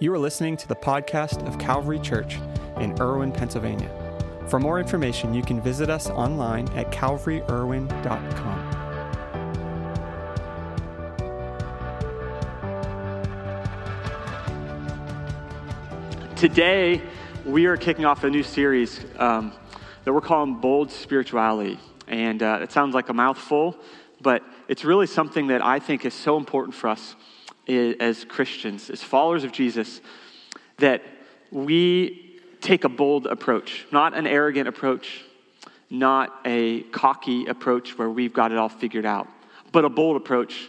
You 0.00 0.12
are 0.12 0.18
listening 0.18 0.56
to 0.56 0.66
the 0.66 0.74
podcast 0.74 1.46
of 1.46 1.56
Calvary 1.56 2.00
Church 2.00 2.40
in 2.78 3.00
Irwin, 3.00 3.30
Pennsylvania. 3.30 3.88
For 4.48 4.58
more 4.58 4.80
information, 4.80 5.32
you 5.32 5.42
can 5.42 5.60
visit 5.60 5.88
us 5.88 6.10
online 6.10 6.66
at 6.70 6.90
calvaryirwin.com. 6.90 8.70
Today, 16.34 17.00
we 17.44 17.66
are 17.66 17.76
kicking 17.76 18.04
off 18.04 18.24
a 18.24 18.30
new 18.30 18.42
series 18.42 18.98
um, 19.20 19.52
that 20.02 20.12
we're 20.12 20.20
calling 20.20 20.56
Bold 20.56 20.90
Spirituality. 20.90 21.78
And 22.08 22.42
uh, 22.42 22.58
it 22.60 22.72
sounds 22.72 22.96
like 22.96 23.10
a 23.10 23.14
mouthful, 23.14 23.78
but 24.20 24.42
it's 24.66 24.84
really 24.84 25.06
something 25.06 25.46
that 25.46 25.64
I 25.64 25.78
think 25.78 26.04
is 26.04 26.14
so 26.14 26.36
important 26.36 26.74
for 26.74 26.88
us 26.88 27.14
as 27.68 28.24
Christians, 28.24 28.90
as 28.90 29.02
followers 29.02 29.44
of 29.44 29.52
Jesus, 29.52 30.00
that 30.78 31.02
we 31.50 32.40
take 32.60 32.84
a 32.84 32.88
bold 32.88 33.26
approach, 33.26 33.86
not 33.92 34.14
an 34.14 34.26
arrogant 34.26 34.68
approach, 34.68 35.22
not 35.90 36.40
a 36.44 36.82
cocky 36.84 37.46
approach 37.46 37.98
where 37.98 38.10
we've 38.10 38.32
got 38.32 38.52
it 38.52 38.58
all 38.58 38.68
figured 38.68 39.06
out, 39.06 39.28
but 39.70 39.84
a 39.84 39.88
bold 39.88 40.16
approach 40.16 40.68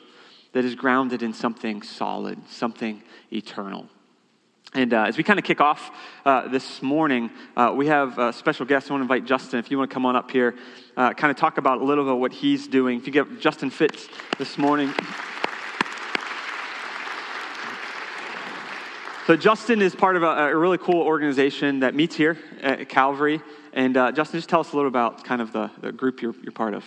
that 0.51 0.63
is 0.63 0.75
grounded 0.75 1.23
in 1.23 1.33
something 1.33 1.81
solid, 1.81 2.37
something 2.49 3.01
eternal. 3.31 3.87
And 4.73 4.93
uh, 4.93 5.03
as 5.03 5.17
we 5.17 5.23
kind 5.23 5.39
of 5.39 5.45
kick 5.45 5.61
off 5.61 5.89
uh, 6.25 6.49
this 6.49 6.81
morning, 6.81 7.31
uh, 7.55 7.73
we 7.73 7.87
have 7.87 8.19
a 8.19 8.33
special 8.33 8.65
guest. 8.65 8.89
I 8.89 8.93
want 8.93 9.01
to 9.01 9.03
invite 9.03 9.25
Justin. 9.25 9.59
If 9.59 9.71
you 9.71 9.77
want 9.77 9.89
to 9.89 9.93
come 9.93 10.05
on 10.05 10.17
up 10.17 10.29
here, 10.31 10.55
uh, 10.97 11.13
kind 11.13 11.31
of 11.31 11.37
talk 11.37 11.57
about 11.57 11.79
a 11.79 11.83
little 11.83 12.03
bit 12.03 12.17
what 12.17 12.33
he's 12.33 12.67
doing. 12.67 12.99
If 12.99 13.07
you 13.07 13.13
get 13.13 13.39
Justin 13.39 13.69
Fitz 13.69 14.09
this 14.37 14.57
morning. 14.57 14.93
So, 19.25 19.35
Justin 19.35 19.81
is 19.81 19.95
part 19.95 20.15
of 20.15 20.21
a, 20.21 20.51
a, 20.51 20.55
really 20.55 20.77
cool 20.77 21.01
organization 21.01 21.79
that 21.79 21.95
meets 21.95 22.15
here 22.15 22.37
at 22.61 22.87
Calvary. 22.89 23.41
And 23.73 23.97
uh, 23.97 24.11
Justin, 24.11 24.37
just 24.37 24.49
tell 24.49 24.59
us 24.59 24.71
a 24.71 24.75
little 24.75 24.87
about 24.87 25.23
kind 25.23 25.41
of 25.41 25.51
the, 25.51 25.71
the 25.81 25.91
group 25.91 26.21
you're, 26.21 26.35
you're 26.43 26.51
part 26.51 26.75
of. 26.75 26.85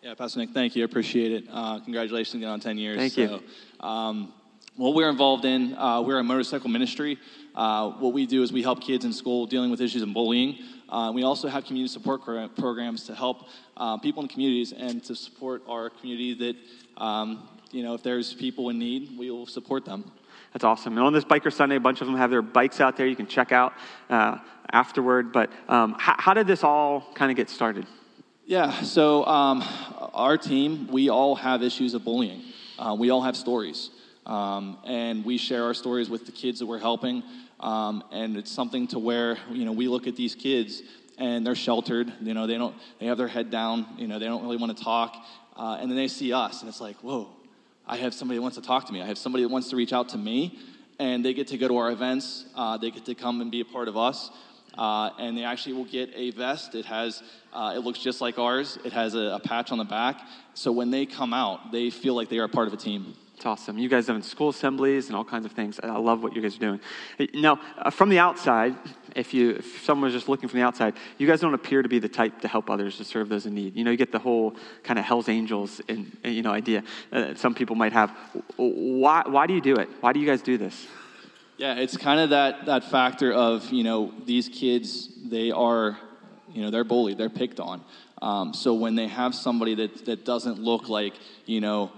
Yeah, 0.00 0.14
Pastor 0.14 0.38
Nick, 0.38 0.50
thank 0.50 0.76
you. 0.76 0.82
I 0.82 0.84
appreciate 0.84 1.32
it. 1.32 1.44
Uh, 1.50 1.80
congratulations 1.80 2.36
again 2.36 2.48
on 2.48 2.60
10 2.60 2.78
years. 2.78 2.96
Thank 2.96 3.16
you. 3.16 3.42
um, 3.80 4.32
what 4.76 4.94
we're 4.94 5.10
involved 5.10 5.44
in, 5.44 5.74
uh, 5.74 6.00
we're 6.00 6.20
a 6.20 6.22
motorcycle 6.22 6.70
ministry. 6.70 7.18
Uh, 7.56 7.90
what 7.90 8.12
we 8.12 8.24
do 8.24 8.44
is 8.44 8.52
we 8.52 8.62
help 8.62 8.80
kids 8.80 9.04
in 9.04 9.12
school 9.12 9.46
dealing 9.46 9.72
with 9.72 9.80
issues 9.80 10.02
and 10.02 10.14
bullying. 10.14 10.60
Uh, 10.88 11.10
we 11.12 11.24
also 11.24 11.48
have 11.48 11.64
community 11.64 11.92
support 11.92 12.22
programs 12.54 13.02
to 13.06 13.16
help 13.16 13.48
uh, 13.76 13.98
people 13.98 14.22
in 14.22 14.28
communities 14.28 14.72
and 14.72 15.02
to 15.02 15.16
support 15.16 15.60
our 15.66 15.90
community 15.90 16.34
that, 16.34 17.02
um, 17.02 17.48
you 17.72 17.82
know, 17.82 17.94
if 17.94 18.02
there's 18.04 18.32
people 18.32 18.68
in 18.70 18.78
need, 18.78 19.18
we 19.18 19.32
will 19.32 19.44
support 19.44 19.84
them. 19.84 20.04
That's 20.52 20.64
awesome. 20.64 20.96
And 20.96 21.06
on 21.06 21.12
this 21.12 21.24
Biker 21.24 21.52
Sunday, 21.52 21.76
a 21.76 21.80
bunch 21.80 22.00
of 22.00 22.06
them 22.06 22.16
have 22.16 22.30
their 22.30 22.42
bikes 22.42 22.80
out 22.80 22.96
there 22.96 23.06
you 23.06 23.16
can 23.16 23.26
check 23.26 23.52
out 23.52 23.72
uh, 24.08 24.38
afterward. 24.72 25.32
But 25.32 25.50
um, 25.68 25.94
how, 25.98 26.16
how, 26.18 26.34
did 26.34 26.46
this 26.46 26.64
all 26.64 27.06
kind 27.14 27.30
of 27.30 27.36
get 27.36 27.48
started? 27.48 27.86
Yeah, 28.46 28.82
so 28.82 29.24
um, 29.26 29.62
our 30.12 30.36
team, 30.36 30.88
we 30.88 31.08
all 31.08 31.36
have 31.36 31.62
issues 31.62 31.94
of 31.94 32.04
bullying. 32.04 32.42
Uh, 32.78 32.96
we 32.98 33.10
all 33.10 33.22
have 33.22 33.36
stories. 33.36 33.90
Um, 34.26 34.78
and 34.84 35.24
we 35.24 35.38
share 35.38 35.64
our 35.64 35.74
stories 35.74 36.10
with 36.10 36.26
the 36.26 36.32
kids 36.32 36.58
that 36.58 36.66
we're 36.66 36.78
helping. 36.78 37.22
Um, 37.60 38.02
and 38.10 38.36
it's 38.36 38.50
something 38.50 38.88
to 38.88 38.98
where, 38.98 39.38
you 39.50 39.64
know, 39.64 39.72
we 39.72 39.86
look 39.86 40.06
at 40.06 40.16
these 40.16 40.34
kids 40.34 40.82
and 41.18 41.46
they're 41.46 41.54
sheltered. 41.54 42.12
You 42.20 42.34
know, 42.34 42.46
they 42.46 42.58
don't, 42.58 42.74
they 42.98 43.06
have 43.06 43.18
their 43.18 43.28
head 43.28 43.50
down. 43.50 43.86
You 43.98 44.08
know, 44.08 44.18
they 44.18 44.26
don't 44.26 44.42
really 44.42 44.56
want 44.56 44.76
to 44.76 44.82
talk. 44.82 45.14
Uh, 45.56 45.78
and 45.80 45.90
then 45.90 45.96
they 45.96 46.08
see 46.08 46.32
us 46.32 46.60
and 46.60 46.68
it's 46.68 46.80
like, 46.80 46.96
whoa, 46.98 47.28
I 47.86 47.96
have 47.96 48.14
somebody 48.14 48.38
that 48.38 48.42
wants 48.42 48.56
to 48.56 48.62
talk 48.62 48.86
to 48.86 48.92
me. 48.92 49.02
I 49.02 49.06
have 49.06 49.18
somebody 49.18 49.42
that 49.44 49.50
wants 49.50 49.70
to 49.70 49.76
reach 49.76 49.92
out 49.92 50.10
to 50.10 50.18
me, 50.18 50.58
and 50.98 51.24
they 51.24 51.34
get 51.34 51.48
to 51.48 51.58
go 51.58 51.68
to 51.68 51.76
our 51.76 51.90
events. 51.90 52.46
Uh, 52.54 52.76
they 52.76 52.90
get 52.90 53.04
to 53.06 53.14
come 53.14 53.40
and 53.40 53.50
be 53.50 53.60
a 53.60 53.64
part 53.64 53.88
of 53.88 53.96
us. 53.96 54.30
Uh, 54.78 55.10
and 55.18 55.36
they 55.36 55.44
actually 55.44 55.72
will 55.72 55.84
get 55.84 56.10
a 56.14 56.30
vest. 56.30 56.74
It 56.74 56.84
has, 56.86 57.22
uh, 57.52 57.74
it 57.76 57.80
looks 57.80 57.98
just 57.98 58.20
like 58.20 58.38
ours. 58.38 58.78
It 58.84 58.92
has 58.92 59.14
a, 59.14 59.18
a 59.18 59.40
patch 59.40 59.72
on 59.72 59.78
the 59.78 59.84
back. 59.84 60.20
So 60.54 60.70
when 60.70 60.90
they 60.90 61.06
come 61.06 61.34
out, 61.34 61.72
they 61.72 61.90
feel 61.90 62.14
like 62.14 62.28
they 62.28 62.38
are 62.38 62.48
part 62.48 62.68
of 62.68 62.74
a 62.74 62.76
team. 62.76 63.14
It's 63.40 63.46
awesome. 63.46 63.78
You 63.78 63.88
guys 63.88 64.06
have 64.08 64.16
in 64.16 64.22
school 64.22 64.50
assemblies 64.50 65.06
and 65.06 65.16
all 65.16 65.24
kinds 65.24 65.46
of 65.46 65.52
things. 65.52 65.80
I 65.82 65.96
love 65.96 66.22
what 66.22 66.36
you 66.36 66.42
guys 66.42 66.56
are 66.56 66.58
doing. 66.58 66.80
Now, 67.32 67.58
uh, 67.78 67.88
from 67.88 68.10
the 68.10 68.18
outside, 68.18 68.76
if 69.16 69.32
you 69.32 69.52
if 69.52 69.82
someone 69.82 70.04
was 70.04 70.12
just 70.12 70.28
looking 70.28 70.46
from 70.50 70.60
the 70.60 70.66
outside, 70.66 70.92
you 71.16 71.26
guys 71.26 71.40
don't 71.40 71.54
appear 71.54 71.80
to 71.80 71.88
be 71.88 71.98
the 71.98 72.08
type 72.10 72.42
to 72.42 72.48
help 72.48 72.68
others 72.68 72.98
to 72.98 73.04
serve 73.04 73.30
those 73.30 73.46
in 73.46 73.54
need. 73.54 73.76
You 73.76 73.84
know, 73.84 73.92
you 73.92 73.96
get 73.96 74.12
the 74.12 74.18
whole 74.18 74.56
kind 74.82 74.98
of 74.98 75.06
Hell's 75.06 75.30
Angels 75.30 75.80
and 75.88 76.14
you 76.22 76.42
know 76.42 76.50
idea. 76.50 76.84
Uh, 77.10 77.34
some 77.34 77.54
people 77.54 77.76
might 77.76 77.94
have. 77.94 78.10
Why 78.56 79.22
why 79.26 79.46
do 79.46 79.54
you 79.54 79.62
do 79.62 79.76
it? 79.76 79.88
Why 80.02 80.12
do 80.12 80.20
you 80.20 80.26
guys 80.26 80.42
do 80.42 80.58
this? 80.58 80.86
Yeah, 81.56 81.76
it's 81.76 81.96
kind 81.96 82.20
of 82.20 82.28
that 82.28 82.66
that 82.66 82.90
factor 82.90 83.32
of 83.32 83.70
you 83.70 83.84
know 83.84 84.12
these 84.26 84.50
kids 84.50 85.08
they 85.30 85.50
are 85.50 85.96
you 86.52 86.60
know 86.60 86.70
they're 86.70 86.84
bullied, 86.84 87.16
they're 87.16 87.30
picked 87.30 87.58
on. 87.58 87.82
Um, 88.20 88.52
so 88.52 88.74
when 88.74 88.96
they 88.96 89.08
have 89.08 89.34
somebody 89.34 89.76
that 89.76 90.04
that 90.04 90.26
doesn't 90.26 90.58
look 90.58 90.90
like 90.90 91.14
you 91.46 91.62
know 91.62 91.90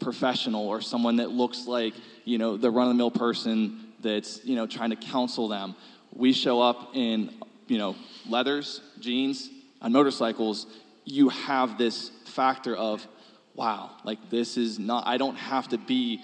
professional 0.00 0.66
or 0.66 0.80
someone 0.80 1.16
that 1.16 1.30
looks 1.30 1.66
like, 1.66 1.94
you 2.24 2.38
know, 2.38 2.56
the 2.56 2.70
run 2.70 2.88
of 2.88 2.94
the 2.94 2.98
mill 2.98 3.10
person 3.10 3.86
that's, 4.00 4.44
you 4.44 4.56
know, 4.56 4.66
trying 4.66 4.90
to 4.90 4.96
counsel 4.96 5.48
them. 5.48 5.76
We 6.12 6.32
show 6.32 6.60
up 6.60 6.90
in, 6.94 7.30
you 7.68 7.78
know, 7.78 7.94
leathers, 8.28 8.80
jeans, 8.98 9.48
on 9.80 9.92
motorcycles. 9.92 10.66
You 11.04 11.28
have 11.28 11.78
this 11.78 12.10
factor 12.26 12.74
of, 12.74 13.06
wow, 13.54 13.90
like 14.04 14.30
this 14.30 14.56
is 14.56 14.78
not, 14.78 15.06
I 15.06 15.18
don't 15.18 15.36
have 15.36 15.68
to 15.68 15.78
be, 15.78 16.20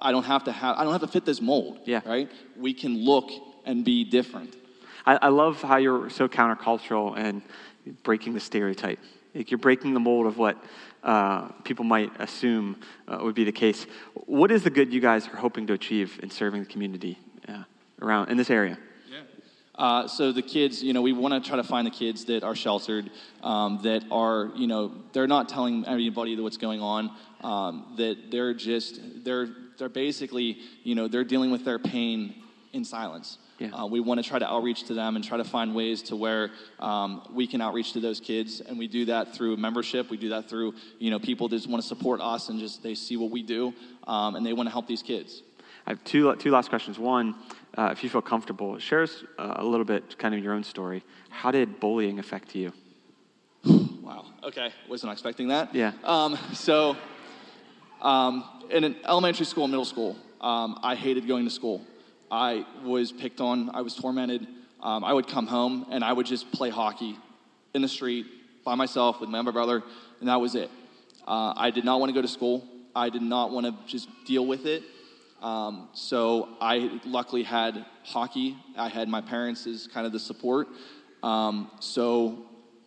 I 0.00 0.12
don't 0.12 0.24
have 0.24 0.44
to 0.44 0.52
have, 0.52 0.76
I 0.76 0.84
don't 0.84 0.92
have 0.92 1.02
to 1.02 1.08
fit 1.08 1.24
this 1.24 1.40
mold. 1.40 1.80
Yeah. 1.84 2.00
Right? 2.06 2.30
We 2.56 2.72
can 2.72 3.04
look 3.04 3.30
and 3.64 3.84
be 3.84 4.04
different. 4.04 4.56
I, 5.04 5.18
I 5.22 5.28
love 5.28 5.62
how 5.62 5.76
you're 5.76 6.10
so 6.10 6.28
countercultural 6.28 7.16
and 7.16 7.42
breaking 8.02 8.34
the 8.34 8.40
stereotype. 8.40 8.98
Like 9.34 9.50
you're 9.50 9.58
breaking 9.58 9.94
the 9.94 10.00
mold 10.00 10.26
of 10.26 10.38
what 10.38 10.62
uh, 11.02 11.48
people 11.64 11.84
might 11.84 12.10
assume 12.20 12.76
uh, 13.06 13.18
would 13.22 13.34
be 13.34 13.44
the 13.44 13.52
case. 13.52 13.86
What 14.14 14.50
is 14.50 14.62
the 14.62 14.70
good 14.70 14.92
you 14.92 15.00
guys 15.00 15.26
are 15.28 15.36
hoping 15.36 15.66
to 15.68 15.72
achieve 15.72 16.18
in 16.22 16.30
serving 16.30 16.62
the 16.62 16.68
community 16.68 17.18
uh, 17.48 17.64
around 18.02 18.30
in 18.30 18.36
this 18.36 18.50
area? 18.50 18.78
Yeah. 19.10 19.20
Uh, 19.74 20.08
so 20.08 20.32
the 20.32 20.42
kids, 20.42 20.82
you 20.82 20.92
know, 20.92 21.02
we 21.02 21.12
want 21.12 21.32
to 21.32 21.48
try 21.48 21.56
to 21.56 21.64
find 21.64 21.86
the 21.86 21.90
kids 21.92 22.24
that 22.24 22.42
are 22.42 22.54
sheltered, 22.54 23.10
um, 23.42 23.80
that 23.82 24.04
are, 24.10 24.50
you 24.56 24.66
know, 24.66 24.92
they're 25.12 25.28
not 25.28 25.48
telling 25.48 25.86
anybody 25.86 26.38
what's 26.40 26.56
going 26.56 26.80
on, 26.80 27.10
um, 27.42 27.94
that 27.96 28.30
they're 28.30 28.54
just, 28.54 29.00
they're, 29.24 29.48
they're 29.78 29.88
basically, 29.88 30.58
you 30.82 30.94
know, 30.94 31.06
they're 31.06 31.24
dealing 31.24 31.50
with 31.50 31.64
their 31.64 31.78
pain 31.78 32.34
in 32.72 32.84
silence. 32.84 33.38
Yeah. 33.58 33.70
Uh, 33.70 33.86
we 33.86 33.98
want 33.98 34.22
to 34.22 34.28
try 34.28 34.38
to 34.38 34.48
outreach 34.48 34.84
to 34.84 34.94
them 34.94 35.16
and 35.16 35.24
try 35.24 35.36
to 35.36 35.44
find 35.44 35.74
ways 35.74 36.02
to 36.02 36.16
where 36.16 36.50
um, 36.78 37.22
we 37.32 37.46
can 37.46 37.60
outreach 37.60 37.92
to 37.94 38.00
those 38.00 38.20
kids, 38.20 38.60
and 38.60 38.78
we 38.78 38.86
do 38.86 39.06
that 39.06 39.34
through 39.34 39.56
membership. 39.56 40.10
We 40.10 40.16
do 40.16 40.28
that 40.28 40.48
through 40.48 40.74
you 40.98 41.10
know 41.10 41.18
people 41.18 41.48
just 41.48 41.68
want 41.68 41.82
to 41.82 41.88
support 41.88 42.20
us 42.20 42.48
and 42.48 42.60
just 42.60 42.82
they 42.82 42.94
see 42.94 43.16
what 43.16 43.30
we 43.30 43.42
do, 43.42 43.74
um, 44.06 44.36
and 44.36 44.46
they 44.46 44.52
want 44.52 44.68
to 44.68 44.72
help 44.72 44.86
these 44.86 45.02
kids. 45.02 45.42
I 45.86 45.90
have 45.90 46.04
two 46.04 46.34
two 46.36 46.52
last 46.52 46.68
questions. 46.68 46.98
One, 46.98 47.34
uh, 47.76 47.88
if 47.90 48.04
you 48.04 48.10
feel 48.10 48.22
comfortable, 48.22 48.78
share 48.78 49.02
us 49.02 49.24
uh, 49.38 49.54
a 49.56 49.64
little 49.64 49.84
bit, 49.84 50.16
kind 50.18 50.34
of 50.34 50.44
your 50.44 50.52
own 50.52 50.62
story. 50.62 51.02
How 51.30 51.50
did 51.50 51.80
bullying 51.80 52.18
affect 52.20 52.54
you? 52.54 52.72
wow. 53.64 54.26
Okay, 54.44 54.70
wasn't 54.88 55.12
expecting 55.12 55.48
that. 55.48 55.74
Yeah. 55.74 55.92
Um, 56.04 56.38
so, 56.52 56.96
um, 58.02 58.44
in 58.70 58.84
an 58.84 58.96
elementary 59.04 59.46
school, 59.46 59.64
and 59.64 59.72
middle 59.72 59.84
school, 59.84 60.16
um, 60.40 60.78
I 60.82 60.94
hated 60.94 61.26
going 61.26 61.44
to 61.44 61.50
school. 61.50 61.82
I 62.30 62.66
was 62.82 63.12
picked 63.12 63.40
on, 63.40 63.70
I 63.74 63.80
was 63.80 63.94
tormented. 63.94 64.46
Um, 64.80 65.04
I 65.04 65.12
would 65.12 65.26
come 65.26 65.46
home 65.46 65.86
and 65.90 66.04
I 66.04 66.12
would 66.12 66.26
just 66.26 66.52
play 66.52 66.70
hockey 66.70 67.16
in 67.74 67.82
the 67.82 67.88
street 67.88 68.26
by 68.64 68.74
myself 68.74 69.20
with 69.20 69.30
my 69.30 69.42
brother, 69.50 69.82
and 70.20 70.28
that 70.28 70.40
was 70.40 70.54
it. 70.54 70.70
Uh, 71.26 71.52
I 71.56 71.70
did 71.70 71.84
not 71.84 72.00
want 72.00 72.10
to 72.10 72.14
go 72.14 72.22
to 72.22 72.28
school. 72.28 72.66
I 72.94 73.08
did 73.08 73.22
not 73.22 73.50
want 73.50 73.66
to 73.66 73.74
just 73.86 74.08
deal 74.24 74.46
with 74.46 74.66
it. 74.66 74.82
Um, 75.42 75.88
so 75.92 76.48
I 76.60 77.00
luckily 77.04 77.44
had 77.44 77.84
hockey. 78.04 78.56
I 78.76 78.88
had 78.88 79.08
my 79.08 79.20
parents 79.20 79.66
as 79.66 79.86
kind 79.86 80.06
of 80.06 80.12
the 80.12 80.18
support. 80.18 80.68
Um, 81.22 81.70
so 81.80 82.46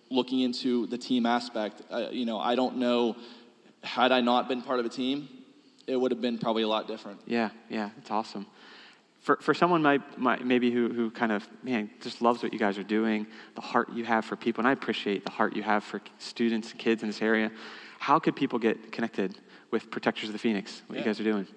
looking 0.09 0.41
into 0.41 0.87
the 0.87 0.97
team 0.97 1.25
aspect, 1.25 1.81
uh, 1.89 2.09
you 2.11 2.25
know, 2.25 2.39
I 2.39 2.55
don't 2.55 2.77
know. 2.77 3.15
Had 3.83 4.11
I 4.11 4.21
not 4.21 4.47
been 4.47 4.61
part 4.61 4.79
of 4.79 4.85
a 4.85 4.89
team, 4.89 5.29
it 5.87 5.95
would 5.95 6.11
have 6.11 6.21
been 6.21 6.37
probably 6.37 6.63
a 6.63 6.67
lot 6.67 6.87
different. 6.87 7.21
Yeah, 7.25 7.49
yeah, 7.69 7.89
it's 7.97 8.11
awesome 8.11 8.45
for, 9.21 9.37
for 9.37 9.53
someone 9.53 10.01
maybe 10.43 10.71
who, 10.71 10.89
who 10.89 11.11
kind 11.11 11.31
of, 11.31 11.47
man, 11.63 11.91
just 12.01 12.21
loves 12.21 12.41
what 12.41 12.51
you 12.53 12.59
guys 12.59 12.77
are 12.77 12.83
doing, 12.83 13.27
the 13.55 13.61
heart 13.61 13.89
you 13.93 14.03
have 14.03 14.25
for 14.25 14.35
people, 14.35 14.61
and 14.61 14.67
I 14.67 14.71
appreciate 14.71 15.25
the 15.25 15.31
heart 15.31 15.55
you 15.55 15.63
have 15.63 15.83
for 15.83 16.01
students 16.17 16.71
and 16.71 16.79
kids 16.79 17.03
in 17.03 17.09
this 17.09 17.21
area, 17.21 17.51
how 17.99 18.17
could 18.17 18.35
people 18.35 18.57
get 18.57 18.91
connected 18.91 19.37
with 19.69 19.91
Protectors 19.91 20.29
of 20.29 20.33
the 20.33 20.39
Phoenix, 20.39 20.81
what 20.87 20.95
yeah. 20.95 21.01
you 21.01 21.05
guys 21.05 21.19
are 21.19 21.23
doing? 21.23 21.47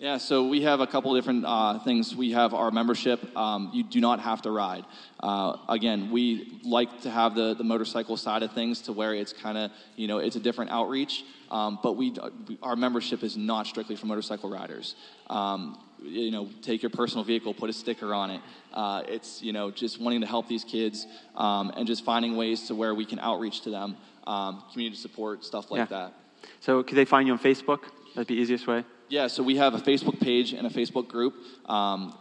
Yeah, 0.00 0.18
so 0.18 0.48
we 0.48 0.62
have 0.62 0.80
a 0.80 0.86
couple 0.88 1.14
different 1.14 1.44
uh, 1.46 1.78
things. 1.78 2.16
We 2.16 2.32
have 2.32 2.54
our 2.54 2.72
membership. 2.72 3.36
Um, 3.36 3.70
you 3.72 3.84
do 3.84 4.00
not 4.00 4.18
have 4.18 4.42
to 4.42 4.50
ride. 4.50 4.84
Uh, 5.20 5.58
again, 5.68 6.10
we 6.10 6.58
like 6.64 7.02
to 7.02 7.10
have 7.10 7.36
the, 7.36 7.54
the 7.54 7.62
motorcycle 7.62 8.16
side 8.16 8.42
of 8.42 8.52
things 8.52 8.80
to 8.82 8.92
where 8.92 9.14
it's 9.14 9.32
kind 9.32 9.56
of, 9.56 9.70
you 9.94 10.08
know, 10.08 10.18
it's 10.18 10.34
a 10.34 10.40
different 10.40 10.72
outreach. 10.72 11.24
Um, 11.52 11.78
but 11.84 11.92
we, 11.92 12.16
our 12.64 12.74
membership 12.74 13.22
is 13.22 13.36
not 13.36 13.68
strictly 13.68 13.94
for 13.94 14.06
motorcycle 14.06 14.50
riders. 14.50 14.96
Um, 15.30 15.78
you 16.04 16.30
know, 16.30 16.48
take 16.62 16.82
your 16.82 16.90
personal 16.90 17.24
vehicle, 17.24 17.54
put 17.54 17.70
a 17.70 17.72
sticker 17.72 18.14
on 18.14 18.30
it. 18.30 18.40
Uh, 18.72 19.02
it's, 19.08 19.42
you 19.42 19.52
know, 19.52 19.70
just 19.70 20.00
wanting 20.00 20.20
to 20.20 20.26
help 20.26 20.48
these 20.48 20.64
kids 20.64 21.06
um, 21.36 21.70
and 21.76 21.86
just 21.86 22.04
finding 22.04 22.36
ways 22.36 22.66
to 22.68 22.74
where 22.74 22.94
we 22.94 23.04
can 23.04 23.18
outreach 23.18 23.62
to 23.62 23.70
them, 23.70 23.96
um, 24.26 24.62
community 24.72 24.96
support, 25.00 25.44
stuff 25.44 25.70
like 25.70 25.78
Yeah. 25.78 25.84
that. 25.86 26.14
So, 26.60 26.82
could 26.82 26.96
they 26.96 27.04
find 27.04 27.26
you 27.26 27.32
on 27.32 27.38
Facebook? 27.38 27.80
That'd 28.14 28.26
be 28.26 28.34
the 28.36 28.42
easiest 28.42 28.66
way. 28.66 28.84
Yeah, 29.08 29.26
so 29.26 29.42
we 29.42 29.56
have 29.56 29.74
a 29.74 29.78
Facebook 29.78 30.18
page 30.20 30.52
and 30.52 30.66
a 30.66 30.70
Facebook 30.70 31.08
group, 31.08 31.34
um, 31.68 32.14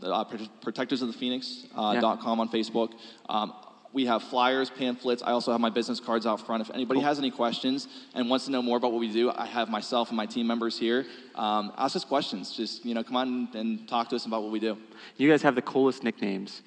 the, 0.00 0.12
uh, 0.12 0.24
Prote- 0.24 0.48
Protectors 0.62 1.00
of 1.02 1.08
the 1.08 1.14
Phoenix 1.18 1.64
uh, 1.74 1.92
Yeah. 1.94 2.16
com 2.20 2.40
on 2.40 2.48
Facebook. 2.48 2.92
Um, 3.28 3.52
we 3.94 4.04
have 4.06 4.24
flyers, 4.24 4.68
pamphlets. 4.68 5.22
I 5.22 5.30
also 5.30 5.52
have 5.52 5.60
my 5.60 5.70
business 5.70 6.00
cards 6.00 6.26
out 6.26 6.44
front. 6.44 6.60
If 6.60 6.70
anybody 6.74 7.00
has 7.00 7.18
any 7.18 7.30
questions 7.30 7.86
and 8.14 8.28
wants 8.28 8.44
to 8.46 8.50
know 8.50 8.60
more 8.60 8.76
about 8.76 8.90
what 8.92 8.98
we 8.98 9.10
do, 9.10 9.30
I 9.30 9.46
have 9.46 9.70
myself 9.70 10.08
and 10.08 10.16
my 10.16 10.26
team 10.26 10.46
members 10.48 10.76
here. 10.78 11.06
Um, 11.36 11.72
ask 11.78 11.94
us 11.94 12.04
questions. 12.04 12.54
Just 12.54 12.84
you 12.84 12.92
know, 12.92 13.04
come 13.04 13.16
on 13.16 13.48
and 13.54 13.88
talk 13.88 14.08
to 14.10 14.16
us 14.16 14.26
about 14.26 14.42
what 14.42 14.50
we 14.50 14.58
do. 14.58 14.76
You 15.16 15.30
guys 15.30 15.42
have 15.42 15.54
the 15.54 15.62
coolest 15.62 16.02
nicknames. 16.02 16.62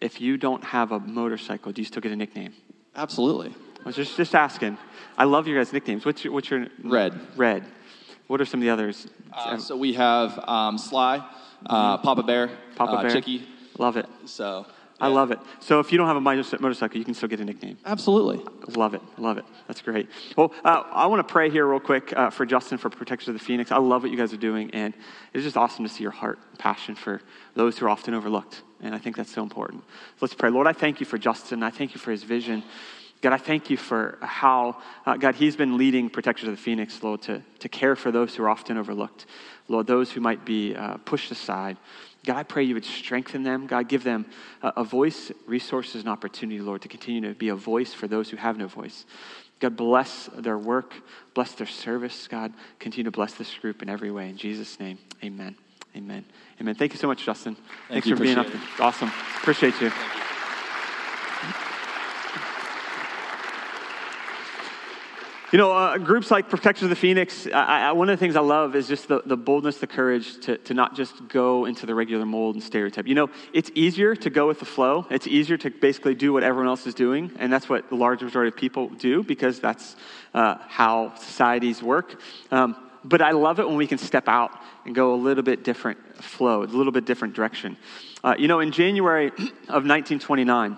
If 0.00 0.20
you 0.20 0.36
don't 0.36 0.62
have 0.62 0.92
a 0.92 1.00
motorcycle, 1.00 1.72
do 1.72 1.82
you 1.82 1.86
still 1.86 2.00
get 2.00 2.12
a 2.12 2.16
nickname? 2.16 2.54
Absolutely. 2.94 3.52
I 3.80 3.84
was 3.84 3.96
just, 3.96 4.16
just 4.16 4.34
asking. 4.34 4.78
I 5.16 5.24
love 5.24 5.48
your 5.48 5.58
guys' 5.58 5.72
nicknames. 5.72 6.04
What's 6.04 6.22
your, 6.22 6.32
what's 6.32 6.48
your 6.48 6.68
Red. 6.84 7.18
Red. 7.36 7.64
What 8.28 8.40
are 8.40 8.44
some 8.44 8.60
of 8.60 8.62
the 8.62 8.70
others? 8.70 9.08
Uh, 9.32 9.56
so 9.58 9.76
we 9.76 9.94
have 9.94 10.38
um, 10.46 10.78
Sly, 10.78 11.26
uh, 11.66 11.98
Papa 11.98 12.22
Bear, 12.22 12.46
Mm-hmm. 12.48 12.74
Papa 12.76 12.92
uh, 12.92 13.02
Bear. 13.02 13.10
Chicky. 13.10 13.44
Love 13.78 13.96
it. 13.96 14.06
So 14.26 14.66
I 15.00 15.08
love 15.08 15.30
it. 15.30 15.38
So 15.60 15.78
if 15.78 15.92
you 15.92 15.98
don't 15.98 16.08
have 16.08 16.16
a 16.16 16.20
motorcycle, 16.20 16.98
you 16.98 17.04
can 17.04 17.14
still 17.14 17.28
get 17.28 17.40
a 17.40 17.44
nickname. 17.44 17.78
Absolutely. 17.86 18.44
Love 18.76 18.94
it. 18.94 19.02
Love 19.16 19.38
it. 19.38 19.44
That's 19.68 19.80
great. 19.80 20.08
Well, 20.36 20.52
uh, 20.64 20.82
I 20.90 21.06
want 21.06 21.26
to 21.26 21.32
pray 21.32 21.50
here 21.50 21.66
real 21.66 21.78
quick 21.78 22.12
uh, 22.16 22.30
for 22.30 22.44
Justin 22.44 22.78
for 22.78 22.90
Protection 22.90 23.32
of 23.32 23.38
the 23.38 23.44
Phoenix. 23.44 23.70
I 23.70 23.78
love 23.78 24.02
what 24.02 24.10
you 24.10 24.16
guys 24.16 24.32
are 24.32 24.38
doing, 24.38 24.70
and 24.72 24.94
it's 25.32 25.44
just 25.44 25.56
awesome 25.56 25.84
to 25.84 25.90
see 25.90 26.02
your 26.02 26.10
heart 26.10 26.38
and 26.50 26.58
passion 26.58 26.96
for 26.96 27.22
those 27.54 27.78
who 27.78 27.86
are 27.86 27.90
often 27.90 28.12
overlooked. 28.14 28.62
And 28.80 28.94
I 28.94 28.98
think 28.98 29.16
that's 29.16 29.32
so 29.32 29.42
important. 29.42 29.82
So 29.82 30.16
let's 30.22 30.34
pray. 30.34 30.50
Lord, 30.50 30.66
I 30.66 30.72
thank 30.72 31.00
you 31.00 31.06
for 31.06 31.18
Justin. 31.18 31.62
I 31.62 31.70
thank 31.70 31.94
you 31.94 32.00
for 32.00 32.10
his 32.10 32.24
vision. 32.24 32.64
God, 33.20 33.32
I 33.32 33.38
thank 33.38 33.68
you 33.68 33.76
for 33.76 34.18
how, 34.20 34.76
uh, 35.04 35.16
God, 35.16 35.34
he's 35.34 35.56
been 35.56 35.76
leading 35.76 36.08
Protectors 36.08 36.48
of 36.48 36.56
the 36.56 36.62
Phoenix, 36.62 37.02
Lord, 37.02 37.22
to, 37.22 37.42
to 37.58 37.68
care 37.68 37.96
for 37.96 38.12
those 38.12 38.36
who 38.36 38.44
are 38.44 38.48
often 38.48 38.76
overlooked. 38.76 39.26
Lord, 39.66 39.88
those 39.88 40.12
who 40.12 40.20
might 40.20 40.44
be 40.44 40.76
uh, 40.76 40.98
pushed 40.98 41.32
aside. 41.32 41.76
God, 42.28 42.36
I 42.36 42.42
pray 42.42 42.62
you 42.62 42.74
would 42.74 42.84
strengthen 42.84 43.42
them. 43.42 43.66
God, 43.66 43.88
give 43.88 44.04
them 44.04 44.26
a, 44.60 44.68
a 44.76 44.84
voice, 44.84 45.32
resources, 45.46 46.02
and 46.02 46.10
opportunity, 46.10 46.60
Lord, 46.60 46.82
to 46.82 46.88
continue 46.88 47.22
to 47.22 47.34
be 47.34 47.48
a 47.48 47.54
voice 47.54 47.94
for 47.94 48.06
those 48.06 48.28
who 48.28 48.36
have 48.36 48.58
no 48.58 48.68
voice. 48.68 49.06
God, 49.60 49.78
bless 49.78 50.28
their 50.36 50.58
work, 50.58 50.92
bless 51.32 51.52
their 51.52 51.66
service. 51.66 52.28
God, 52.28 52.52
continue 52.80 53.04
to 53.04 53.10
bless 53.10 53.32
this 53.32 53.54
group 53.54 53.80
in 53.80 53.88
every 53.88 54.10
way. 54.10 54.28
In 54.28 54.36
Jesus' 54.36 54.78
name, 54.78 54.98
amen. 55.24 55.56
Amen. 55.96 56.22
Amen. 56.60 56.74
Thank 56.74 56.92
you 56.92 56.98
so 56.98 57.06
much, 57.06 57.24
Justin. 57.24 57.56
Thanks 57.88 58.06
you. 58.06 58.14
for 58.14 58.22
being 58.22 58.36
up 58.36 58.46
there. 58.46 58.60
Awesome. 58.78 59.10
Appreciate 59.38 59.80
you. 59.80 59.90
You 65.50 65.56
know, 65.56 65.72
uh, 65.72 65.96
groups 65.96 66.30
like 66.30 66.50
Protectors 66.50 66.82
of 66.82 66.90
the 66.90 66.96
Phoenix, 66.96 67.46
I, 67.46 67.88
I, 67.88 67.92
one 67.92 68.10
of 68.10 68.12
the 68.12 68.20
things 68.20 68.36
I 68.36 68.40
love 68.40 68.76
is 68.76 68.86
just 68.86 69.08
the, 69.08 69.22
the 69.24 69.36
boldness, 69.36 69.78
the 69.78 69.86
courage 69.86 70.38
to, 70.40 70.58
to 70.58 70.74
not 70.74 70.94
just 70.94 71.26
go 71.26 71.64
into 71.64 71.86
the 71.86 71.94
regular 71.94 72.26
mold 72.26 72.56
and 72.56 72.62
stereotype. 72.62 73.06
You 73.06 73.14
know, 73.14 73.30
it's 73.54 73.70
easier 73.74 74.14
to 74.14 74.28
go 74.28 74.46
with 74.46 74.58
the 74.58 74.66
flow. 74.66 75.06
It's 75.10 75.26
easier 75.26 75.56
to 75.56 75.70
basically 75.70 76.14
do 76.14 76.34
what 76.34 76.42
everyone 76.42 76.68
else 76.68 76.86
is 76.86 76.92
doing, 76.92 77.32
and 77.38 77.50
that's 77.50 77.66
what 77.66 77.88
the 77.88 77.94
large 77.94 78.20
majority 78.20 78.48
of 78.48 78.56
people 78.56 78.90
do 78.90 79.22
because 79.22 79.58
that's 79.58 79.96
uh, 80.34 80.56
how 80.68 81.14
societies 81.14 81.82
work. 81.82 82.20
Um, 82.50 82.76
but 83.02 83.22
I 83.22 83.30
love 83.30 83.58
it 83.58 83.66
when 83.66 83.78
we 83.78 83.86
can 83.86 83.96
step 83.96 84.28
out 84.28 84.50
and 84.84 84.94
go 84.94 85.14
a 85.14 85.16
little 85.16 85.42
bit 85.42 85.64
different 85.64 85.98
flow, 86.22 86.62
a 86.62 86.64
little 86.64 86.92
bit 86.92 87.06
different 87.06 87.32
direction. 87.32 87.78
Uh, 88.22 88.34
you 88.38 88.48
know, 88.48 88.60
in 88.60 88.70
January 88.70 89.28
of 89.68 89.86
1929, 89.86 90.76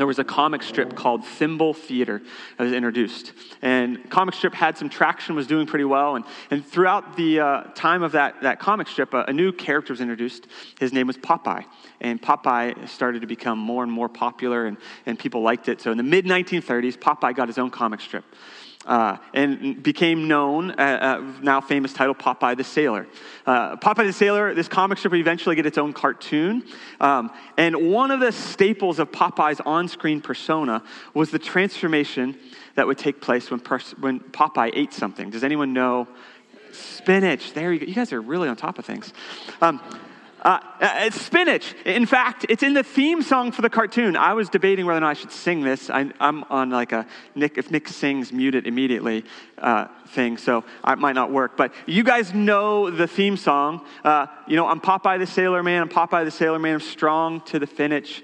there 0.00 0.06
was 0.06 0.18
a 0.18 0.24
comic 0.24 0.62
strip 0.62 0.96
called 0.96 1.26
Thimble 1.26 1.74
Theater 1.74 2.22
that 2.56 2.64
was 2.64 2.72
introduced. 2.72 3.34
And 3.60 4.08
comic 4.08 4.34
strip 4.34 4.54
had 4.54 4.78
some 4.78 4.88
traction, 4.88 5.34
was 5.34 5.46
doing 5.46 5.66
pretty 5.66 5.84
well. 5.84 6.16
And, 6.16 6.24
and 6.50 6.64
throughout 6.64 7.18
the 7.18 7.40
uh, 7.40 7.62
time 7.74 8.02
of 8.02 8.12
that, 8.12 8.40
that 8.40 8.60
comic 8.60 8.88
strip, 8.88 9.12
a, 9.12 9.24
a 9.24 9.32
new 9.34 9.52
character 9.52 9.92
was 9.92 10.00
introduced. 10.00 10.46
His 10.78 10.94
name 10.94 11.06
was 11.06 11.18
Popeye. 11.18 11.66
And 12.00 12.20
Popeye 12.20 12.88
started 12.88 13.20
to 13.20 13.26
become 13.26 13.58
more 13.58 13.82
and 13.82 13.92
more 13.92 14.08
popular, 14.08 14.64
and, 14.64 14.78
and 15.04 15.18
people 15.18 15.42
liked 15.42 15.68
it. 15.68 15.82
So 15.82 15.90
in 15.90 15.98
the 15.98 16.02
mid 16.02 16.24
1930s, 16.24 16.96
Popeye 16.96 17.36
got 17.36 17.48
his 17.48 17.58
own 17.58 17.70
comic 17.70 18.00
strip. 18.00 18.24
Uh, 18.86 19.18
and 19.34 19.82
became 19.82 20.26
known, 20.26 20.70
uh, 20.70 20.74
uh, 20.74 21.32
now 21.42 21.60
famous 21.60 21.92
title, 21.92 22.14
Popeye 22.14 22.56
the 22.56 22.64
Sailor. 22.64 23.06
Uh, 23.44 23.76
Popeye 23.76 24.06
the 24.06 24.12
Sailor, 24.12 24.54
this 24.54 24.68
comic 24.68 24.96
strip 24.96 25.10
would 25.10 25.20
eventually 25.20 25.54
get 25.54 25.66
its 25.66 25.76
own 25.76 25.92
cartoon. 25.92 26.64
Um, 26.98 27.30
and 27.58 27.90
one 27.92 28.10
of 28.10 28.20
the 28.20 28.32
staples 28.32 28.98
of 28.98 29.12
Popeye's 29.12 29.60
on 29.66 29.86
screen 29.86 30.22
persona 30.22 30.82
was 31.12 31.30
the 31.30 31.38
transformation 31.38 32.38
that 32.74 32.86
would 32.86 32.96
take 32.96 33.20
place 33.20 33.50
when, 33.50 33.60
pers- 33.60 33.94
when 34.00 34.18
Popeye 34.18 34.70
ate 34.72 34.94
something. 34.94 35.28
Does 35.28 35.44
anyone 35.44 35.74
know? 35.74 36.08
Spinach. 36.72 37.52
There 37.52 37.72
you 37.72 37.80
go. 37.80 37.86
You 37.86 37.94
guys 37.94 38.12
are 38.12 38.20
really 38.20 38.48
on 38.48 38.56
top 38.56 38.78
of 38.78 38.84
things. 38.84 39.12
Um, 39.60 39.80
uh, 40.42 40.58
uh, 40.80 40.92
it's 41.00 41.20
spinach. 41.20 41.74
In 41.84 42.06
fact, 42.06 42.46
it's 42.48 42.62
in 42.62 42.72
the 42.72 42.82
theme 42.82 43.20
song 43.20 43.52
for 43.52 43.60
the 43.60 43.68
cartoon. 43.68 44.16
I 44.16 44.32
was 44.32 44.48
debating 44.48 44.86
whether 44.86 44.96
or 44.96 45.00
not 45.00 45.10
I 45.10 45.14
should 45.14 45.32
sing 45.32 45.60
this. 45.60 45.90
I, 45.90 46.10
am 46.18 46.44
on 46.48 46.70
like 46.70 46.92
a 46.92 47.06
Nick, 47.34 47.58
if 47.58 47.70
Nick 47.70 47.88
sings, 47.88 48.32
mute 48.32 48.54
it 48.54 48.66
immediately 48.66 49.24
uh, 49.58 49.88
thing, 50.08 50.38
so 50.38 50.64
it 50.86 50.98
might 50.98 51.14
not 51.14 51.30
work. 51.30 51.56
But 51.56 51.74
you 51.86 52.02
guys 52.02 52.32
know 52.32 52.90
the 52.90 53.06
theme 53.06 53.36
song. 53.36 53.84
Uh, 54.02 54.26
you 54.46 54.56
know, 54.56 54.66
I'm 54.66 54.80
Popeye 54.80 55.18
the 55.18 55.26
Sailor 55.26 55.62
Man. 55.62 55.82
I'm 55.82 55.88
Popeye 55.90 56.24
the 56.24 56.30
Sailor 56.30 56.58
Man. 56.58 56.74
I'm 56.74 56.80
strong 56.80 57.42
to 57.42 57.58
the 57.58 57.66
finish 57.66 58.22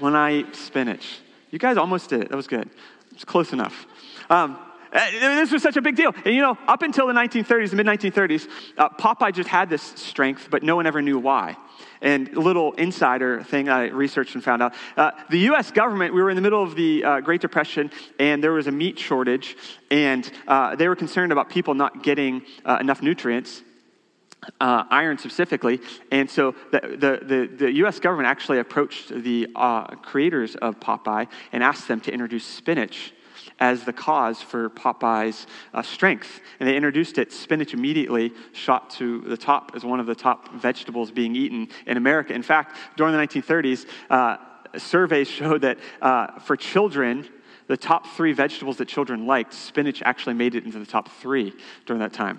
when 0.00 0.16
I 0.16 0.32
eat 0.38 0.56
spinach. 0.56 1.20
You 1.50 1.60
guys 1.60 1.76
almost 1.76 2.10
did 2.10 2.22
it. 2.22 2.30
That 2.30 2.36
was 2.36 2.48
good. 2.48 2.68
It's 3.12 3.24
close 3.24 3.52
enough. 3.52 3.86
Um, 4.28 4.58
this 4.92 5.50
was 5.50 5.62
such 5.62 5.76
a 5.76 5.82
big 5.82 5.96
deal. 5.96 6.12
And 6.24 6.34
you 6.34 6.42
know, 6.42 6.58
up 6.68 6.82
until 6.82 7.06
the 7.06 7.12
1930s, 7.12 7.70
the 7.70 7.76
mid 7.76 7.86
1930s, 7.86 8.48
uh, 8.76 8.88
Popeye 8.90 9.32
just 9.32 9.48
had 9.48 9.70
this 9.70 9.82
strength, 9.82 10.48
but 10.50 10.62
no 10.62 10.76
one 10.76 10.86
ever 10.86 11.00
knew 11.00 11.18
why. 11.18 11.56
And 12.00 12.28
a 12.36 12.40
little 12.40 12.72
insider 12.72 13.42
thing 13.42 13.68
I 13.68 13.88
researched 13.88 14.34
and 14.34 14.44
found 14.44 14.62
out 14.62 14.74
uh, 14.96 15.12
the 15.30 15.38
US 15.50 15.70
government, 15.70 16.14
we 16.14 16.22
were 16.22 16.30
in 16.30 16.36
the 16.36 16.42
middle 16.42 16.62
of 16.62 16.74
the 16.74 17.04
uh, 17.04 17.20
Great 17.20 17.40
Depression, 17.40 17.90
and 18.18 18.42
there 18.42 18.52
was 18.52 18.66
a 18.66 18.72
meat 18.72 18.98
shortage, 18.98 19.56
and 19.90 20.30
uh, 20.46 20.76
they 20.76 20.88
were 20.88 20.96
concerned 20.96 21.32
about 21.32 21.48
people 21.48 21.74
not 21.74 22.02
getting 22.02 22.42
uh, 22.64 22.78
enough 22.80 23.02
nutrients. 23.02 23.62
Uh, 24.60 24.82
iron 24.90 25.16
specifically, 25.18 25.80
and 26.10 26.28
so 26.28 26.52
the, 26.72 26.80
the, 26.80 27.24
the, 27.24 27.56
the, 27.58 27.72
U.S. 27.74 28.00
government 28.00 28.26
actually 28.26 28.58
approached 28.58 29.10
the 29.10 29.46
creators 30.02 30.56
of 30.56 30.80
Popeye 30.80 31.28
and 31.52 31.62
asked 31.62 31.86
them 31.86 32.00
to 32.00 32.12
introduce 32.12 32.44
spinach 32.44 33.12
as 33.60 33.84
the 33.84 33.92
cause 33.92 34.40
for 34.40 34.70
Popeye's 34.70 35.46
uh, 35.74 35.82
strength. 35.82 36.40
And 36.60 36.68
they 36.68 36.76
introduced 36.76 37.18
it. 37.18 37.32
Spinach 37.32 37.74
immediately 37.74 38.32
shot 38.52 38.90
to 38.90 39.20
the 39.22 39.36
top 39.36 39.72
as 39.74 39.84
one 39.84 40.00
of 40.00 40.06
the 40.06 40.14
top 40.14 40.52
vegetables 40.54 41.10
being 41.10 41.36
eaten 41.36 41.68
in 41.86 41.96
America. 41.96 42.32
In 42.32 42.42
fact, 42.42 42.76
during 42.96 43.12
the 43.12 43.18
1930s, 43.18 43.86
uh, 44.10 44.36
surveys 44.78 45.28
showed 45.38 45.62
that 45.62 45.78
uh, 46.00 46.38
for 46.40 46.56
children, 46.56 47.28
the 47.72 47.76
top 47.78 48.06
three 48.06 48.34
vegetables 48.34 48.76
that 48.76 48.86
children 48.86 49.26
liked, 49.26 49.54
spinach 49.54 50.02
actually 50.04 50.34
made 50.34 50.54
it 50.54 50.66
into 50.66 50.78
the 50.78 50.84
top 50.84 51.08
three 51.08 51.54
during 51.86 52.00
that 52.00 52.12
time, 52.12 52.38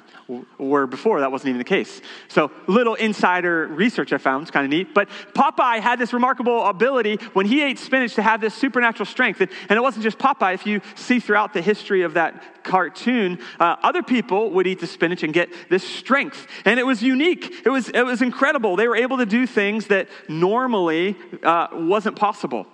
where 0.60 0.86
before 0.86 1.22
that 1.22 1.32
wasn't 1.32 1.50
even 1.50 1.58
the 1.58 1.64
case. 1.64 2.02
So, 2.28 2.52
little 2.68 2.94
insider 2.94 3.66
research 3.66 4.14
I 4.14 4.20
found, 4.20 4.44
it's 4.44 4.52
kind 4.52 4.64
of 4.64 4.70
neat. 4.70 4.94
But 4.94 5.10
Popeye 5.34 5.80
had 5.80 5.98
this 5.98 6.14
remarkable 6.14 6.64
ability 6.68 7.16
when 7.34 7.48
he 7.48 7.64
ate 7.64 7.80
spinach 7.80 8.14
to 8.14 8.22
have 8.22 8.42
this 8.42 8.54
supernatural 8.54 9.08
strength. 9.08 9.42
And, 9.42 9.50
it 9.72 9.82
wasn't 9.82 10.04
just 10.04 10.20
Popeye. 10.20 10.54
If 10.54 10.68
you 10.68 10.82
see 10.94 11.20
throughout 11.20 11.52
the 11.52 11.64
history 11.64 12.04
of 12.04 12.14
that 12.14 12.64
cartoon, 12.64 13.40
uh, 13.60 13.78
other 13.82 14.04
people 14.04 14.52
would 14.52 14.68
eat 14.68 14.82
the 14.82 14.86
spinach 14.86 15.24
and 15.24 15.34
get 15.34 15.50
this 15.68 15.84
strength. 15.84 16.46
And 16.64 16.80
it 16.80 16.86
was 16.86 17.02
unique, 17.02 17.66
it 17.66 17.70
was, 17.70 17.90
it 17.90 18.04
was 18.04 18.22
incredible. 18.22 18.76
They 18.76 18.88
were 18.88 18.98
able 18.98 19.18
to 19.18 19.26
do 19.26 19.48
things 19.48 19.88
that 19.88 20.10
normally 20.30 21.18
uh, 21.42 21.70
wasn't 21.74 22.18
possible. 22.18 22.68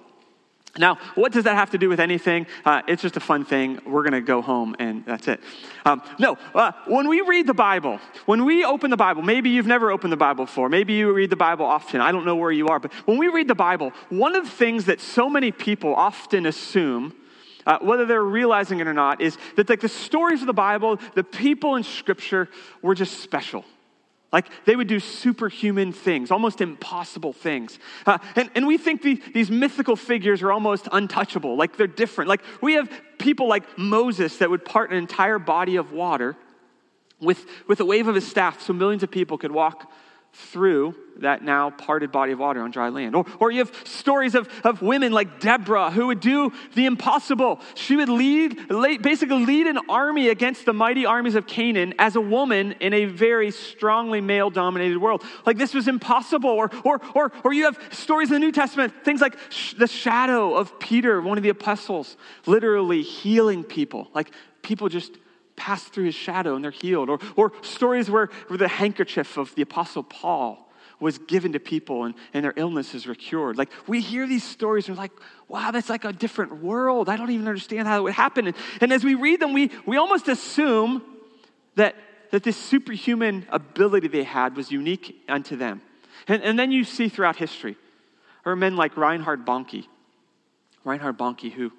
Now, 0.77 0.97
what 1.15 1.31
does 1.31 1.45
that 1.45 1.55
have 1.55 1.71
to 1.71 1.77
do 1.77 1.89
with 1.89 1.99
anything? 1.99 2.45
Uh, 2.63 2.83
it's 2.87 3.01
just 3.01 3.17
a 3.17 3.19
fun 3.19 3.43
thing. 3.43 3.79
We're 3.85 4.03
going 4.03 4.13
to 4.13 4.21
go 4.21 4.41
home 4.41 4.75
and 4.77 5.03
that's 5.05 5.27
it. 5.27 5.41
Um, 5.83 6.01
no, 6.19 6.37
uh, 6.53 6.73
when 6.85 7.07
we 7.07 7.21
read 7.21 7.47
the 7.47 7.53
Bible, 7.53 7.99
when 8.25 8.45
we 8.45 8.63
open 8.63 8.91
the 8.91 8.97
Bible, 8.97 9.23
maybe 9.23 9.49
you've 9.49 9.67
never 9.67 9.91
opened 9.91 10.13
the 10.13 10.17
Bible 10.17 10.45
before, 10.45 10.69
maybe 10.69 10.93
you 10.93 11.11
read 11.11 11.31
the 11.31 11.35
Bible 11.35 11.65
often. 11.65 12.01
I 12.01 12.11
don't 12.11 12.25
know 12.25 12.35
where 12.35 12.51
you 12.51 12.67
are, 12.67 12.79
but 12.79 12.93
when 13.07 13.17
we 13.17 13.27
read 13.29 13.47
the 13.47 13.55
Bible, 13.55 13.91
one 14.09 14.35
of 14.35 14.43
the 14.43 14.51
things 14.51 14.85
that 14.85 15.01
so 15.01 15.29
many 15.29 15.51
people 15.51 15.95
often 15.95 16.45
assume 16.45 17.15
uh, 17.65 17.77
whether 17.81 18.05
they're 18.05 18.23
realizing 18.23 18.79
it 18.79 18.87
or 18.87 18.93
not, 18.93 19.21
is 19.21 19.37
that 19.55 19.69
like 19.69 19.81
the 19.81 19.89
stories 19.89 20.41
of 20.41 20.47
the 20.47 20.53
Bible, 20.53 20.99
the 21.15 21.23
people 21.23 21.75
in 21.75 21.83
Scripture 21.83 22.49
were 22.81 22.95
just 22.95 23.21
special. 23.21 23.65
Like 24.31 24.49
they 24.65 24.75
would 24.75 24.87
do 24.87 24.99
superhuman 24.99 25.91
things, 25.91 26.29
almost 26.29 26.61
impossible 26.61 27.33
things. 27.33 27.79
Uh, 28.05 28.19
and, 28.35 28.49
and 28.53 28.67
we 28.67 28.77
think 28.77 29.01
the, 29.01 29.21
these 29.33 29.49
mythical 29.49 29.95
figures 29.95 30.43
are 30.43 30.51
almost 30.51 30.87
untouchable, 30.91 31.55
like 31.55 31.77
they're 31.77 31.87
different. 31.87 32.29
Like 32.29 32.43
we 32.61 32.73
have 32.73 32.91
people 33.17 33.47
like 33.47 33.77
Moses 33.77 34.37
that 34.37 34.49
would 34.49 34.63
part 34.65 34.91
an 34.91 34.97
entire 34.97 35.39
body 35.39 35.77
of 35.77 35.91
water 35.91 36.35
with, 37.19 37.45
with 37.67 37.79
a 37.79 37.85
wave 37.85 38.07
of 38.07 38.15
his 38.15 38.27
staff 38.27 38.61
so 38.61 38.71
millions 38.71 39.03
of 39.03 39.11
people 39.11 39.37
could 39.37 39.51
walk 39.51 39.91
through 40.33 40.95
that 41.17 41.43
now 41.43 41.69
parted 41.69 42.11
body 42.11 42.31
of 42.31 42.39
water 42.39 42.61
on 42.61 42.71
dry 42.71 42.89
land. 42.89 43.15
Or, 43.15 43.25
or 43.39 43.51
you 43.51 43.59
have 43.59 43.73
stories 43.83 44.35
of, 44.35 44.47
of 44.63 44.81
women 44.81 45.11
like 45.11 45.39
Deborah 45.39 45.91
who 45.91 46.07
would 46.07 46.19
do 46.19 46.53
the 46.75 46.85
impossible. 46.85 47.59
She 47.75 47.95
would 47.95 48.09
lead, 48.09 48.67
basically 49.01 49.45
lead 49.45 49.67
an 49.67 49.79
army 49.89 50.29
against 50.29 50.65
the 50.65 50.73
mighty 50.73 51.05
armies 51.05 51.35
of 51.35 51.45
Canaan 51.45 51.93
as 51.99 52.15
a 52.15 52.21
woman 52.21 52.73
in 52.79 52.93
a 52.93 53.05
very 53.05 53.51
strongly 53.51 54.21
male 54.21 54.49
dominated 54.49 54.97
world. 54.97 55.23
Like 55.45 55.57
this 55.57 55.73
was 55.73 55.87
impossible. 55.87 56.49
Or, 56.49 56.71
or, 56.83 57.01
or, 57.13 57.31
or 57.43 57.53
you 57.53 57.65
have 57.65 57.79
stories 57.91 58.29
in 58.29 58.33
the 58.33 58.39
New 58.39 58.51
Testament, 58.51 58.93
things 59.03 59.21
like 59.21 59.37
sh- 59.49 59.73
the 59.73 59.87
shadow 59.87 60.55
of 60.55 60.79
Peter, 60.79 61.21
one 61.21 61.37
of 61.37 61.43
the 61.43 61.49
apostles, 61.49 62.15
literally 62.45 63.01
healing 63.01 63.63
people. 63.63 64.09
Like 64.13 64.31
people 64.61 64.87
just 64.89 65.11
pass 65.59 65.83
through 65.83 66.05
his 66.05 66.15
shadow 66.15 66.55
and 66.55 66.63
they're 66.63 66.71
healed. 66.71 67.09
Or, 67.09 67.19
or 67.35 67.51
stories 67.61 68.09
where, 68.09 68.29
where 68.47 68.57
the 68.57 68.67
handkerchief 68.67 69.37
of 69.37 69.53
the 69.55 69.61
Apostle 69.61 70.03
Paul 70.03 70.65
was 70.99 71.17
given 71.17 71.53
to 71.53 71.59
people 71.59 72.05
and, 72.05 72.15
and 72.33 72.43
their 72.43 72.53
illnesses 72.55 73.05
were 73.05 73.15
cured. 73.15 73.57
Like 73.57 73.69
we 73.87 74.01
hear 74.01 74.27
these 74.27 74.43
stories 74.43 74.87
and 74.87 74.97
we're 74.97 75.03
like, 75.03 75.11
wow, 75.47 75.71
that's 75.71 75.89
like 75.89 76.05
a 76.05 76.13
different 76.13 76.63
world. 76.63 77.09
I 77.09 77.17
don't 77.17 77.29
even 77.31 77.47
understand 77.47 77.87
how 77.87 77.99
it 77.99 78.03
would 78.03 78.13
happen. 78.13 78.47
And, 78.47 78.55
and 78.81 78.91
as 78.91 79.03
we 79.03 79.15
read 79.15 79.39
them, 79.39 79.53
we, 79.53 79.71
we 79.85 79.97
almost 79.97 80.27
assume 80.27 81.01
that, 81.75 81.95
that 82.31 82.43
this 82.43 82.57
superhuman 82.57 83.45
ability 83.49 84.07
they 84.07 84.23
had 84.23 84.55
was 84.57 84.71
unique 84.71 85.23
unto 85.29 85.55
them. 85.55 85.81
And, 86.27 86.43
and 86.43 86.59
then 86.59 86.71
you 86.71 86.83
see 86.83 87.09
throughout 87.09 87.37
history, 87.37 87.77
or 88.45 88.55
men 88.55 88.75
like 88.75 88.97
Reinhard 88.97 89.45
Bonnke, 89.45 89.85
Reinhard 90.83 91.17
Bonnke, 91.17 91.51
who 91.51 91.71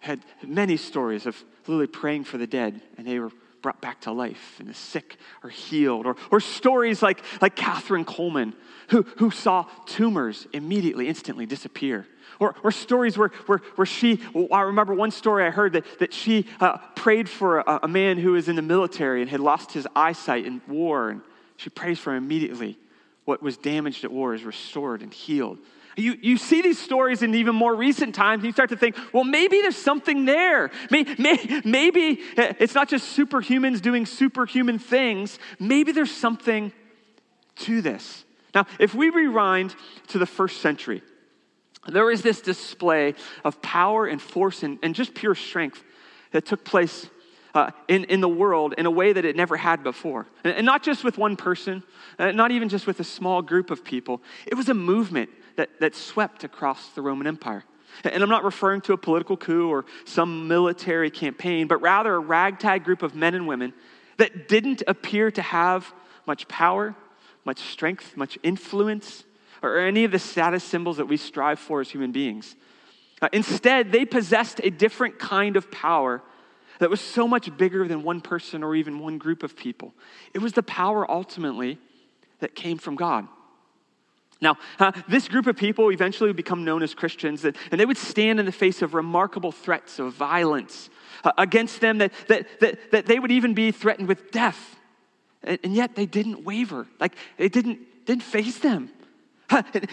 had 0.00 0.20
many 0.42 0.76
stories 0.76 1.26
of 1.26 1.42
literally 1.66 1.86
praying 1.86 2.24
for 2.24 2.38
the 2.38 2.46
dead 2.46 2.80
and 2.96 3.06
they 3.06 3.18
were 3.18 3.30
brought 3.62 3.80
back 3.80 4.00
to 4.02 4.12
life 4.12 4.56
and 4.58 4.68
the 4.68 4.74
sick 4.74 5.16
are 5.42 5.50
healed. 5.50 6.06
Or, 6.06 6.16
or 6.30 6.40
stories 6.40 7.02
like, 7.02 7.22
like 7.40 7.56
Kathryn 7.56 8.04
Kuhlman, 8.04 8.54
who, 8.88 9.02
who 9.18 9.30
saw 9.30 9.66
tumors 9.86 10.46
immediately, 10.52 11.08
instantly 11.08 11.46
disappear. 11.46 12.06
Or, 12.40 12.54
or 12.62 12.70
stories 12.70 13.18
where, 13.18 13.30
where, 13.46 13.58
where 13.74 13.86
she, 13.86 14.20
I 14.52 14.60
remember 14.62 14.94
one 14.94 15.10
story 15.10 15.44
I 15.44 15.50
heard 15.50 15.72
that, 15.72 15.84
that 15.98 16.12
she 16.12 16.46
uh, 16.60 16.78
prayed 16.94 17.28
for 17.28 17.60
a, 17.60 17.80
a 17.82 17.88
man 17.88 18.18
who 18.18 18.32
was 18.32 18.48
in 18.48 18.56
the 18.56 18.62
military 18.62 19.22
and 19.22 19.30
had 19.30 19.40
lost 19.40 19.72
his 19.72 19.88
eyesight 19.96 20.46
in 20.46 20.60
war, 20.68 21.10
and 21.10 21.20
she 21.56 21.68
prays 21.70 21.98
for 21.98 22.14
him 22.14 22.24
immediately. 22.24 22.78
What 23.24 23.42
was 23.42 23.56
damaged 23.56 24.04
at 24.04 24.12
war 24.12 24.34
is 24.34 24.44
restored 24.44 25.02
and 25.02 25.12
healed. 25.12 25.58
You, 25.98 26.16
you 26.20 26.36
see 26.36 26.62
these 26.62 26.78
stories 26.78 27.22
in 27.22 27.34
even 27.34 27.56
more 27.56 27.74
recent 27.74 28.14
times, 28.14 28.40
and 28.40 28.46
you 28.46 28.52
start 28.52 28.70
to 28.70 28.76
think, 28.76 28.96
well, 29.12 29.24
maybe 29.24 29.60
there's 29.62 29.76
something 29.76 30.26
there. 30.26 30.70
Maybe, 30.92 31.60
maybe 31.64 32.20
it's 32.36 32.74
not 32.74 32.88
just 32.88 33.16
superhumans 33.16 33.82
doing 33.82 34.06
superhuman 34.06 34.78
things. 34.78 35.40
Maybe 35.58 35.90
there's 35.90 36.12
something 36.12 36.72
to 37.56 37.82
this. 37.82 38.24
Now, 38.54 38.66
if 38.78 38.94
we 38.94 39.10
rewind 39.10 39.74
to 40.08 40.18
the 40.18 40.26
first 40.26 40.60
century, 40.60 41.02
there 41.88 42.12
is 42.12 42.22
this 42.22 42.40
display 42.40 43.14
of 43.44 43.60
power 43.60 44.06
and 44.06 44.22
force 44.22 44.62
and, 44.62 44.78
and 44.84 44.94
just 44.94 45.14
pure 45.14 45.34
strength 45.34 45.82
that 46.30 46.46
took 46.46 46.64
place 46.64 47.08
uh, 47.54 47.70
in, 47.88 48.04
in 48.04 48.20
the 48.20 48.28
world 48.28 48.74
in 48.78 48.86
a 48.86 48.90
way 48.90 49.12
that 49.12 49.24
it 49.24 49.34
never 49.34 49.56
had 49.56 49.82
before. 49.82 50.28
And, 50.44 50.54
and 50.54 50.66
not 50.66 50.84
just 50.84 51.02
with 51.02 51.18
one 51.18 51.34
person, 51.34 51.82
uh, 52.20 52.30
not 52.30 52.52
even 52.52 52.68
just 52.68 52.86
with 52.86 53.00
a 53.00 53.04
small 53.04 53.42
group 53.42 53.72
of 53.72 53.82
people. 53.82 54.22
It 54.46 54.54
was 54.54 54.68
a 54.68 54.74
movement 54.74 55.30
that, 55.58 55.80
that 55.80 55.94
swept 55.96 56.44
across 56.44 56.90
the 56.90 57.02
Roman 57.02 57.26
Empire. 57.26 57.64
And 58.04 58.22
I'm 58.22 58.28
not 58.28 58.44
referring 58.44 58.80
to 58.82 58.92
a 58.92 58.96
political 58.96 59.36
coup 59.36 59.68
or 59.68 59.86
some 60.04 60.46
military 60.46 61.10
campaign, 61.10 61.66
but 61.66 61.78
rather 61.78 62.14
a 62.14 62.20
ragtag 62.20 62.84
group 62.84 63.02
of 63.02 63.16
men 63.16 63.34
and 63.34 63.48
women 63.48 63.74
that 64.18 64.46
didn't 64.46 64.84
appear 64.86 65.32
to 65.32 65.42
have 65.42 65.92
much 66.26 66.46
power, 66.46 66.94
much 67.44 67.58
strength, 67.58 68.16
much 68.16 68.38
influence, 68.44 69.24
or 69.60 69.78
any 69.78 70.04
of 70.04 70.12
the 70.12 70.18
status 70.20 70.62
symbols 70.62 70.98
that 70.98 71.06
we 71.06 71.16
strive 71.16 71.58
for 71.58 71.80
as 71.80 71.90
human 71.90 72.12
beings. 72.12 72.54
Uh, 73.20 73.28
instead, 73.32 73.90
they 73.90 74.04
possessed 74.04 74.60
a 74.62 74.70
different 74.70 75.18
kind 75.18 75.56
of 75.56 75.72
power 75.72 76.22
that 76.78 76.88
was 76.88 77.00
so 77.00 77.26
much 77.26 77.54
bigger 77.56 77.88
than 77.88 78.04
one 78.04 78.20
person 78.20 78.62
or 78.62 78.76
even 78.76 79.00
one 79.00 79.18
group 79.18 79.42
of 79.42 79.56
people. 79.56 79.92
It 80.34 80.38
was 80.38 80.52
the 80.52 80.62
power 80.62 81.10
ultimately 81.10 81.78
that 82.38 82.54
came 82.54 82.78
from 82.78 82.94
God. 82.94 83.26
Now, 84.40 84.56
uh, 84.78 84.92
this 85.08 85.26
group 85.26 85.46
of 85.46 85.56
people 85.56 85.90
eventually 85.90 86.28
would 86.28 86.36
become 86.36 86.64
known 86.64 86.82
as 86.82 86.94
Christians, 86.94 87.44
and, 87.44 87.56
and 87.70 87.80
they 87.80 87.86
would 87.86 87.98
stand 87.98 88.38
in 88.38 88.46
the 88.46 88.52
face 88.52 88.82
of 88.82 88.94
remarkable 88.94 89.50
threats 89.50 89.98
of 89.98 90.12
violence 90.12 90.90
uh, 91.24 91.32
against 91.36 91.80
them, 91.80 91.98
that, 91.98 92.12
that, 92.28 92.46
that, 92.60 92.90
that 92.92 93.06
they 93.06 93.18
would 93.18 93.32
even 93.32 93.54
be 93.54 93.72
threatened 93.72 94.06
with 94.06 94.30
death. 94.30 94.76
And, 95.42 95.58
and 95.64 95.74
yet 95.74 95.96
they 95.96 96.06
didn't 96.06 96.44
waver, 96.44 96.86
like 97.00 97.14
they 97.36 97.48
didn't, 97.48 98.06
didn't 98.06 98.22
face 98.22 98.58
them. 98.58 98.90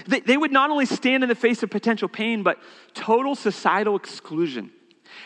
They, 0.07 0.19
they 0.19 0.37
would 0.37 0.51
not 0.51 0.69
only 0.69 0.85
stand 0.85 1.23
in 1.23 1.29
the 1.29 1.35
face 1.35 1.63
of 1.63 1.69
potential 1.69 2.09
pain, 2.09 2.43
but 2.43 2.59
total 2.93 3.35
societal 3.35 3.95
exclusion. 3.95 4.69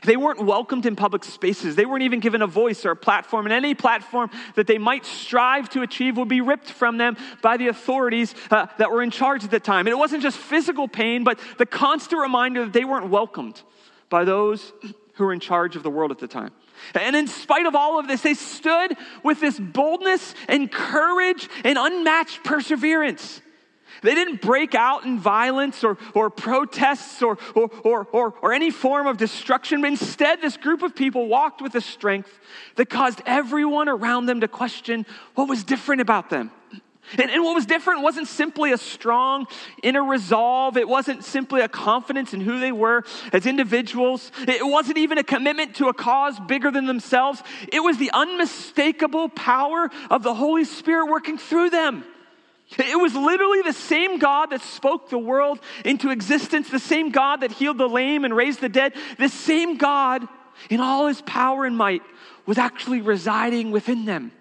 They 0.03 0.17
weren't 0.17 0.43
welcomed 0.45 0.85
in 0.85 0.95
public 0.95 1.23
spaces. 1.23 1.75
They 1.75 1.85
weren't 1.85 2.03
even 2.03 2.19
given 2.19 2.41
a 2.41 2.47
voice 2.47 2.85
or 2.85 2.91
a 2.91 2.95
platform. 2.95 3.45
And 3.45 3.53
any 3.53 3.73
platform 3.75 4.29
that 4.55 4.67
they 4.67 4.77
might 4.77 5.05
strive 5.05 5.69
to 5.69 5.81
achieve 5.81 6.17
would 6.17 6.27
be 6.27 6.41
ripped 6.41 6.71
from 6.71 6.97
them 6.97 7.17
by 7.41 7.57
the 7.57 7.67
authorities 7.67 8.33
uh, 8.51 8.67
that 8.77 8.91
were 8.91 9.01
in 9.01 9.11
charge 9.11 9.43
at 9.43 9.51
the 9.51 9.59
time. 9.59 9.87
And 9.87 9.89
it 9.89 9.97
wasn't 9.97 10.23
just 10.23 10.37
physical 10.37 10.87
pain, 10.87 11.23
but 11.23 11.39
the 11.57 11.65
constant 11.65 12.21
reminder 12.21 12.65
that 12.65 12.73
they 12.73 12.85
weren't 12.85 13.09
welcomed 13.09 13.61
by 14.09 14.23
those 14.23 14.71
who 15.13 15.25
were 15.25 15.33
in 15.33 15.39
charge 15.39 15.75
of 15.75 15.83
the 15.83 15.89
world 15.89 16.11
at 16.11 16.19
the 16.19 16.27
time. 16.27 16.51
And 16.95 17.15
in 17.15 17.27
spite 17.27 17.65
of 17.65 17.75
all 17.75 17.99
of 17.99 18.07
this, 18.07 18.21
they 18.21 18.33
stood 18.33 18.95
with 19.23 19.41
this 19.41 19.59
boldness 19.59 20.33
and 20.47 20.71
courage 20.71 21.49
and 21.63 21.77
unmatched 21.77 22.43
perseverance. 22.43 23.41
They 24.01 24.15
didn't 24.15 24.41
break 24.41 24.75
out 24.75 25.05
in 25.05 25.19
violence 25.19 25.83
or, 25.83 25.97
or 26.13 26.29
protests 26.29 27.21
or, 27.21 27.37
or, 27.55 27.69
or, 27.83 28.07
or, 28.11 28.33
or 28.41 28.53
any 28.53 28.71
form 28.71 29.07
of 29.07 29.17
destruction. 29.17 29.81
But 29.81 29.87
instead, 29.87 30.41
this 30.41 30.57
group 30.57 30.83
of 30.83 30.95
people 30.95 31.27
walked 31.27 31.61
with 31.61 31.75
a 31.75 31.81
strength 31.81 32.39
that 32.75 32.89
caused 32.89 33.21
everyone 33.25 33.89
around 33.89 34.25
them 34.25 34.41
to 34.41 34.47
question 34.47 35.05
what 35.35 35.49
was 35.49 35.63
different 35.63 36.01
about 36.01 36.29
them. 36.29 36.51
And, 37.17 37.31
and, 37.31 37.43
what 37.43 37.55
was 37.55 37.65
different 37.65 38.03
wasn't 38.03 38.27
simply 38.27 38.71
a 38.71 38.77
strong 38.77 39.47
inner 39.81 40.03
resolve. 40.03 40.77
It 40.77 40.87
wasn't 40.87 41.23
simply 41.23 41.61
a 41.61 41.67
confidence 41.67 42.35
in 42.35 42.41
who 42.41 42.59
they 42.59 42.71
were 42.71 43.03
as 43.33 43.47
individuals. 43.47 44.31
It 44.47 44.65
wasn't 44.65 44.99
even 44.99 45.17
a 45.17 45.23
commitment 45.23 45.75
to 45.77 45.87
a 45.87 45.93
cause 45.93 46.39
bigger 46.39 46.69
than 46.69 46.85
themselves. 46.85 47.41
It 47.73 47.79
was 47.79 47.97
the 47.97 48.11
unmistakable 48.13 49.29
power 49.29 49.89
of 50.11 50.21
the 50.21 50.35
Holy 50.35 50.65
Spirit 50.65 51.07
working 51.07 51.39
through 51.39 51.71
them. 51.71 52.03
It 52.77 52.99
was 52.99 53.15
literally 53.15 53.61
the 53.63 53.73
same 53.73 54.19
God 54.19 54.51
that 54.51 54.61
spoke 54.61 55.09
the 55.09 55.17
world 55.17 55.59
into 55.83 56.11
existence, 56.11 56.69
the 56.69 56.79
same 56.79 57.09
God 57.09 57.41
that 57.41 57.51
healed 57.51 57.79
the 57.79 57.89
lame 57.89 58.25
and 58.25 58.35
raised 58.35 58.61
the 58.61 58.69
dead, 58.69 58.93
the 59.17 59.29
same 59.29 59.77
God 59.77 60.27
in 60.69 60.79
all 60.79 61.07
his 61.07 61.21
power 61.21 61.65
and 61.65 61.75
might 61.75 62.03
was 62.45 62.57
actually 62.57 63.01
residing 63.01 63.71
within 63.71 64.05
them. 64.05 64.31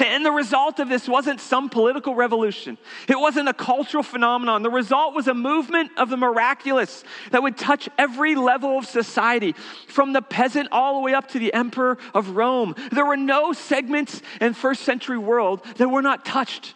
And 0.00 0.24
the 0.24 0.30
result 0.30 0.80
of 0.80 0.88
this 0.88 1.08
wasn't 1.08 1.40
some 1.40 1.70
political 1.70 2.14
revolution. 2.14 2.78
It 3.08 3.18
wasn't 3.18 3.48
a 3.48 3.54
cultural 3.54 4.02
phenomenon. 4.02 4.62
The 4.62 4.70
result 4.70 5.14
was 5.14 5.28
a 5.28 5.34
movement 5.34 5.92
of 5.96 6.10
the 6.10 6.16
miraculous 6.16 7.04
that 7.30 7.42
would 7.42 7.56
touch 7.56 7.88
every 7.96 8.34
level 8.34 8.78
of 8.78 8.86
society, 8.86 9.52
from 9.88 10.12
the 10.12 10.20
peasant 10.20 10.68
all 10.72 10.94
the 10.94 11.00
way 11.00 11.14
up 11.14 11.28
to 11.28 11.38
the 11.38 11.54
emperor 11.54 11.98
of 12.12 12.30
Rome. 12.30 12.74
There 12.92 13.06
were 13.06 13.16
no 13.16 13.52
segments 13.52 14.20
in 14.40 14.52
first 14.52 14.82
century 14.82 15.18
world 15.18 15.64
that 15.76 15.88
were 15.88 16.02
not 16.02 16.24
touched 16.24 16.74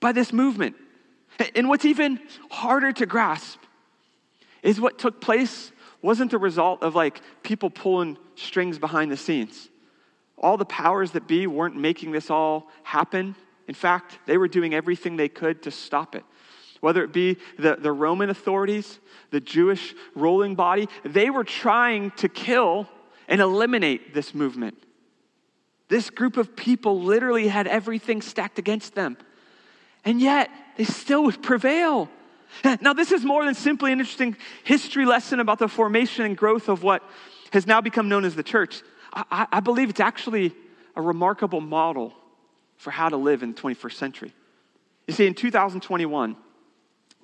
by 0.00 0.12
this 0.12 0.32
movement. 0.32 0.76
And 1.54 1.68
what's 1.68 1.84
even 1.84 2.20
harder 2.50 2.92
to 2.92 3.06
grasp 3.06 3.60
is 4.62 4.80
what 4.80 4.98
took 4.98 5.20
place 5.20 5.72
wasn't 6.02 6.30
the 6.30 6.38
result 6.38 6.82
of 6.82 6.94
like 6.94 7.20
people 7.42 7.70
pulling 7.70 8.16
strings 8.34 8.78
behind 8.78 9.10
the 9.10 9.16
scenes. 9.16 9.68
All 10.36 10.56
the 10.56 10.64
powers 10.64 11.12
that 11.12 11.26
be 11.26 11.46
weren't 11.46 11.76
making 11.76 12.12
this 12.12 12.30
all 12.30 12.68
happen. 12.82 13.34
In 13.66 13.74
fact, 13.74 14.18
they 14.26 14.38
were 14.38 14.48
doing 14.48 14.74
everything 14.74 15.16
they 15.16 15.28
could 15.28 15.62
to 15.64 15.70
stop 15.70 16.14
it. 16.14 16.24
Whether 16.80 17.02
it 17.02 17.12
be 17.12 17.36
the, 17.58 17.76
the 17.76 17.90
Roman 17.90 18.30
authorities, 18.30 19.00
the 19.30 19.40
Jewish 19.40 19.94
ruling 20.14 20.54
body, 20.54 20.88
they 21.04 21.28
were 21.28 21.42
trying 21.42 22.12
to 22.12 22.28
kill 22.28 22.88
and 23.26 23.40
eliminate 23.40 24.14
this 24.14 24.32
movement. 24.32 24.80
This 25.88 26.08
group 26.10 26.36
of 26.36 26.54
people 26.54 27.02
literally 27.02 27.48
had 27.48 27.66
everything 27.66 28.22
stacked 28.22 28.58
against 28.58 28.94
them 28.94 29.16
and 30.08 30.22
yet 30.22 30.50
they 30.78 30.84
still 30.84 31.24
would 31.24 31.42
prevail. 31.42 32.08
Now, 32.80 32.94
this 32.94 33.12
is 33.12 33.26
more 33.26 33.44
than 33.44 33.54
simply 33.54 33.92
an 33.92 34.00
interesting 34.00 34.38
history 34.64 35.04
lesson 35.04 35.38
about 35.38 35.58
the 35.58 35.68
formation 35.68 36.24
and 36.24 36.34
growth 36.34 36.70
of 36.70 36.82
what 36.82 37.02
has 37.52 37.66
now 37.66 37.82
become 37.82 38.08
known 38.08 38.24
as 38.24 38.34
the 38.34 38.42
church, 38.42 38.82
I, 39.12 39.46
I 39.52 39.60
believe 39.60 39.90
it's 39.90 40.00
actually 40.00 40.54
a 40.96 41.02
remarkable 41.02 41.60
model 41.60 42.14
for 42.78 42.90
how 42.90 43.10
to 43.10 43.18
live 43.18 43.42
in 43.42 43.52
the 43.52 43.60
21st 43.60 43.92
century. 43.92 44.32
You 45.06 45.12
see, 45.12 45.26
in 45.26 45.34
2021, 45.34 46.36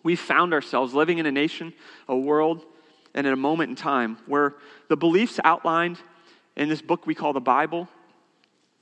we 0.02 0.14
found 0.14 0.52
ourselves 0.52 0.92
living 0.92 1.16
in 1.16 1.24
a 1.24 1.32
nation, 1.32 1.72
a 2.06 2.16
world, 2.16 2.66
and 3.14 3.26
in 3.26 3.32
a 3.32 3.36
moment 3.36 3.70
in 3.70 3.76
time 3.76 4.18
where 4.26 4.56
the 4.88 4.96
beliefs 4.96 5.40
outlined 5.42 5.98
in 6.54 6.68
this 6.68 6.82
book 6.82 7.06
we 7.06 7.14
call 7.14 7.32
the 7.32 7.40
Bible, 7.40 7.88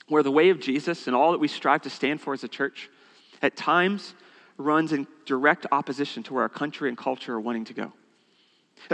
where 0.08 0.24
the 0.24 0.32
way 0.32 0.50
of 0.50 0.58
Jesus 0.58 1.06
and 1.06 1.14
all 1.14 1.30
that 1.30 1.38
we 1.38 1.46
strive 1.46 1.82
to 1.82 1.90
stand 1.90 2.20
for 2.20 2.34
as 2.34 2.42
a 2.42 2.48
church, 2.48 2.90
at 3.42 3.56
times 3.56 4.14
runs 4.56 4.92
in 4.92 5.06
direct 5.26 5.66
opposition 5.72 6.22
to 6.24 6.34
where 6.34 6.42
our 6.42 6.48
country 6.48 6.88
and 6.88 6.96
culture 6.96 7.34
are 7.34 7.40
wanting 7.40 7.64
to 7.66 7.74
go. 7.74 7.92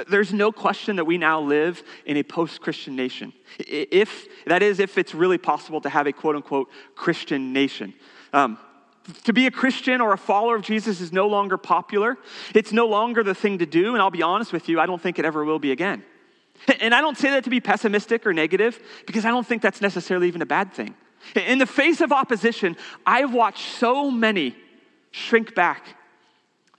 There's 0.08 0.32
no 0.32 0.52
question 0.52 0.96
that 0.96 1.04
we 1.04 1.18
now 1.18 1.40
live 1.40 1.82
in 2.04 2.16
a 2.16 2.22
post 2.22 2.60
Christian 2.60 2.94
nation. 2.94 3.32
If, 3.58 4.26
that 4.46 4.62
is, 4.62 4.80
if 4.80 4.98
it's 4.98 5.14
really 5.14 5.38
possible 5.38 5.80
to 5.80 5.88
have 5.88 6.06
a 6.06 6.12
quote 6.12 6.36
unquote 6.36 6.68
Christian 6.94 7.52
nation. 7.52 7.94
Um, 8.32 8.58
to 9.24 9.32
be 9.32 9.46
a 9.46 9.50
Christian 9.50 10.02
or 10.02 10.12
a 10.12 10.18
follower 10.18 10.56
of 10.56 10.62
Jesus 10.62 11.00
is 11.00 11.12
no 11.12 11.28
longer 11.28 11.56
popular. 11.56 12.18
It's 12.54 12.72
no 12.72 12.86
longer 12.86 13.22
the 13.22 13.34
thing 13.34 13.58
to 13.58 13.66
do, 13.66 13.94
and 13.94 14.02
I'll 14.02 14.10
be 14.10 14.22
honest 14.22 14.52
with 14.52 14.68
you, 14.68 14.78
I 14.78 14.84
don't 14.84 15.00
think 15.00 15.18
it 15.18 15.24
ever 15.24 15.44
will 15.44 15.58
be 15.58 15.72
again. 15.72 16.04
And 16.80 16.94
I 16.94 17.00
don't 17.00 17.16
say 17.16 17.30
that 17.30 17.44
to 17.44 17.50
be 17.50 17.60
pessimistic 17.60 18.26
or 18.26 18.34
negative, 18.34 18.78
because 19.06 19.24
I 19.24 19.30
don't 19.30 19.46
think 19.46 19.62
that's 19.62 19.80
necessarily 19.80 20.28
even 20.28 20.42
a 20.42 20.46
bad 20.46 20.74
thing. 20.74 20.94
In 21.34 21.58
the 21.58 21.66
face 21.66 22.00
of 22.00 22.12
opposition, 22.12 22.76
I've 23.06 23.32
watched 23.32 23.74
so 23.74 24.10
many 24.10 24.56
shrink 25.10 25.54
back 25.54 25.84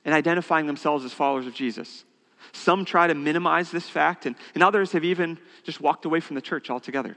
in 0.06 0.14
identifying 0.14 0.68
themselves 0.68 1.06
as 1.06 1.14
followers 1.14 1.48
of 1.48 1.54
Jesus. 1.54 2.06
Some 2.52 2.86
try 2.86 3.08
to 3.08 3.14
minimize 3.14 3.70
this 3.72 3.88
fact, 3.88 4.26
and, 4.26 4.36
and 4.54 4.64
others 4.64 4.92
have 4.94 5.04
even 5.04 5.38
just 5.64 5.82
walked 5.82 6.06
away 6.06 6.20
from 6.20 6.36
the 6.36 6.42
church 6.42 6.70
altogether. 6.70 7.16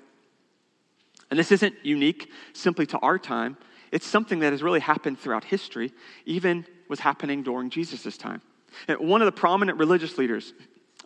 And 1.31 1.39
this 1.39 1.53
isn't 1.53 1.75
unique 1.83 2.31
simply 2.53 2.87
to 2.87 2.99
our 2.99 3.19
time, 3.19 3.57
it's 3.91 4.07
something 4.07 4.41
that 4.41 4.53
has 4.53 4.63
really 4.63 4.81
happened 4.81 5.19
throughout 5.19 5.45
history, 5.45 5.93
even 6.25 6.67
was 6.89 7.01
happening 7.01 7.43
during 7.43 7.71
Jesus' 7.71 8.17
time. 8.17 8.41
And 8.89 8.99
one 9.01 9.21
of 9.21 9.27
the 9.27 9.33
prominent 9.33 9.79
religious 9.79 10.17
leaders 10.17 10.55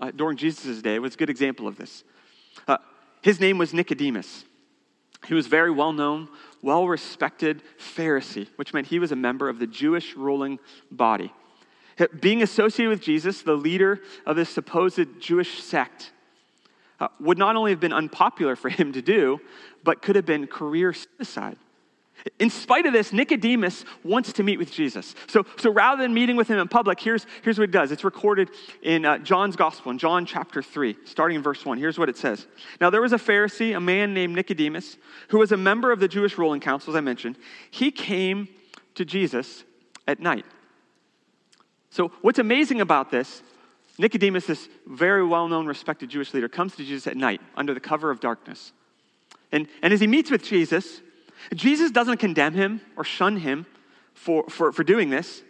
uh, 0.00 0.12
during 0.12 0.36
Jesus' 0.36 0.82
day 0.82 0.98
was 0.98 1.14
a 1.14 1.16
good 1.16 1.30
example 1.30 1.66
of 1.66 1.76
this. 1.76 2.04
Uh, 2.66 2.78
his 3.22 3.40
name 3.40 3.58
was 3.58 3.74
Nicodemus. 3.74 4.44
He 5.26 5.34
was 5.34 5.46
very 5.46 5.70
well 5.70 5.92
known, 5.92 6.28
well 6.62 6.86
respected 6.86 7.62
Pharisee, 7.78 8.48
which 8.56 8.72
meant 8.72 8.86
he 8.86 8.98
was 8.98 9.12
a 9.12 9.16
member 9.16 9.48
of 9.48 9.58
the 9.58 9.66
Jewish 9.66 10.14
ruling 10.14 10.58
body. 10.90 11.32
Being 12.20 12.42
associated 12.42 12.90
with 12.90 13.00
Jesus, 13.00 13.42
the 13.42 13.56
leader 13.56 14.00
of 14.26 14.36
this 14.36 14.50
supposed 14.50 15.20
Jewish 15.20 15.62
sect, 15.62 16.12
uh, 17.00 17.08
would 17.20 17.38
not 17.38 17.56
only 17.56 17.72
have 17.72 17.80
been 17.80 17.92
unpopular 17.92 18.56
for 18.56 18.68
him 18.68 18.92
to 18.92 19.02
do, 19.02 19.40
but 19.84 20.02
could 20.02 20.16
have 20.16 20.26
been 20.26 20.46
career 20.46 20.92
suicide. 20.92 21.58
In 22.38 22.50
spite 22.50 22.86
of 22.86 22.92
this, 22.92 23.12
Nicodemus 23.12 23.84
wants 24.02 24.32
to 24.34 24.42
meet 24.42 24.58
with 24.58 24.72
Jesus. 24.72 25.14
So, 25.28 25.44
so 25.58 25.70
rather 25.70 26.02
than 26.02 26.12
meeting 26.12 26.36
with 26.36 26.48
him 26.48 26.58
in 26.58 26.68
public, 26.68 26.98
here's, 26.98 27.24
here's 27.42 27.58
what 27.58 27.68
he 27.68 27.72
does. 27.72 27.92
It's 27.92 28.04
recorded 28.04 28.50
in 28.82 29.04
uh, 29.04 29.18
John's 29.18 29.54
Gospel, 29.54 29.92
in 29.92 29.98
John 29.98 30.26
chapter 30.26 30.62
3, 30.62 30.96
starting 31.04 31.36
in 31.36 31.42
verse 31.42 31.64
1. 31.64 31.78
Here's 31.78 31.98
what 31.98 32.08
it 32.08 32.16
says 32.16 32.46
Now, 32.80 32.90
there 32.90 33.02
was 33.02 33.12
a 33.12 33.18
Pharisee, 33.18 33.76
a 33.76 33.80
man 33.80 34.12
named 34.12 34.34
Nicodemus, 34.34 34.96
who 35.28 35.38
was 35.38 35.52
a 35.52 35.56
member 35.56 35.92
of 35.92 36.00
the 36.00 36.08
Jewish 36.08 36.36
ruling 36.36 36.60
council, 36.60 36.92
as 36.92 36.96
I 36.96 37.00
mentioned. 37.00 37.36
He 37.70 37.90
came 37.90 38.48
to 38.96 39.04
Jesus 39.04 39.64
at 40.08 40.18
night. 40.18 40.44
So, 41.90 42.10
what's 42.22 42.38
amazing 42.38 42.80
about 42.80 43.10
this, 43.10 43.42
Nicodemus, 43.98 44.46
this 44.46 44.68
very 44.86 45.24
well 45.24 45.48
known, 45.48 45.66
respected 45.66 46.10
Jewish 46.10 46.34
leader, 46.34 46.48
comes 46.48 46.74
to 46.76 46.84
Jesus 46.84 47.06
at 47.06 47.16
night 47.16 47.40
under 47.56 47.72
the 47.72 47.80
cover 47.80 48.10
of 48.10 48.20
darkness. 48.20 48.72
And, 49.52 49.68
and 49.80 49.92
as 49.92 50.00
he 50.00 50.06
meets 50.06 50.30
with 50.30 50.42
Jesus, 50.42 51.00
Jesus 51.54 51.90
doesn't 51.90 52.18
condemn 52.18 52.54
him 52.54 52.80
or 52.96 53.04
shun 53.04 53.36
him 53.36 53.66
for, 54.14 54.44
for, 54.48 54.72
for 54.72 54.84
doing 54.84 55.10
this, 55.10 55.42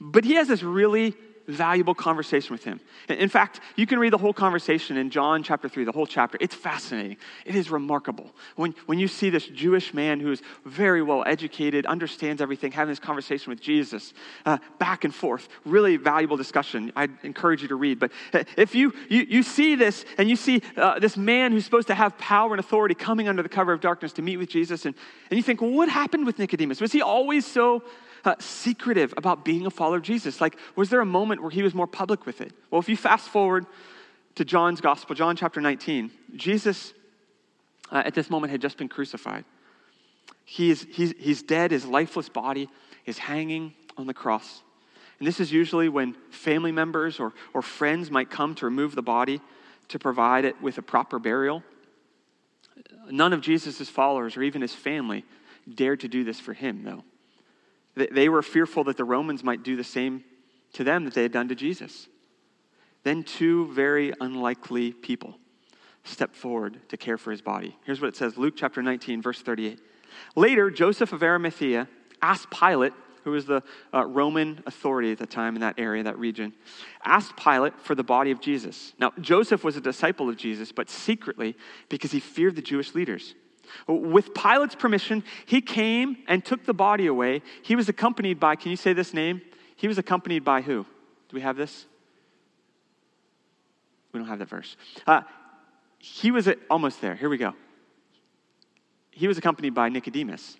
but 0.00 0.24
he 0.24 0.34
has 0.34 0.48
this 0.48 0.62
really 0.62 1.14
valuable 1.46 1.94
conversation 1.94 2.52
with 2.52 2.64
him. 2.64 2.80
In 3.08 3.28
fact, 3.28 3.60
you 3.76 3.86
can 3.86 3.98
read 3.98 4.12
the 4.12 4.18
whole 4.18 4.32
conversation 4.32 4.96
in 4.96 5.10
John 5.10 5.42
chapter 5.42 5.68
3, 5.68 5.84
the 5.84 5.92
whole 5.92 6.06
chapter. 6.06 6.38
It's 6.40 6.54
fascinating. 6.54 7.16
It 7.44 7.54
is 7.54 7.70
remarkable. 7.70 8.30
When, 8.56 8.74
when 8.86 8.98
you 8.98 9.08
see 9.08 9.30
this 9.30 9.46
Jewish 9.46 9.92
man 9.94 10.20
who 10.20 10.30
is 10.30 10.42
very 10.64 11.02
well 11.02 11.24
educated, 11.26 11.86
understands 11.86 12.40
everything, 12.40 12.72
having 12.72 12.92
this 12.92 12.98
conversation 12.98 13.50
with 13.50 13.60
Jesus, 13.60 14.12
uh, 14.46 14.58
back 14.78 15.04
and 15.04 15.14
forth, 15.14 15.48
really 15.64 15.96
valuable 15.96 16.36
discussion. 16.36 16.92
I 16.96 17.08
encourage 17.22 17.62
you 17.62 17.68
to 17.68 17.76
read. 17.76 17.98
But 17.98 18.12
uh, 18.32 18.44
if 18.56 18.74
you, 18.74 18.92
you, 19.08 19.22
you 19.22 19.42
see 19.42 19.74
this 19.74 20.04
and 20.18 20.28
you 20.28 20.36
see 20.36 20.62
uh, 20.76 20.98
this 20.98 21.16
man 21.16 21.52
who's 21.52 21.64
supposed 21.64 21.88
to 21.88 21.94
have 21.94 22.16
power 22.18 22.52
and 22.52 22.60
authority 22.60 22.94
coming 22.94 23.28
under 23.28 23.42
the 23.42 23.48
cover 23.48 23.72
of 23.72 23.80
darkness 23.80 24.12
to 24.14 24.22
meet 24.22 24.36
with 24.36 24.48
Jesus, 24.48 24.86
and, 24.86 24.94
and 25.30 25.36
you 25.36 25.42
think, 25.42 25.60
well, 25.60 25.70
what 25.70 25.88
happened 25.88 26.26
with 26.26 26.38
Nicodemus? 26.38 26.80
Was 26.80 26.92
he 26.92 27.02
always 27.02 27.46
so 27.46 27.82
uh, 28.24 28.34
secretive 28.38 29.14
about 29.16 29.44
being 29.44 29.66
a 29.66 29.70
follower 29.70 29.96
of 29.96 30.02
Jesus? 30.02 30.40
Like, 30.40 30.56
was 30.76 30.90
there 30.90 31.00
a 31.00 31.06
moment 31.06 31.42
where 31.42 31.50
he 31.50 31.62
was 31.62 31.74
more 31.74 31.86
public 31.86 32.26
with 32.26 32.40
it? 32.40 32.52
Well, 32.70 32.80
if 32.80 32.88
you 32.88 32.96
fast 32.96 33.28
forward 33.28 33.66
to 34.36 34.44
John's 34.44 34.80
gospel, 34.80 35.14
John 35.14 35.36
chapter 35.36 35.60
19, 35.60 36.10
Jesus 36.36 36.94
uh, 37.90 38.02
at 38.04 38.14
this 38.14 38.30
moment 38.30 38.50
had 38.50 38.60
just 38.60 38.78
been 38.78 38.88
crucified. 38.88 39.44
He 40.44 40.70
is, 40.70 40.86
he's, 40.90 41.14
he's 41.18 41.42
dead, 41.42 41.70
his 41.70 41.84
lifeless 41.84 42.28
body 42.28 42.68
is 43.06 43.18
hanging 43.18 43.74
on 43.96 44.06
the 44.06 44.14
cross. 44.14 44.62
And 45.18 45.26
this 45.26 45.38
is 45.38 45.52
usually 45.52 45.88
when 45.88 46.16
family 46.30 46.72
members 46.72 47.20
or, 47.20 47.32
or 47.54 47.62
friends 47.62 48.10
might 48.10 48.30
come 48.30 48.54
to 48.56 48.64
remove 48.64 48.94
the 48.94 49.02
body 49.02 49.40
to 49.88 49.98
provide 49.98 50.44
it 50.44 50.60
with 50.60 50.78
a 50.78 50.82
proper 50.82 51.18
burial. 51.18 51.62
None 53.10 53.32
of 53.32 53.40
Jesus' 53.40 53.88
followers 53.88 54.36
or 54.36 54.42
even 54.42 54.62
his 54.62 54.74
family 54.74 55.24
dared 55.72 56.00
to 56.00 56.08
do 56.08 56.24
this 56.24 56.40
for 56.40 56.54
him, 56.54 56.82
though. 56.82 57.04
They 57.94 58.28
were 58.28 58.42
fearful 58.42 58.84
that 58.84 58.96
the 58.96 59.04
Romans 59.04 59.44
might 59.44 59.62
do 59.62 59.76
the 59.76 59.84
same 59.84 60.24
to 60.74 60.84
them 60.84 61.04
that 61.04 61.14
they 61.14 61.22
had 61.22 61.32
done 61.32 61.48
to 61.48 61.54
Jesus. 61.54 62.08
Then 63.02 63.22
two 63.22 63.72
very 63.72 64.12
unlikely 64.20 64.92
people 64.92 65.36
stepped 66.04 66.34
forward 66.34 66.80
to 66.88 66.96
care 66.96 67.18
for 67.18 67.30
his 67.30 67.42
body. 67.42 67.76
Here's 67.84 68.00
what 68.00 68.08
it 68.08 68.16
says 68.16 68.36
Luke 68.36 68.54
chapter 68.56 68.82
19, 68.82 69.22
verse 69.22 69.40
38. 69.42 69.80
Later, 70.36 70.70
Joseph 70.70 71.12
of 71.12 71.22
Arimathea 71.22 71.88
asked 72.20 72.50
Pilate, 72.50 72.92
who 73.24 73.30
was 73.32 73.46
the 73.46 73.62
uh, 73.94 74.04
Roman 74.04 74.62
authority 74.66 75.12
at 75.12 75.18
the 75.18 75.26
time 75.26 75.54
in 75.54 75.60
that 75.60 75.78
area, 75.78 76.02
that 76.02 76.18
region, 76.18 76.52
asked 77.04 77.36
Pilate 77.36 77.78
for 77.80 77.94
the 77.94 78.02
body 78.02 78.30
of 78.30 78.40
Jesus. 78.40 78.94
Now, 78.98 79.12
Joseph 79.20 79.64
was 79.64 79.76
a 79.76 79.80
disciple 79.80 80.28
of 80.28 80.36
Jesus, 80.36 80.72
but 80.72 80.90
secretly 80.90 81.56
because 81.88 82.10
he 82.10 82.20
feared 82.20 82.56
the 82.56 82.62
Jewish 82.62 82.94
leaders. 82.94 83.34
With 83.86 84.34
Pilate's 84.34 84.74
permission, 84.74 85.24
he 85.46 85.60
came 85.60 86.18
and 86.28 86.44
took 86.44 86.64
the 86.64 86.74
body 86.74 87.06
away. 87.06 87.42
He 87.62 87.76
was 87.76 87.88
accompanied 87.88 88.38
by, 88.38 88.56
can 88.56 88.70
you 88.70 88.76
say 88.76 88.92
this 88.92 89.14
name? 89.14 89.40
He 89.76 89.88
was 89.88 89.98
accompanied 89.98 90.44
by 90.44 90.62
who? 90.62 90.84
Do 91.28 91.34
we 91.34 91.40
have 91.40 91.56
this? 91.56 91.86
We 94.12 94.20
don't 94.20 94.28
have 94.28 94.38
that 94.40 94.48
verse. 94.48 94.76
Uh, 95.06 95.22
he 95.98 96.30
was 96.30 96.48
at, 96.48 96.58
almost 96.68 97.00
there. 97.00 97.14
Here 97.14 97.28
we 97.28 97.38
go. 97.38 97.54
He 99.10 99.28
was 99.28 99.38
accompanied 99.38 99.74
by 99.74 99.88
Nicodemus. 99.88 100.56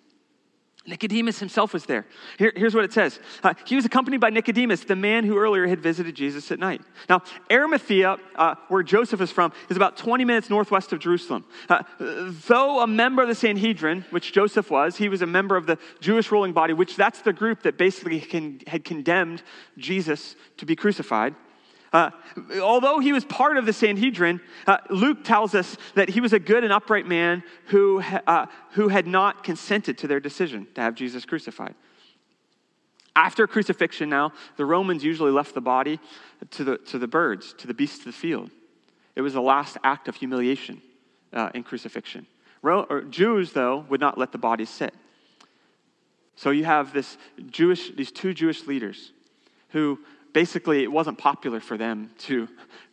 Nicodemus 0.85 1.39
himself 1.39 1.71
was 1.71 1.85
there. 1.85 2.05
Here, 2.37 2.51
here's 2.55 2.75
what 2.75 2.83
it 2.83 2.91
says 2.91 3.19
uh, 3.41 3.53
He 3.65 3.75
was 3.75 3.85
accompanied 3.85 4.19
by 4.19 4.29
Nicodemus, 4.29 4.83
the 4.83 4.97
man 4.97 5.23
who 5.23 5.37
earlier 5.37 5.65
had 5.65 5.79
visited 5.79 6.13
Jesus 6.13 6.51
at 6.51 6.59
night. 6.59 6.81
Now, 7.07 7.23
Arimathea, 7.49 8.17
uh, 8.35 8.55
where 8.67 8.83
Joseph 8.83 9.21
is 9.21 9.31
from, 9.31 9.53
is 9.69 9.77
about 9.77 9.95
20 9.95 10.25
minutes 10.25 10.49
northwest 10.49 10.91
of 10.91 10.99
Jerusalem. 10.99 11.45
Uh, 11.69 11.83
though 11.99 12.81
a 12.81 12.87
member 12.87 13.21
of 13.21 13.29
the 13.29 13.35
Sanhedrin, 13.35 14.03
which 14.09 14.33
Joseph 14.33 14.69
was, 14.69 14.97
he 14.97 15.07
was 15.07 15.21
a 15.21 15.27
member 15.27 15.55
of 15.55 15.67
the 15.67 15.77
Jewish 16.01 16.31
ruling 16.31 16.51
body, 16.51 16.73
which 16.73 16.97
that's 16.97 17.21
the 17.21 17.33
group 17.33 17.63
that 17.63 17.77
basically 17.77 18.19
can, 18.19 18.59
had 18.67 18.83
condemned 18.83 19.41
Jesus 19.77 20.35
to 20.57 20.65
be 20.65 20.75
crucified. 20.75 21.33
Uh, 21.93 22.09
although 22.59 22.97
he 22.97 23.13
was 23.13 23.23
part 23.23 23.55
of 23.57 23.67
the 23.67 23.73
Sanhedrin, 23.73 24.41
uh, 24.65 24.79
Luke 24.89 25.23
tells 25.23 25.53
us 25.53 25.77
that 25.93 26.09
he 26.09 26.19
was 26.19 26.33
a 26.33 26.39
good 26.39 26.63
and 26.63 26.73
upright 26.73 27.05
man 27.05 27.43
who, 27.67 28.01
uh, 28.01 28.47
who 28.71 28.87
had 28.87 29.05
not 29.05 29.43
consented 29.43 29.99
to 29.99 30.07
their 30.07 30.19
decision 30.19 30.67
to 30.73 30.81
have 30.81 30.95
Jesus 30.95 31.23
crucified. 31.23 31.75
After 33.15 33.45
crucifixion, 33.45 34.09
now, 34.09 34.33
the 34.57 34.65
Romans 34.65 35.03
usually 35.03 35.31
left 35.31 35.53
the 35.53 35.61
body 35.61 35.99
to 36.49 36.63
the, 36.63 36.77
to 36.79 36.97
the 36.97 37.07
birds, 37.07 37.53
to 37.59 37.67
the 37.67 37.73
beasts 37.75 37.99
of 37.99 38.05
the 38.05 38.11
field. 38.11 38.49
It 39.15 39.21
was 39.21 39.33
the 39.33 39.41
last 39.41 39.77
act 39.83 40.07
of 40.07 40.15
humiliation 40.15 40.81
uh, 41.31 41.51
in 41.53 41.61
crucifixion. 41.61 42.25
Ro- 42.63 43.03
Jews, 43.09 43.53
though, 43.53 43.85
would 43.89 44.01
not 44.01 44.17
let 44.17 44.31
the 44.31 44.39
bodies 44.39 44.71
sit. 44.71 44.95
So 46.35 46.49
you 46.49 46.65
have 46.65 46.91
this 46.91 47.17
Jewish, 47.51 47.91
these 47.91 48.11
two 48.11 48.33
Jewish 48.33 48.65
leaders 48.65 49.11
who 49.69 49.99
basically, 50.33 50.83
it 50.83 50.91
wasn't 50.91 51.17
popular 51.17 51.59
for 51.59 51.77
them 51.77 52.11
to 52.19 52.47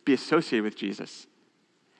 be 0.05 0.13
associated 0.13 0.63
with 0.63 0.75
Jesus. 0.75 1.27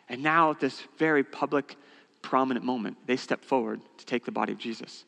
And 0.08 0.24
now, 0.24 0.52
at 0.52 0.60
this 0.60 0.84
very 0.98 1.24
public, 1.24 1.76
prominent 2.22 2.66
moment, 2.66 2.98
they 3.08 3.16
step 3.16 3.44
forward 3.44 3.82
to 3.98 4.06
take 4.06 4.26
the 4.26 4.32
body 4.32 4.54
of 4.54 4.60
Jesus. 4.60 5.06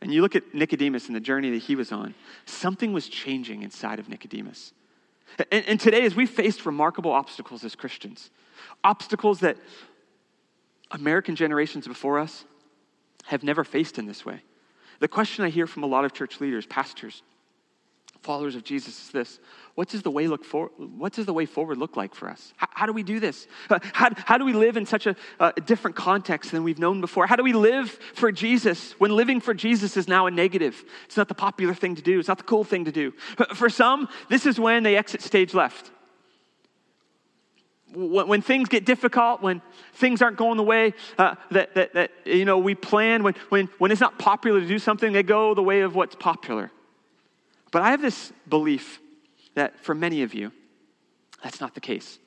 And 0.00 0.12
you 0.12 0.22
look 0.22 0.34
at 0.34 0.54
Nicodemus 0.54 1.06
and 1.06 1.16
the 1.16 1.20
journey 1.20 1.50
that 1.50 1.58
he 1.58 1.76
was 1.76 1.92
on, 1.92 2.14
something 2.46 2.92
was 2.92 3.08
changing 3.08 3.62
inside 3.62 3.98
of 3.98 4.08
Nicodemus. 4.08 4.72
And, 5.52 5.64
and 5.66 5.78
today, 5.80 6.04
as 6.04 6.14
we 6.14 6.26
faced 6.26 6.66
remarkable 6.66 7.12
obstacles 7.12 7.64
as 7.64 7.74
Christians, 7.74 8.30
obstacles 8.82 9.40
that 9.40 9.56
American 10.90 11.36
generations 11.36 11.86
before 11.86 12.18
us 12.18 12.44
have 13.24 13.42
never 13.42 13.62
faced 13.62 13.98
in 13.98 14.06
this 14.06 14.24
way. 14.24 14.42
The 14.98 15.08
question 15.08 15.44
I 15.44 15.50
hear 15.50 15.66
from 15.66 15.82
a 15.82 15.86
lot 15.86 16.04
of 16.04 16.12
church 16.12 16.40
leaders, 16.40 16.66
pastors, 16.66 17.22
followers 18.22 18.54
of 18.54 18.64
Jesus 18.64 19.02
is 19.04 19.10
this. 19.10 19.38
What 19.74 19.88
does 19.88 20.02
the 20.02 20.10
way 20.10 20.26
look 20.26 20.44
for 20.44 20.70
what 20.76 21.12
does 21.12 21.26
the 21.26 21.32
way 21.32 21.46
forward 21.46 21.78
look 21.78 21.96
like 21.96 22.14
for 22.14 22.28
us? 22.28 22.52
How, 22.56 22.68
how 22.70 22.86
do 22.86 22.92
we 22.92 23.02
do 23.02 23.18
this? 23.18 23.46
Uh, 23.68 23.78
how, 23.92 24.10
how 24.26 24.36
do 24.36 24.44
we 24.44 24.52
live 24.52 24.76
in 24.76 24.84
such 24.84 25.06
a, 25.06 25.16
a 25.38 25.52
different 25.60 25.96
context 25.96 26.50
than 26.50 26.62
we've 26.62 26.78
known 26.78 27.00
before? 27.00 27.26
How 27.26 27.36
do 27.36 27.42
we 27.42 27.52
live 27.52 27.90
for 28.14 28.30
jesus 28.30 28.92
when 28.98 29.10
living 29.10 29.40
for 29.40 29.54
jesus 29.54 29.96
is 29.96 30.06
now 30.06 30.26
a 30.26 30.30
negative? 30.30 30.84
It's 31.06 31.16
not 31.16 31.28
the 31.28 31.34
popular 31.34 31.74
thing 31.74 31.94
to 31.96 32.02
do. 32.02 32.18
It's 32.18 32.28
not 32.28 32.38
the 32.38 32.44
cool 32.44 32.64
thing 32.64 32.84
to 32.84 32.92
do. 32.92 33.12
For 33.54 33.70
some 33.70 34.08
this 34.28 34.44
is 34.44 34.60
when 34.60 34.82
they 34.82 34.96
exit 34.96 35.22
stage 35.22 35.54
left. 35.54 35.90
When, 37.92 38.40
things 38.40 38.68
get 38.68 38.86
difficult, 38.86 39.42
when 39.42 39.62
things 39.94 40.22
aren't 40.22 40.36
going 40.36 40.58
the 40.58 40.62
way 40.62 40.94
uh, 41.18 41.34
that, 41.50 41.74
that, 41.74 41.94
that, 41.94 42.12
you 42.24 42.44
know, 42.44 42.56
we 42.56 42.76
plan, 42.76 43.24
when, 43.24 43.34
when, 43.48 43.68
when 43.78 43.90
it's 43.90 44.00
not 44.00 44.16
popular 44.16 44.60
to 44.60 44.68
do 44.68 44.78
something, 44.78 45.12
they 45.12 45.24
go 45.24 45.54
the 45.54 45.62
way 45.62 45.80
of 45.80 45.96
what's 45.96 46.14
popular. 46.14 46.70
But 47.70 47.82
I 47.82 47.90
have 47.90 48.02
this 48.02 48.32
belief 48.48 49.00
that 49.54 49.78
for 49.80 49.94
many 49.94 50.22
of 50.22 50.34
you, 50.34 50.52
that's 51.42 51.60
not 51.60 51.74
the 51.74 51.80
case. 51.80 52.18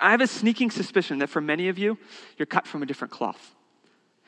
I 0.00 0.10
have 0.12 0.20
a 0.20 0.26
sneaking 0.26 0.70
suspicion 0.70 1.18
that 1.18 1.28
for 1.28 1.40
many 1.40 1.68
of 1.68 1.78
you, 1.78 1.98
you're 2.38 2.46
cut 2.46 2.66
from 2.66 2.82
a 2.82 2.86
different 2.86 3.12
cloth. 3.12 3.54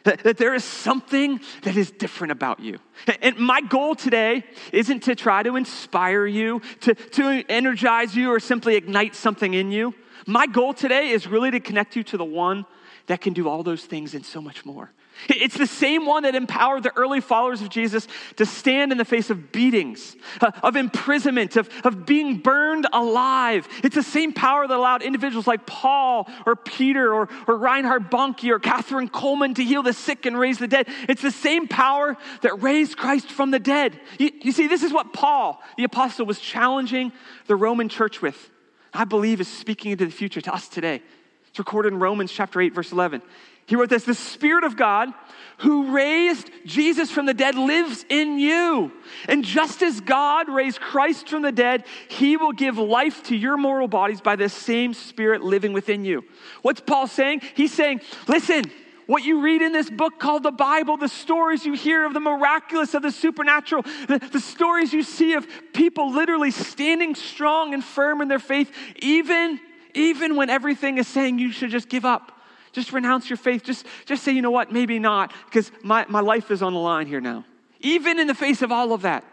That, 0.05 0.23
that 0.23 0.37
there 0.37 0.55
is 0.55 0.62
something 0.62 1.41
that 1.62 1.77
is 1.77 1.91
different 1.91 2.31
about 2.31 2.61
you. 2.61 2.79
And 3.23 3.39
my 3.39 3.61
goal 3.61 3.97
today 3.97 4.45
isn't 4.73 5.01
to 5.05 5.17
try 5.17 5.43
to 5.43 5.57
inspire 5.57 6.27
you, 6.27 6.61
to, 6.83 6.95
to 6.95 7.45
energize 7.49 8.15
you, 8.15 8.31
or 8.31 8.39
simply 8.39 8.77
ignite 8.77 9.17
something 9.17 9.55
in 9.55 9.73
you. 9.73 9.95
My 10.27 10.47
goal 10.47 10.75
today 10.75 11.09
is 11.09 11.27
really 11.27 11.51
to 11.51 11.61
connect 11.61 11.97
you 11.97 12.05
to 12.05 12.17
the 12.17 12.25
one 12.25 12.67
that 13.07 13.21
can 13.21 13.33
do 13.33 13.49
all 13.49 13.62
those 13.62 13.85
things 13.85 14.15
and 14.15 14.25
so 14.25 14.41
much 14.41 14.65
more. 14.65 14.93
It's 15.29 15.57
the 15.57 15.67
same 15.67 16.07
one 16.07 16.25
that 16.25 16.35
empowered 16.35 16.83
the 16.83 16.97
early 16.97 17.21
followers 17.21 17.63
of 17.63 17.69
Jesus 17.69 18.07
to 18.37 18.47
stand 18.47 18.93
in 18.93 18.99
the 18.99 19.05
face 19.05 19.31
of 19.31 19.51
beatings, 19.51 20.17
uh, 20.41 20.53
of 20.63 20.77
imprisonment, 20.77 21.57
of, 21.57 21.69
of 21.85 22.07
being 22.07 22.39
burned 22.39 22.87
alive. 22.93 23.67
It's 23.83 23.95
the 23.95 24.03
same 24.03 24.33
power 24.33 24.67
that 24.67 24.77
allowed 24.77 25.03
individuals 25.03 25.47
like 25.47 25.67
Paul 25.67 26.29
or 26.45 26.55
Peter 26.55 27.13
or, 27.13 27.29
or 27.47 27.57
Reinhard 27.57 28.11
Bonnke 28.11 28.51
or 28.51 28.61
Kathryn 28.61 29.11
Kuhlman 29.11 29.55
to 29.57 29.65
heal 29.65 29.83
the 29.83 29.93
sick 29.93 30.27
and 30.27 30.39
raise 30.39 30.59
the 30.59 30.69
dead. 30.69 30.87
It's 31.09 31.23
the 31.23 31.31
same 31.31 31.67
power 31.67 32.17
that 32.43 32.63
raised 32.63 32.97
Christ 32.97 33.31
from 33.31 33.51
the 33.51 33.59
dead. 33.59 33.99
You, 34.19 34.31
you 34.43 34.53
see, 34.53 34.69
this 34.69 34.83
is 34.83 34.93
what 34.93 35.13
Paul, 35.13 35.63
the 35.77 35.85
apostle, 35.85 36.27
was 36.27 36.39
challenging 36.39 37.13
the 37.47 37.57
Roman 37.57 37.89
church 37.89 38.23
with. 38.23 38.51
I 38.93 39.05
believe 39.05 39.41
is 39.41 39.49
speaking 39.49 39.93
into 39.93 40.07
the 40.07 40.13
future 40.13 40.41
to 40.41 40.55
us 40.55 40.69
today. 40.69 41.03
It's 41.49 41.59
recorded 41.59 41.93
in 41.93 41.99
Romans 41.99 42.33
chapter 42.33 42.61
8, 42.61 42.75
verse 42.75 42.93
11. 42.93 43.23
He 43.67 43.77
wrote 43.77 43.91
this 43.91 44.05
The 44.05 44.15
Spirit 44.15 44.65
of 44.65 44.77
God 44.77 45.11
who 45.59 45.95
raised 45.95 46.51
Jesus 46.67 47.11
from 47.11 47.27
the 47.27 47.35
dead 47.35 47.55
lives 47.55 48.05
in 48.09 48.39
you. 48.39 48.93
And 49.27 49.45
just 49.45 49.83
as 49.83 50.01
God 50.01 50.49
raised 50.49 50.81
Christ 50.81 51.29
from 51.29 51.43
the 51.43 51.53
dead, 51.53 51.85
he 52.09 52.37
will 52.37 52.53
give 52.53 52.77
life 52.77 53.23
to 53.25 53.37
your 53.37 53.57
mortal 53.57 53.89
bodies 53.89 54.21
by 54.21 54.37
the 54.37 54.49
same 54.49 54.93
Spirit 54.93 55.43
living 55.43 55.73
within 55.73 56.05
you. 56.05 56.25
What's 56.63 56.81
Paul 56.81 57.07
saying? 57.07 57.41
He's 57.55 57.73
saying, 57.73 58.03
listen, 58.29 58.65
what 59.07 59.25
you 59.25 59.41
read 59.41 59.63
in 59.63 59.73
this 59.73 59.89
book 59.89 60.19
called 60.19 60.43
the 60.43 60.51
Bible, 60.51 60.97
the 60.97 61.09
stories 61.09 61.65
you 61.65 61.73
hear 61.73 62.05
of 62.05 62.13
the 62.13 62.21
miraculous, 62.21 62.93
of 62.93 63.03
the 63.03 63.13
supernatural, 63.13 63.83
the, 64.09 64.19
the, 64.19 64.41
stories 64.41 64.93
you 64.93 65.03
see 65.03 65.35
of 65.35 65.47
people 65.73 66.13
literally 66.13 66.51
standing 66.51 67.15
strong 67.15 67.73
and 67.73 67.85
firm 67.85 68.21
in 68.21 68.29
their 68.29 68.41
faith, 68.41 68.71
even, 68.97 69.61
even 69.95 70.35
when 70.37 70.51
everything 70.51 70.99
is 70.99 71.07
saying 71.07 71.39
you 71.39 71.53
should 71.53 71.71
just 71.71 71.89
give 71.89 72.05
up. 72.05 72.36
Just 72.77 72.93
renounce 72.93 73.31
your 73.31 73.39
faith. 73.39 73.65
Just, 73.65 73.87
just 74.05 74.23
say, 74.23 74.33
you 74.33 74.43
know 74.43 74.51
what, 74.51 74.71
maybe 74.71 74.99
not, 74.99 75.33
because 75.47 75.73
my, 75.83 76.05
my 76.11 76.21
life 76.21 76.51
is 76.51 76.61
on 76.61 76.75
the 76.75 76.79
line 76.79 77.07
here 77.07 77.23
now. 77.23 77.43
Even 77.81 78.21
in 78.21 78.27
the 78.27 78.35
face 78.35 78.61
of 78.61 78.71
all 78.71 78.93
of 78.93 79.01
that, 79.01 79.25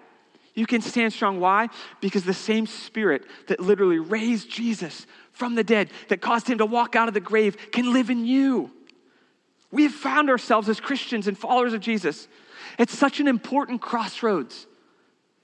you 0.53 0.65
can 0.65 0.79
stand 0.79 1.11
strong. 1.11 1.41
Why? 1.41 1.67
Because 1.99 2.23
the 2.23 2.33
same 2.33 2.65
spirit 2.67 3.25
that 3.47 3.59
literally 3.59 3.99
raised 3.99 4.49
Jesus 4.49 5.05
from 5.33 5.55
the 5.55 5.63
dead, 5.63 5.89
that 6.07 6.21
caused 6.21 6.47
him 6.47 6.59
to 6.59 6.65
walk 6.65 6.95
out 6.95 7.09
of 7.09 7.13
the 7.13 7.19
grave, 7.19 7.57
can 7.73 7.91
live 7.91 8.09
in 8.09 8.25
you. 8.25 8.71
We 9.71 9.83
have 9.83 9.93
found 9.93 10.29
ourselves 10.29 10.69
as 10.69 10.79
Christians 10.79 11.27
and 11.27 11.37
followers 11.37 11.73
of 11.73 11.81
Jesus 11.81 12.29
at 12.79 12.89
such 12.89 13.19
an 13.19 13.27
important 13.27 13.81
crossroads. 13.81 14.67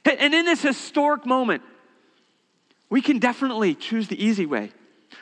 And 0.05 0.33
in 0.33 0.45
this 0.45 0.61
historic 0.61 1.25
moment, 1.25 1.63
we 2.89 3.01
can 3.01 3.19
definitely 3.19 3.75
choose 3.75 4.07
the 4.07 4.23
easy 4.23 4.45
way 4.45 4.71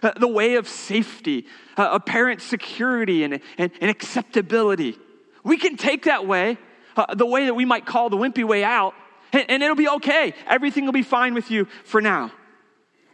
uh, 0.01 0.11
the 0.17 0.27
way 0.27 0.55
of 0.55 0.67
safety, 0.67 1.45
uh, 1.77 1.89
apparent 1.91 2.41
security, 2.41 3.23
and, 3.23 3.39
and, 3.57 3.71
and, 3.81 3.89
acceptability. 3.89 4.97
We 5.43 5.57
can 5.57 5.77
take 5.77 6.03
that 6.03 6.27
way, 6.27 6.57
uh, 6.95 7.15
the 7.15 7.25
way 7.25 7.45
that 7.45 7.53
we 7.53 7.65
might 7.65 7.85
call 7.85 8.09
the 8.09 8.17
wimpy 8.17 8.43
way 8.43 8.63
out, 8.63 8.93
and, 9.33 9.45
and 9.49 9.63
it'll 9.63 9.75
be 9.75 9.89
okay. 9.89 10.33
Everything 10.47 10.85
will 10.85 10.93
be 10.93 11.03
fine 11.03 11.33
with 11.33 11.51
you 11.51 11.67
for 11.83 12.01
now. 12.01 12.31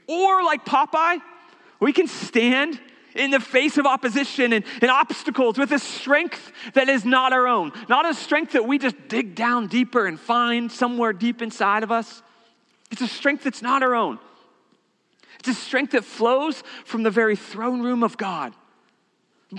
Or, 0.07 0.43
like 0.43 0.65
Popeye, 0.65 1.21
we 1.79 1.93
can 1.93 2.07
stand 2.07 2.79
in 3.15 3.31
the 3.31 3.39
face 3.39 3.77
of 3.77 3.85
opposition 3.85 4.53
and, 4.53 4.65
and, 4.81 4.89
obstacles 4.89 5.57
with 5.57 5.71
a 5.71 5.79
strength 5.79 6.51
that 6.73 6.89
is 6.89 7.05
not 7.05 7.31
our 7.31 7.47
own. 7.47 7.71
Not 7.87 8.09
a 8.09 8.13
strength 8.13 8.53
that 8.53 8.65
we 8.65 8.79
just 8.79 8.95
dig 9.07 9.35
down 9.35 9.67
deeper 9.67 10.07
and 10.07 10.19
find 10.19 10.71
somewhere 10.71 11.13
deep 11.13 11.41
inside 11.41 11.83
of 11.83 11.91
us. 11.91 12.23
It's 12.91 13.01
a 13.01 13.07
strength 13.07 13.43
that's 13.43 13.61
not 13.61 13.83
our 13.83 13.93
own. 13.95 14.19
It's 15.43 15.57
a 15.57 15.61
strength 15.61 15.91
that 15.91 16.05
flows 16.05 16.63
from 16.85 17.03
the 17.03 17.11
very 17.11 17.35
throne 17.35 17.81
room 17.81 18.01
of 18.01 18.15
God. 18.15 18.53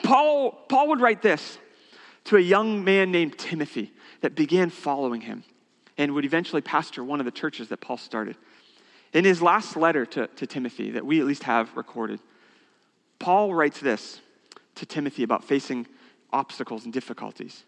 Paul, 0.03 0.53
Paul 0.66 0.88
would 0.88 1.01
write 1.03 1.20
this 1.20 1.59
to 2.25 2.38
a 2.38 2.40
young 2.40 2.85
man 2.85 3.12
named 3.12 3.37
Timothy 3.37 3.92
that 4.23 4.35
began 4.35 4.70
following 4.70 5.20
him 5.20 5.44
and 5.99 6.14
would 6.14 6.25
eventually 6.25 6.62
pastor 6.62 7.05
one 7.05 7.20
of 7.20 7.27
the 7.27 7.31
churches 7.31 7.68
that 7.68 7.83
Paul 7.83 7.99
started. 7.99 8.37
In 9.12 9.27
his 9.27 9.42
last 9.42 9.77
letter 9.77 10.07
to, 10.07 10.27
to 10.27 10.47
Timothy, 10.47 10.92
that 10.92 11.05
we 11.05 11.20
at 11.20 11.27
least 11.27 11.42
have 11.42 11.77
recorded, 11.77 12.18
Paul 13.18 13.53
writes 13.53 13.79
this 13.79 14.23
to 14.77 14.87
Timothy 14.87 15.23
about 15.23 15.44
facing 15.44 15.87
obstacles 16.33 16.85
and 16.85 16.94
difficulties. 16.94 17.62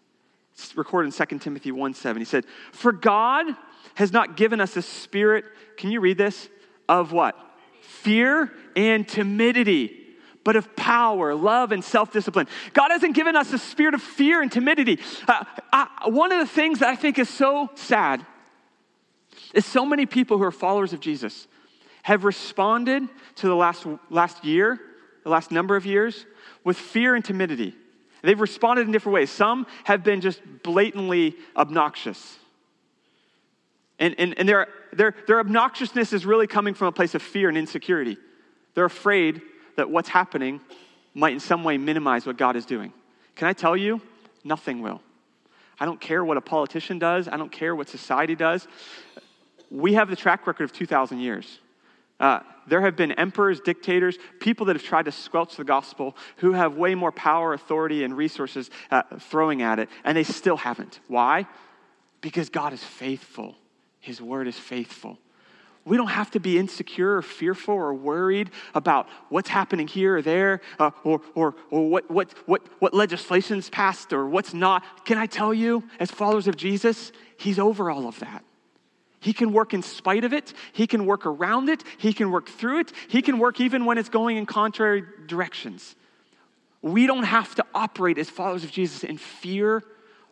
It's 0.55 0.75
recorded 0.75 1.13
in 1.13 1.27
2 1.27 1.37
Timothy 1.37 1.71
1 1.71 1.93
7. 1.93 2.19
He 2.19 2.25
said, 2.25 2.45
For 2.71 2.91
God 2.91 3.45
has 3.93 4.11
not 4.11 4.37
given 4.37 4.59
us 4.59 4.75
a 4.75 4.81
spirit, 4.81 5.45
can 5.77 5.91
you 5.91 5.99
read 5.99 6.17
this? 6.17 6.49
Of 6.89 7.11
what? 7.11 7.46
Fear 7.87 8.51
and 8.75 9.07
timidity, 9.07 10.05
but 10.43 10.55
of 10.55 10.75
power, 10.75 11.33
love, 11.33 11.71
and 11.71 11.83
self 11.83 12.11
discipline. 12.11 12.47
God 12.73 12.91
hasn't 12.91 13.15
given 13.15 13.35
us 13.35 13.51
a 13.53 13.57
spirit 13.57 13.93
of 13.93 14.01
fear 14.01 14.41
and 14.41 14.51
timidity. 14.51 14.99
Uh, 15.27 15.43
I, 15.71 16.09
one 16.09 16.31
of 16.31 16.39
the 16.39 16.47
things 16.53 16.79
that 16.79 16.89
I 16.89 16.95
think 16.95 17.17
is 17.17 17.29
so 17.29 17.69
sad 17.75 18.25
is 19.53 19.65
so 19.65 19.85
many 19.85 20.05
people 20.05 20.37
who 20.37 20.43
are 20.43 20.51
followers 20.51 20.93
of 20.93 20.99
Jesus 20.99 21.47
have 22.03 22.23
responded 22.23 23.03
to 23.35 23.47
the 23.47 23.55
last, 23.55 23.85
last 24.09 24.45
year, 24.45 24.79
the 25.23 25.29
last 25.29 25.51
number 25.51 25.75
of 25.75 25.85
years, 25.85 26.25
with 26.63 26.77
fear 26.77 27.15
and 27.15 27.23
timidity. 27.23 27.75
They've 28.21 28.39
responded 28.39 28.85
in 28.87 28.91
different 28.91 29.13
ways. 29.13 29.29
Some 29.29 29.67
have 29.85 30.03
been 30.03 30.21
just 30.21 30.41
blatantly 30.63 31.35
obnoxious. 31.55 32.37
And, 33.99 34.15
and, 34.17 34.37
and 34.37 34.47
their, 34.47 34.67
their, 34.97 35.13
their 35.27 35.39
obnoxiousness 35.39 36.11
is 36.11 36.25
really 36.25 36.47
coming 36.47 36.73
from 36.73 36.87
a 36.87 36.91
place 36.91 37.15
of 37.15 37.21
fear 37.21 37.49
and 37.49 37.57
insecurity. 37.57 38.17
They're 38.73 38.85
afraid 38.85 39.41
that 39.75 39.89
what's 39.89 40.09
happening 40.09 40.59
might 41.13 41.33
in 41.33 41.39
some 41.39 41.63
way 41.63 41.77
minimize 41.77 42.25
what 42.25 42.37
God 42.37 42.55
is 42.55 42.65
doing. 42.65 42.91
Can 43.35 43.47
I 43.47 43.53
tell 43.53 43.77
you? 43.77 44.01
Nothing 44.43 44.81
will. 44.81 45.01
I 45.79 45.85
don't 45.85 46.01
care 46.01 46.25
what 46.25 46.37
a 46.37 46.41
politician 46.41 46.97
does, 46.99 47.27
I 47.27 47.37
don't 47.37 47.51
care 47.51 47.75
what 47.75 47.87
society 47.87 48.35
does. 48.35 48.67
We 49.69 49.93
have 49.93 50.09
the 50.09 50.15
track 50.15 50.47
record 50.47 50.63
of 50.63 50.73
2,000 50.73 51.19
years. 51.19 51.59
Uh, 52.19 52.39
there 52.67 52.81
have 52.81 52.95
been 52.95 53.11
emperors, 53.11 53.59
dictators, 53.59 54.17
people 54.39 54.65
that 54.67 54.75
have 54.75 54.83
tried 54.83 55.05
to 55.05 55.11
squelch 55.11 55.55
the 55.55 55.63
gospel 55.63 56.15
who 56.37 56.53
have 56.53 56.75
way 56.75 56.95
more 56.95 57.11
power, 57.11 57.53
authority, 57.53 58.03
and 58.03 58.17
resources 58.17 58.71
uh, 58.89 59.03
throwing 59.19 59.61
at 59.61 59.77
it, 59.77 59.89
and 60.03 60.17
they 60.17 60.23
still 60.23 60.57
haven't. 60.57 60.99
Why? 61.07 61.45
Because 62.21 62.49
God 62.49 62.73
is 62.73 62.83
faithful. 62.83 63.55
His 64.07 64.21
word 64.21 64.47
is 64.47 64.57
faithful. 64.57 65.19
We 65.83 65.97
don't 65.97 66.07
have 66.07 66.31
to 66.31 66.39
be 66.39 66.57
insecure 66.57 67.17
or 67.17 67.21
fearful 67.21 67.73
or 67.73 67.93
worried 67.93 68.51
about 68.73 69.07
what's 69.27 69.49
happening 69.49 69.85
here 69.85 70.15
or 70.15 70.21
there 70.21 70.61
uh, 70.79 70.91
or, 71.03 71.21
or, 71.35 71.55
or 71.71 71.89
what, 71.89 72.09
what, 72.09 72.33
what, 72.45 72.61
what 72.79 72.93
legislation's 72.93 73.69
passed 73.69 74.13
or 74.13 74.25
what's 74.25 74.53
not. 74.53 75.05
Can 75.05 75.17
I 75.17 75.25
tell 75.25 75.53
you, 75.53 75.83
as 75.99 76.09
followers 76.09 76.47
of 76.47 76.55
Jesus, 76.55 77.11
He's 77.37 77.59
over 77.59 77.91
all 77.91 78.07
of 78.07 78.17
that. 78.19 78.45
He 79.19 79.33
can 79.33 79.51
work 79.51 79.73
in 79.73 79.83
spite 79.83 80.23
of 80.23 80.31
it. 80.31 80.53
He 80.71 80.87
can 80.87 81.05
work 81.05 81.25
around 81.25 81.67
it. 81.67 81.83
He 81.97 82.13
can 82.13 82.31
work 82.31 82.47
through 82.47 82.79
it. 82.79 82.93
He 83.09 83.21
can 83.21 83.39
work 83.39 83.59
even 83.59 83.83
when 83.83 83.97
it's 83.97 84.09
going 84.09 84.37
in 84.37 84.45
contrary 84.45 85.03
directions. 85.25 85.97
We 86.81 87.07
don't 87.07 87.23
have 87.23 87.55
to 87.55 87.65
operate 87.75 88.17
as 88.17 88.29
followers 88.29 88.63
of 88.63 88.71
Jesus 88.71 89.03
in 89.03 89.17
fear 89.17 89.83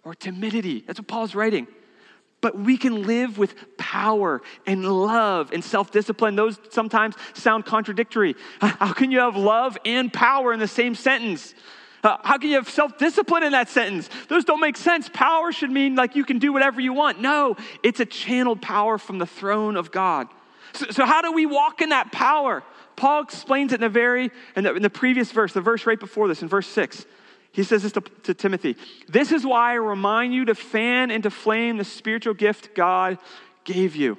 or 0.06 0.14
timidity. 0.14 0.86
That's 0.88 1.00
what 1.00 1.08
Paul's 1.08 1.36
writing. 1.36 1.68
But 2.42 2.58
we 2.58 2.78
can 2.78 3.04
live 3.04 3.38
with 3.38 3.56
power 3.78 4.42
and 4.66 4.86
love 4.86 5.52
and 5.52 5.64
self 5.64 5.92
discipline. 5.92 6.36
Those 6.36 6.60
sometimes 6.70 7.16
sound 7.34 7.66
contradictory. 7.66 8.36
How 8.62 8.94
can 8.94 9.12
you 9.12 9.20
have 9.20 9.36
love 9.36 9.78
and 9.86 10.12
power 10.12 10.54
in 10.54 10.60
the 10.60 10.68
same 10.68 10.96
sentence? 10.96 11.54
Uh, 12.04 12.18
how 12.24 12.38
can 12.38 12.50
you 12.50 12.56
have 12.58 12.70
self 12.70 12.98
discipline 13.00 13.42
in 13.42 13.54
that 13.54 13.68
sentence? 13.68 14.10
Those 14.30 14.46
don't 14.46 14.60
make 14.60 14.78
sense. 14.78 15.10
Power 15.12 15.52
should 15.52 15.72
mean 15.72 15.96
like 15.96 16.16
you 16.16 16.24
can 16.24 16.38
do 16.38 16.54
whatever 16.54 16.80
you 16.80 16.94
want. 16.94 17.20
No, 17.20 17.56
it's 17.82 18.00
a 18.00 18.06
channeled 18.06 18.62
power 18.62 19.00
from 19.00 19.18
the 19.18 19.26
throne 19.26 19.76
of 19.76 19.92
God. 19.92 20.28
So, 20.74 20.86
so 20.92 21.06
how 21.06 21.22
do 21.24 21.32
we 21.32 21.48
walk 21.48 21.82
in 21.82 21.90
that 21.90 22.12
power? 22.12 22.64
Paul 22.96 23.24
explains 23.24 23.72
it 23.72 23.76
in 23.76 23.82
the 23.82 23.90
very 23.90 24.30
in 24.56 24.66
the, 24.66 24.76
in 24.76 24.84
the 24.84 24.90
previous 24.90 25.32
verse, 25.32 25.52
the 25.54 25.62
verse 25.62 25.88
right 25.88 26.00
before 26.00 26.28
this, 26.28 26.44
in 26.44 26.48
verse 26.48 26.68
six. 26.68 27.06
He 27.56 27.64
says 27.64 27.84
this 27.84 27.94
to, 27.94 28.02
to, 28.02 28.34
Timothy 28.34 28.76
This 29.08 29.32
is 29.32 29.46
why 29.46 29.72
I 29.72 29.76
remind 29.76 30.34
you 30.34 30.44
to 30.46 30.56
fan 30.56 31.10
and 31.10 31.24
to 31.24 31.32
flame 31.32 31.78
the 31.78 31.86
spiritual 31.86 32.34
gift 32.34 32.76
God 32.76 33.18
gave 33.64 33.96
you. 33.96 34.18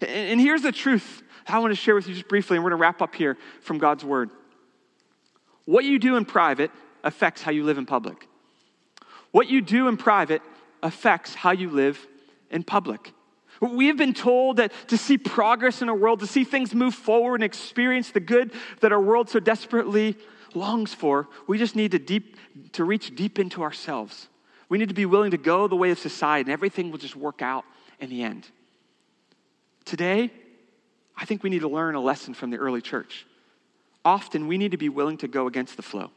And, 0.00 0.10
and 0.10 0.40
here's 0.40 0.62
the 0.62 0.72
truth 0.72 1.22
I 1.46 1.58
want 1.58 1.70
to 1.70 1.76
share 1.76 1.94
with 1.94 2.08
you 2.08 2.14
just 2.14 2.28
briefly, 2.28 2.56
and 2.56 2.64
we're 2.64 2.70
going 2.70 2.78
to 2.78 2.82
wrap 2.82 3.02
up 3.02 3.14
here 3.14 3.36
from 3.60 3.76
God's 3.76 4.06
word. 4.06 4.30
What 5.66 5.84
you 5.84 5.98
do 5.98 6.16
in 6.16 6.24
private 6.24 6.70
affects 7.04 7.42
how 7.42 7.50
you 7.50 7.62
live 7.62 7.76
in 7.76 7.84
public. 7.84 8.26
What 9.32 9.48
you 9.48 9.60
do 9.60 9.88
in 9.88 9.98
private 9.98 10.40
affects 10.82 11.34
how 11.34 11.50
you 11.50 11.70
live 11.70 12.06
in 12.50 12.64
public. 12.64 13.12
We 13.60 13.88
have 13.88 13.98
been 13.98 14.14
told 14.14 14.56
that 14.58 14.72
to 14.88 14.96
see 14.96 15.18
progress 15.18 15.82
in 15.82 15.90
our 15.90 15.94
world, 15.94 16.20
to 16.20 16.26
see 16.26 16.44
things 16.44 16.74
move 16.74 16.94
forward 16.94 17.36
and 17.36 17.44
experience 17.44 18.12
the 18.12 18.20
good 18.20 18.52
that 18.80 18.92
our 18.92 19.00
world 19.00 19.28
so 19.28 19.40
desperately 19.40 20.16
longs 20.54 20.94
for, 20.94 21.28
we 21.46 21.58
just 21.58 21.76
need 21.76 21.92
to 21.92 21.98
deep 21.98 22.36
to 22.72 22.84
reach 22.84 23.14
deep 23.14 23.38
into 23.38 23.62
ourselves. 23.62 24.28
We 24.68 24.78
need 24.78 24.88
to 24.88 24.94
be 24.94 25.06
willing 25.06 25.30
to 25.30 25.38
go 25.38 25.68
the 25.68 25.76
way 25.76 25.90
of 25.90 25.98
society, 25.98 26.42
and 26.42 26.52
everything 26.52 26.90
will 26.90 26.98
just 26.98 27.16
work 27.16 27.42
out 27.42 27.64
in 28.00 28.10
the 28.10 28.22
end. 28.22 28.46
Today, 29.84 30.30
I 31.16 31.24
think 31.24 31.42
we 31.42 31.50
need 31.50 31.60
to 31.60 31.68
learn 31.68 31.94
a 31.94 32.00
lesson 32.00 32.34
from 32.34 32.50
the 32.50 32.58
early 32.58 32.82
church. 32.82 33.26
Often, 34.04 34.46
we 34.46 34.58
need 34.58 34.72
to 34.72 34.76
be 34.76 34.88
willing 34.88 35.16
to 35.18 35.28
go 35.28 35.46
against 35.46 35.76
the 35.76 35.82
flow, 35.82 36.10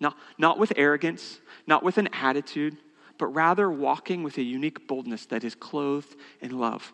not, 0.00 0.16
not 0.38 0.58
with 0.58 0.72
arrogance, 0.76 1.40
not 1.66 1.82
with 1.82 1.98
an 1.98 2.08
attitude, 2.12 2.76
but 3.18 3.26
rather 3.28 3.70
walking 3.70 4.22
with 4.22 4.38
a 4.38 4.42
unique 4.42 4.86
boldness 4.86 5.26
that 5.26 5.44
is 5.44 5.54
clothed 5.54 6.14
in 6.40 6.58
love. 6.58 6.92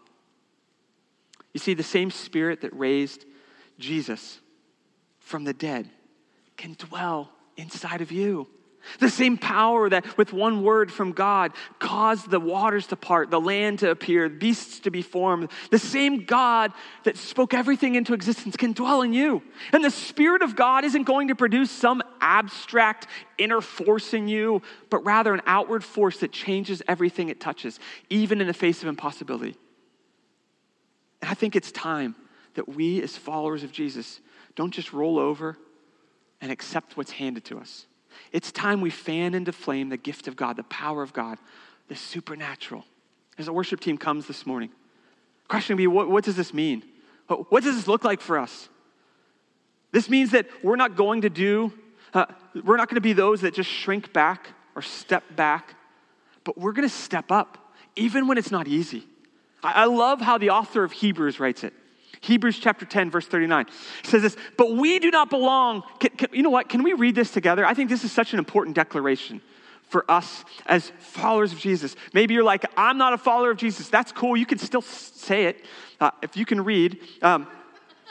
You 1.52 1.60
see, 1.60 1.74
the 1.74 1.82
same 1.82 2.10
spirit 2.10 2.60
that 2.60 2.78
raised 2.78 3.24
Jesus 3.78 4.40
from 5.18 5.44
the 5.44 5.52
dead 5.52 5.90
can 6.60 6.74
dwell 6.78 7.32
inside 7.56 8.02
of 8.02 8.12
you. 8.12 8.46
The 8.98 9.10
same 9.10 9.36
power 9.36 9.88
that, 9.88 10.16
with 10.16 10.32
one 10.32 10.62
word 10.62 10.90
from 10.90 11.12
God, 11.12 11.52
caused 11.78 12.30
the 12.30 12.40
waters 12.40 12.86
to 12.88 12.96
part, 12.96 13.30
the 13.30 13.40
land 13.40 13.80
to 13.80 13.90
appear, 13.90 14.28
beasts 14.28 14.80
to 14.80 14.90
be 14.90 15.02
formed, 15.02 15.50
the 15.70 15.78
same 15.78 16.24
God 16.24 16.72
that 17.04 17.16
spoke 17.16 17.52
everything 17.52 17.94
into 17.94 18.14
existence 18.14 18.56
can 18.56 18.72
dwell 18.72 19.02
in 19.02 19.12
you. 19.12 19.42
And 19.72 19.84
the 19.84 19.90
Spirit 19.90 20.42
of 20.42 20.56
God 20.56 20.84
isn't 20.84 21.04
going 21.04 21.28
to 21.28 21.34
produce 21.34 21.70
some 21.70 22.02
abstract 22.20 23.06
inner 23.38 23.60
force 23.60 24.14
in 24.14 24.28
you, 24.28 24.62
but 24.88 25.04
rather 25.04 25.32
an 25.34 25.42
outward 25.46 25.84
force 25.84 26.18
that 26.20 26.32
changes 26.32 26.82
everything 26.88 27.28
it 27.28 27.40
touches, 27.40 27.80
even 28.08 28.40
in 28.40 28.46
the 28.46 28.54
face 28.54 28.82
of 28.82 28.88
impossibility. 28.88 29.56
And 31.20 31.30
I 31.30 31.34
think 31.34 31.54
it's 31.56 31.72
time 31.72 32.16
that 32.54 32.66
we, 32.66 33.02
as 33.02 33.16
followers 33.16 33.62
of 33.62 33.72
Jesus, 33.72 34.20
don't 34.56 34.72
just 34.72 34.92
roll 34.92 35.18
over 35.18 35.58
and 36.40 36.50
accept 36.50 36.96
what's 36.96 37.12
handed 37.12 37.44
to 37.44 37.58
us 37.58 37.86
it's 38.32 38.52
time 38.52 38.80
we 38.80 38.90
fan 38.90 39.34
into 39.34 39.52
flame 39.52 39.88
the 39.88 39.96
gift 39.96 40.28
of 40.28 40.36
God, 40.36 40.56
the 40.56 40.64
power 40.64 41.02
of 41.02 41.12
God, 41.12 41.38
the 41.88 41.96
supernatural. 41.96 42.84
As 43.38 43.46
the 43.46 43.52
worship 43.52 43.80
team 43.80 43.96
comes 43.98 44.26
this 44.26 44.46
morning, 44.46 44.70
question 45.48 45.76
be 45.76 45.86
what, 45.86 46.08
what 46.08 46.24
does 46.24 46.36
this 46.36 46.52
mean? 46.52 46.82
What 47.26 47.62
does 47.62 47.76
this 47.76 47.86
look 47.86 48.04
like 48.04 48.20
for 48.20 48.38
us? 48.38 48.68
This 49.92 50.08
means 50.08 50.32
that 50.32 50.46
we're 50.62 50.76
not 50.76 50.96
going 50.96 51.22
to 51.22 51.30
do, 51.30 51.72
uh, 52.12 52.26
we're 52.64 52.76
not 52.76 52.88
going 52.88 52.96
to 52.96 53.00
be 53.00 53.12
those 53.12 53.40
that 53.40 53.54
just 53.54 53.70
shrink 53.70 54.12
back 54.12 54.48
or 54.74 54.82
step 54.82 55.24
back, 55.34 55.74
but 56.44 56.58
we're 56.58 56.72
going 56.72 56.88
to 56.88 56.94
step 56.94 57.30
up, 57.30 57.72
even 57.96 58.26
when 58.26 58.38
it's 58.38 58.50
not 58.50 58.68
easy. 58.68 59.06
I, 59.62 59.82
I 59.82 59.84
love 59.86 60.20
how 60.20 60.38
the 60.38 60.50
author 60.50 60.84
of 60.84 60.92
Hebrews 60.92 61.40
writes 61.40 61.64
it. 61.64 61.72
Hebrews 62.20 62.58
chapter 62.58 62.84
10, 62.84 63.10
verse 63.10 63.26
39 63.26 63.66
says 64.02 64.22
this, 64.22 64.36
but 64.58 64.72
we 64.72 64.98
do 64.98 65.10
not 65.10 65.30
belong. 65.30 65.82
Can, 65.98 66.10
can, 66.10 66.28
you 66.32 66.42
know 66.42 66.50
what? 66.50 66.68
Can 66.68 66.82
we 66.82 66.92
read 66.92 67.14
this 67.14 67.30
together? 67.30 67.64
I 67.64 67.72
think 67.72 67.88
this 67.88 68.04
is 68.04 68.12
such 68.12 68.32
an 68.34 68.38
important 68.38 68.76
declaration 68.76 69.40
for 69.88 70.08
us 70.08 70.44
as 70.66 70.92
followers 70.98 71.52
of 71.52 71.58
Jesus. 71.58 71.96
Maybe 72.12 72.34
you're 72.34 72.44
like, 72.44 72.64
I'm 72.76 72.98
not 72.98 73.12
a 73.12 73.18
follower 73.18 73.50
of 73.50 73.56
Jesus. 73.56 73.88
That's 73.88 74.12
cool. 74.12 74.36
You 74.36 74.46
can 74.46 74.58
still 74.58 74.82
say 74.82 75.46
it. 75.46 75.64
Uh, 75.98 76.10
if 76.22 76.36
you 76.36 76.44
can 76.44 76.62
read, 76.62 76.98
um, 77.22 77.46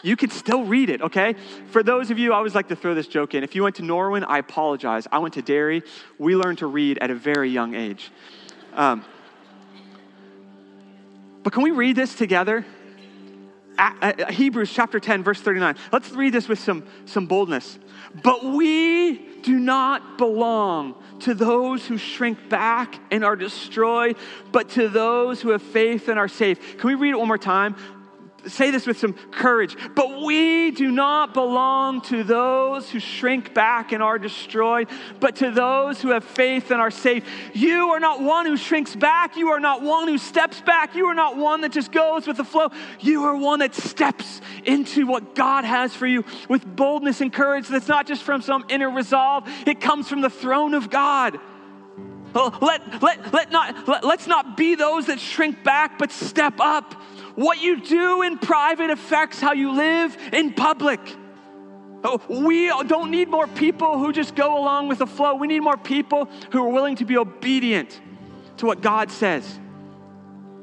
you 0.01 0.15
can 0.15 0.29
still 0.29 0.63
read 0.63 0.89
it, 0.89 1.01
okay? 1.01 1.35
For 1.71 1.83
those 1.83 2.09
of 2.09 2.17
you, 2.17 2.33
I 2.33 2.37
always 2.37 2.55
like 2.55 2.67
to 2.69 2.75
throw 2.75 2.95
this 2.95 3.07
joke 3.07 3.33
in. 3.35 3.43
If 3.43 3.55
you 3.55 3.63
went 3.63 3.75
to 3.77 3.83
Norwin, 3.83 4.25
I 4.27 4.39
apologize. 4.39 5.07
I 5.11 5.19
went 5.19 5.35
to 5.35 5.41
Derry. 5.41 5.83
We 6.17 6.35
learned 6.35 6.59
to 6.59 6.67
read 6.67 6.97
at 6.99 7.11
a 7.11 7.15
very 7.15 7.49
young 7.49 7.75
age. 7.75 8.11
Um, 8.73 9.05
but 11.43 11.53
can 11.53 11.63
we 11.63 11.71
read 11.71 11.95
this 11.95 12.15
together? 12.15 12.65
Hebrews 14.29 14.71
chapter 14.71 14.99
10, 14.99 15.23
verse 15.23 15.41
39. 15.41 15.75
Let's 15.91 16.11
read 16.11 16.33
this 16.33 16.47
with 16.47 16.59
some, 16.59 16.85
some 17.05 17.25
boldness. 17.25 17.79
But 18.23 18.43
we 18.43 19.17
do 19.41 19.57
not 19.57 20.17
belong 20.17 20.95
to 21.21 21.33
those 21.33 21.85
who 21.85 21.97
shrink 21.97 22.49
back 22.49 22.99
and 23.11 23.23
are 23.23 23.35
destroyed, 23.35 24.17
but 24.51 24.69
to 24.71 24.89
those 24.89 25.41
who 25.41 25.49
have 25.49 25.61
faith 25.61 26.09
and 26.09 26.19
are 26.19 26.27
saved. 26.27 26.61
Can 26.79 26.87
we 26.87 26.95
read 26.95 27.11
it 27.11 27.17
one 27.17 27.27
more 27.27 27.37
time? 27.37 27.75
Say 28.47 28.71
this 28.71 28.87
with 28.87 28.97
some 28.97 29.13
courage, 29.13 29.75
but 29.95 30.21
we 30.21 30.71
do 30.71 30.91
not 30.91 31.33
belong 31.33 32.01
to 32.01 32.23
those 32.23 32.89
who 32.89 32.99
shrink 32.99 33.53
back 33.53 33.91
and 33.91 34.01
are 34.01 34.19
destroyed, 34.19 34.87
but 35.19 35.37
to 35.37 35.51
those 35.51 36.01
who 36.01 36.09
have 36.09 36.23
faith 36.23 36.71
and 36.71 36.81
are 36.81 36.91
saved. 36.91 37.27
You 37.53 37.89
are 37.89 37.99
not 37.99 38.21
one 38.21 38.45
who 38.45 38.57
shrinks 38.57 38.95
back. 38.95 39.37
You 39.37 39.49
are 39.49 39.59
not 39.59 39.81
one 39.81 40.07
who 40.07 40.17
steps 40.17 40.61
back. 40.61 40.95
You 40.95 41.07
are 41.07 41.15
not 41.15 41.37
one 41.37 41.61
that 41.61 41.71
just 41.71 41.91
goes 41.91 42.27
with 42.27 42.37
the 42.37 42.43
flow. 42.43 42.69
You 42.99 43.23
are 43.25 43.35
one 43.35 43.59
that 43.59 43.75
steps 43.75 44.41
into 44.65 45.07
what 45.07 45.35
God 45.35 45.65
has 45.65 45.95
for 45.95 46.07
you 46.07 46.23
with 46.47 46.65
boldness 46.65 47.21
and 47.21 47.31
courage 47.31 47.67
that's 47.67 47.87
not 47.87 48.07
just 48.07 48.23
from 48.23 48.41
some 48.41 48.65
inner 48.69 48.89
resolve, 48.89 49.49
it 49.65 49.79
comes 49.79 50.07
from 50.07 50.21
the 50.21 50.29
throne 50.29 50.73
of 50.73 50.89
God. 50.89 51.39
Oh, 52.35 52.57
let, 52.61 53.01
let, 53.01 53.33
let 53.33 53.51
not, 53.51 53.87
let, 53.87 54.03
let's 54.03 54.27
not 54.27 54.55
be 54.55 54.75
those 54.75 55.07
that 55.07 55.19
shrink 55.19 55.63
back, 55.63 55.97
but 55.97 56.11
step 56.11 56.59
up. 56.59 57.01
What 57.35 57.61
you 57.61 57.81
do 57.81 58.21
in 58.21 58.37
private 58.37 58.89
affects 58.89 59.39
how 59.39 59.53
you 59.53 59.71
live 59.71 60.17
in 60.33 60.53
public. 60.53 60.99
Oh, 62.03 62.21
we 62.29 62.67
don't 62.87 63.11
need 63.11 63.29
more 63.29 63.47
people 63.47 63.97
who 63.97 64.13
just 64.13 64.35
go 64.35 64.57
along 64.57 64.87
with 64.87 64.99
the 64.99 65.07
flow. 65.07 65.35
We 65.35 65.47
need 65.47 65.59
more 65.59 65.77
people 65.77 66.25
who 66.51 66.63
are 66.63 66.69
willing 66.69 66.95
to 66.97 67.05
be 67.05 67.17
obedient 67.17 67.99
to 68.57 68.65
what 68.65 68.81
God 68.81 69.11
says. 69.11 69.59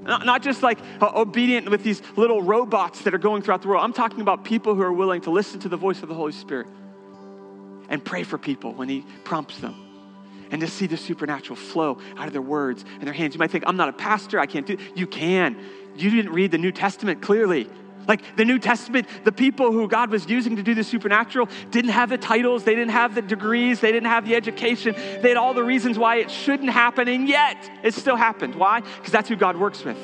Not, 0.02 0.40
just 0.40 0.62
like 0.62 0.78
uh, 1.00 1.10
obedient 1.16 1.68
with 1.68 1.82
these 1.82 2.00
little 2.16 2.40
robots 2.40 3.02
that 3.02 3.12
are 3.12 3.18
going 3.18 3.42
throughout 3.42 3.62
the 3.62 3.68
world. 3.68 3.82
I'm 3.82 3.92
talking 3.92 4.20
about 4.20 4.44
people 4.44 4.76
who 4.76 4.82
are 4.82 4.92
willing 4.92 5.22
to 5.22 5.30
listen 5.30 5.58
to 5.60 5.68
the 5.68 5.76
voice 5.76 6.00
of 6.02 6.08
the 6.08 6.14
Holy 6.14 6.32
Spirit 6.32 6.68
and 7.88 8.04
pray 8.04 8.22
for 8.22 8.38
people 8.38 8.72
when 8.72 8.88
He 8.88 9.04
prompts 9.24 9.58
them 9.58 9.74
and 10.52 10.60
to 10.60 10.68
see 10.68 10.86
the 10.86 10.96
supernatural 10.96 11.56
flow 11.56 11.98
out 12.16 12.28
of 12.28 12.32
their 12.32 12.42
words 12.42 12.84
and 12.98 13.02
their 13.02 13.12
hands. 13.12 13.34
You 13.34 13.40
might 13.40 13.50
think, 13.50 13.64
I'm 13.66 13.76
not 13.76 13.88
a 13.88 13.92
pastor, 13.92 14.38
I 14.38 14.46
can't 14.46 14.64
do 14.64 14.78
You 14.94 15.08
can 15.08 15.56
you 15.98 16.10
didn't 16.10 16.32
read 16.32 16.50
the 16.50 16.58
New 16.58 16.72
Testament 16.72 17.22
clearly. 17.22 17.68
Like 18.06 18.36
the 18.36 18.44
New 18.44 18.58
Testament, 18.58 19.08
the 19.24 19.32
people 19.32 19.72
who 19.72 19.88
God 19.88 20.10
was 20.10 20.28
using 20.28 20.56
to 20.56 20.62
do 20.62 20.74
the 20.74 20.84
supernatural 20.84 21.48
didn't 21.70 21.90
have 21.90 22.08
the 22.08 22.18
titles, 22.18 22.64
they 22.64 22.74
didn't 22.74 22.92
have 22.92 23.14
the 23.14 23.22
degrees, 23.22 23.80
they 23.80 23.90
didn't 23.90 24.08
have 24.08 24.26
the 24.26 24.36
education, 24.36 24.94
they 24.94 25.28
had 25.28 25.36
all 25.36 25.54
the 25.54 25.64
reasons 25.64 25.98
why 25.98 26.16
it 26.16 26.30
shouldn't 26.30 26.70
happen, 26.70 27.08
and 27.08 27.28
yet 27.28 27.56
it 27.82 27.94
still 27.94 28.16
happened. 28.16 28.54
Why? 28.54 28.80
Because 28.80 29.12
that's 29.12 29.28
who 29.28 29.36
God 29.36 29.56
works 29.56 29.84
with. 29.84 29.98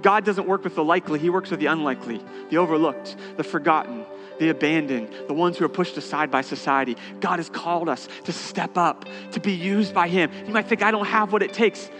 God 0.00 0.24
doesn't 0.24 0.46
work 0.46 0.62
with 0.64 0.74
the 0.74 0.84
likely, 0.84 1.18
He 1.18 1.30
works 1.30 1.50
with 1.50 1.60
the 1.60 1.66
unlikely, 1.66 2.20
the 2.50 2.58
overlooked, 2.58 3.16
the 3.36 3.44
forgotten, 3.44 4.04
the 4.38 4.50
abandoned, 4.50 5.08
the 5.26 5.34
ones 5.34 5.58
who 5.58 5.64
are 5.64 5.68
pushed 5.68 5.96
aside 5.96 6.30
by 6.30 6.42
society. 6.42 6.96
God 7.20 7.38
has 7.38 7.48
called 7.48 7.88
us 7.88 8.08
to 8.24 8.32
step 8.32 8.76
up, 8.76 9.06
to 9.32 9.40
be 9.40 9.52
used 9.52 9.94
by 9.94 10.08
Him. 10.08 10.30
You 10.46 10.52
might 10.52 10.66
think, 10.66 10.82
I 10.82 10.90
don't 10.90 11.06
have 11.06 11.32
what 11.32 11.42
it 11.42 11.52
takes. 11.52 11.90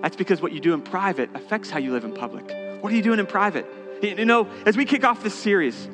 That's 0.00 0.16
because 0.16 0.40
what 0.40 0.52
you 0.52 0.60
do 0.60 0.72
in 0.72 0.82
private 0.82 1.30
affects 1.34 1.70
how 1.70 1.78
you 1.78 1.92
live 1.92 2.04
in 2.04 2.14
public. 2.14 2.59
What 2.80 2.92
are 2.92 2.96
you 2.96 3.02
doing 3.02 3.18
in 3.18 3.26
private? 3.26 3.66
You 4.02 4.24
know, 4.24 4.48
as 4.64 4.76
we 4.76 4.84
kick 4.84 5.04
off 5.04 5.22
this 5.22 5.34
series, 5.34 5.88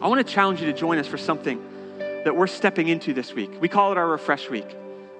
I 0.00 0.08
want 0.08 0.24
to 0.26 0.32
challenge 0.32 0.60
you 0.60 0.66
to 0.66 0.72
join 0.72 0.98
us 0.98 1.06
for 1.06 1.18
something 1.18 1.60
that 1.98 2.34
we're 2.36 2.46
stepping 2.46 2.88
into 2.88 3.12
this 3.12 3.32
week. 3.32 3.50
We 3.60 3.68
call 3.68 3.92
it 3.92 3.98
our 3.98 4.08
Refresh 4.08 4.48
Week. 4.48 4.66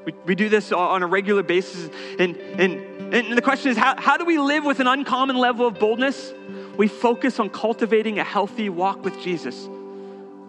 We, 0.05 0.15
we 0.25 0.35
do 0.35 0.49
this 0.49 0.73
on 0.73 1.03
a 1.03 1.07
regular 1.07 1.43
basis. 1.43 1.91
And, 2.19 2.37
and, 2.37 3.15
and 3.15 3.37
the 3.37 3.43
question 3.43 3.71
is 3.71 3.77
how, 3.77 4.01
how 4.01 4.17
do 4.17 4.25
we 4.25 4.39
live 4.39 4.65
with 4.65 4.81
an 4.81 4.87
uncommon 4.87 5.37
level 5.37 5.67
of 5.67 5.79
boldness? 5.79 6.33
We 6.77 6.89
focus 6.89 7.41
on 7.41 7.51
cultivating 7.51 8.19
a 8.19 8.25
healthy 8.25 8.69
walk 8.69 9.05
with 9.05 9.21
Jesus 9.21 9.69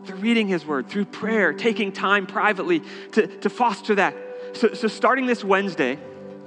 through 0.06 0.18
reading 0.18 0.48
his 0.48 0.66
word, 0.66 0.88
through 0.88 1.06
prayer, 1.06 1.54
taking 1.54 1.92
time 1.92 2.26
privately 2.28 2.82
to, 3.14 3.28
to 3.28 3.50
foster 3.50 3.96
that. 3.96 4.16
So, 4.54 4.74
so 4.74 4.88
starting 4.88 5.26
this 5.26 5.44
Wednesday, 5.44 6.00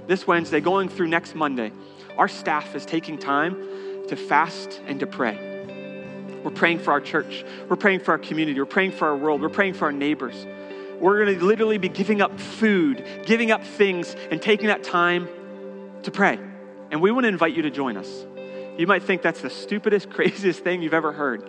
this 0.07 0.27
Wednesday, 0.27 0.61
going 0.61 0.89
through 0.89 1.09
next 1.09 1.35
Monday, 1.35 1.73
our 2.19 2.29
staff 2.29 2.75
is 2.75 2.87
taking 2.87 3.19
time 3.19 4.07
to 4.09 4.17
fast 4.17 4.81
and 4.87 5.01
to 5.01 5.07
pray. 5.07 5.53
We're 6.45 6.51
praying 6.51 6.81
for 6.81 6.93
our 6.93 7.01
church. 7.01 7.45
We're 7.69 7.77
praying 7.77 8.01
for 8.01 8.13
our 8.13 8.19
community. 8.19 8.61
We're 8.61 8.67
praying 8.67 8.93
for 8.93 9.09
our 9.09 9.17
world. 9.17 9.41
We're 9.41 9.49
praying 9.49 9.75
for 9.75 9.87
our 9.87 9.93
neighbors. 9.93 10.47
We're 11.01 11.25
going 11.25 11.39
to 11.39 11.45
literally 11.45 11.79
be 11.79 11.89
giving 11.89 12.21
up 12.21 12.39
food, 12.39 13.05
giving 13.25 13.51
up 13.51 13.65
things, 13.65 14.15
and 14.31 14.41
taking 14.41 14.69
that 14.69 14.83
time 14.83 15.29
to 16.03 16.11
pray. 16.11 16.39
And 16.91 17.01
we 17.01 17.11
want 17.11 17.25
to 17.25 17.29
invite 17.29 17.55
you 17.55 17.63
to 17.63 17.71
join 17.71 17.97
us. 17.97 18.27
You 18.77 18.87
might 18.87 19.03
think 19.03 19.23
that's 19.23 19.41
the 19.41 19.51
stupidest, 19.51 20.11
craziest 20.15 20.61
thing 20.61 20.83
you've 20.83 20.95
ever 20.95 21.13
heard. 21.13 21.49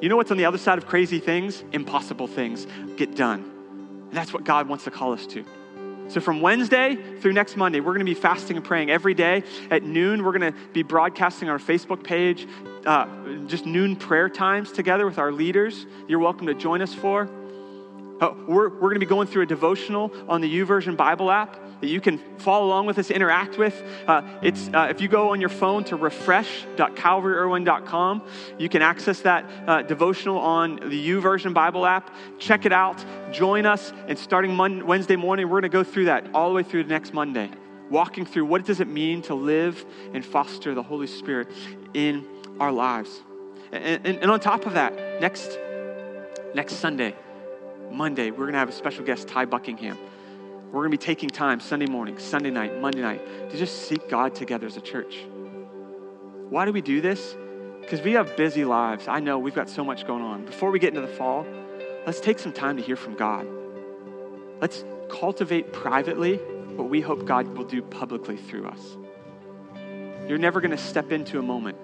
You 0.00 0.08
know 0.08 0.16
what's 0.16 0.30
on 0.30 0.36
the 0.36 0.44
other 0.44 0.58
side 0.58 0.78
of 0.78 0.86
crazy 0.86 1.18
things? 1.18 1.64
Impossible 1.72 2.26
things 2.26 2.66
get 2.96 3.16
done. 3.16 3.50
And 4.08 4.12
that's 4.12 4.32
what 4.32 4.44
God 4.44 4.68
wants 4.68 4.84
to 4.84 4.90
call 4.90 5.12
us 5.12 5.26
to. 5.28 5.44
So, 6.08 6.20
from 6.20 6.42
Wednesday 6.42 6.96
through 7.20 7.32
next 7.32 7.56
Monday, 7.56 7.80
we're 7.80 7.94
going 7.94 8.00
to 8.00 8.04
be 8.04 8.14
fasting 8.14 8.56
and 8.56 8.64
praying 8.64 8.90
every 8.90 9.14
day 9.14 9.42
at 9.70 9.82
noon. 9.82 10.22
We're 10.22 10.38
going 10.38 10.52
to 10.52 10.58
be 10.72 10.82
broadcasting 10.82 11.48
our 11.48 11.58
Facebook 11.58 12.04
page 12.04 12.46
uh, 12.84 13.06
just 13.46 13.64
noon 13.64 13.96
prayer 13.96 14.28
times 14.28 14.70
together 14.70 15.06
with 15.06 15.18
our 15.18 15.32
leaders. 15.32 15.86
You're 16.06 16.18
welcome 16.18 16.46
to 16.46 16.54
join 16.54 16.82
us 16.82 16.92
for. 16.92 17.28
Uh, 18.20 18.34
we're 18.46 18.68
we're 18.68 18.80
going 18.80 18.94
to 18.94 19.00
be 19.00 19.06
going 19.06 19.26
through 19.26 19.42
a 19.42 19.46
devotional 19.46 20.12
on 20.28 20.42
the 20.42 20.58
YouVersion 20.60 20.96
Bible 20.96 21.30
app 21.30 21.58
that 21.84 21.90
you 21.90 22.00
can 22.00 22.18
follow 22.38 22.66
along 22.66 22.86
with 22.86 22.98
us, 22.98 23.10
interact 23.10 23.58
with. 23.58 23.82
Uh, 24.06 24.22
it's 24.40 24.70
uh, 24.72 24.86
if 24.88 25.02
you 25.02 25.08
go 25.08 25.32
on 25.32 25.40
your 25.40 25.50
phone 25.50 25.84
to 25.84 25.96
refresh.calvaryirwin.com, 25.96 28.22
you 28.58 28.70
can 28.70 28.80
access 28.80 29.20
that 29.20 29.44
uh, 29.66 29.82
devotional 29.82 30.38
on 30.38 30.76
the 30.76 31.08
YouVersion 31.08 31.52
Bible 31.52 31.84
app. 31.84 32.14
Check 32.38 32.64
it 32.64 32.72
out. 32.72 33.04
Join 33.32 33.66
us, 33.66 33.92
and 34.08 34.18
starting 34.18 34.54
Monday, 34.54 34.82
Wednesday 34.82 35.16
morning, 35.16 35.50
we're 35.50 35.60
going 35.60 35.70
to 35.70 35.76
go 35.76 35.84
through 35.84 36.06
that 36.06 36.26
all 36.32 36.48
the 36.48 36.54
way 36.54 36.62
through 36.62 36.84
the 36.84 36.88
next 36.88 37.12
Monday, 37.12 37.50
walking 37.90 38.24
through 38.24 38.46
what 38.46 38.64
does 38.64 38.80
it 38.80 38.88
mean 38.88 39.20
to 39.22 39.34
live 39.34 39.84
and 40.14 40.24
foster 40.24 40.74
the 40.74 40.82
Holy 40.82 41.06
Spirit 41.06 41.48
in 41.92 42.26
our 42.60 42.72
lives. 42.72 43.22
And, 43.72 44.06
and, 44.06 44.20
and 44.20 44.30
on 44.30 44.40
top 44.40 44.64
of 44.64 44.72
that, 44.72 45.20
next 45.20 45.58
next 46.54 46.76
Sunday, 46.76 47.14
Monday, 47.90 48.30
we're 48.30 48.46
going 48.46 48.54
to 48.54 48.58
have 48.58 48.70
a 48.70 48.72
special 48.72 49.04
guest, 49.04 49.28
Ty 49.28 49.44
Buckingham. 49.44 49.98
We're 50.74 50.80
going 50.80 50.90
to 50.90 50.98
be 50.98 51.06
taking 51.06 51.30
time 51.30 51.60
Sunday 51.60 51.86
morning, 51.86 52.18
Sunday 52.18 52.50
night, 52.50 52.80
Monday 52.80 53.00
night 53.00 53.50
to 53.50 53.56
just 53.56 53.86
seek 53.86 54.08
God 54.08 54.34
together 54.34 54.66
as 54.66 54.76
a 54.76 54.80
church. 54.80 55.18
Why 56.50 56.64
do 56.64 56.72
we 56.72 56.80
do 56.80 57.00
this? 57.00 57.36
Because 57.80 58.02
we 58.02 58.14
have 58.14 58.36
busy 58.36 58.64
lives. 58.64 59.06
I 59.06 59.20
know 59.20 59.38
we've 59.38 59.54
got 59.54 59.70
so 59.70 59.84
much 59.84 60.04
going 60.04 60.24
on. 60.24 60.44
Before 60.44 60.72
we 60.72 60.80
get 60.80 60.88
into 60.88 61.00
the 61.02 61.14
fall, 61.14 61.46
let's 62.06 62.18
take 62.18 62.40
some 62.40 62.52
time 62.52 62.76
to 62.76 62.82
hear 62.82 62.96
from 62.96 63.14
God. 63.14 63.46
Let's 64.60 64.84
cultivate 65.08 65.72
privately 65.72 66.38
what 66.74 66.90
we 66.90 67.00
hope 67.00 67.24
God 67.24 67.56
will 67.56 67.66
do 67.66 67.80
publicly 67.80 68.36
through 68.36 68.66
us. 68.66 68.96
You're 70.28 70.38
never 70.38 70.60
going 70.60 70.72
to 70.72 70.76
step 70.76 71.12
into 71.12 71.38
a 71.38 71.42
moment 71.42 71.78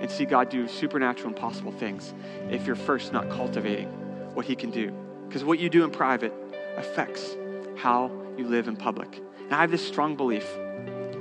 and 0.00 0.08
see 0.08 0.24
God 0.24 0.50
do 0.50 0.68
supernatural, 0.68 1.30
impossible 1.30 1.72
things 1.72 2.14
if 2.48 2.64
you're 2.64 2.76
first 2.76 3.12
not 3.12 3.28
cultivating 3.28 3.88
what 4.34 4.46
He 4.46 4.54
can 4.54 4.70
do. 4.70 4.92
Because 5.26 5.42
what 5.42 5.58
you 5.58 5.68
do 5.68 5.82
in 5.82 5.90
private 5.90 6.32
affects 6.76 7.36
how 7.76 8.10
you 8.36 8.46
live 8.46 8.68
in 8.68 8.76
public. 8.76 9.20
And 9.38 9.52
I 9.52 9.60
have 9.60 9.70
this 9.70 9.86
strong 9.86 10.16
belief 10.16 10.46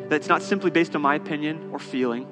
that 0.10 0.18
it's 0.18 0.28
not 0.28 0.42
simply 0.42 0.70
based 0.70 0.96
on 0.96 1.02
my 1.02 1.16
opinion 1.16 1.70
or 1.72 1.80
feeling, 1.80 2.28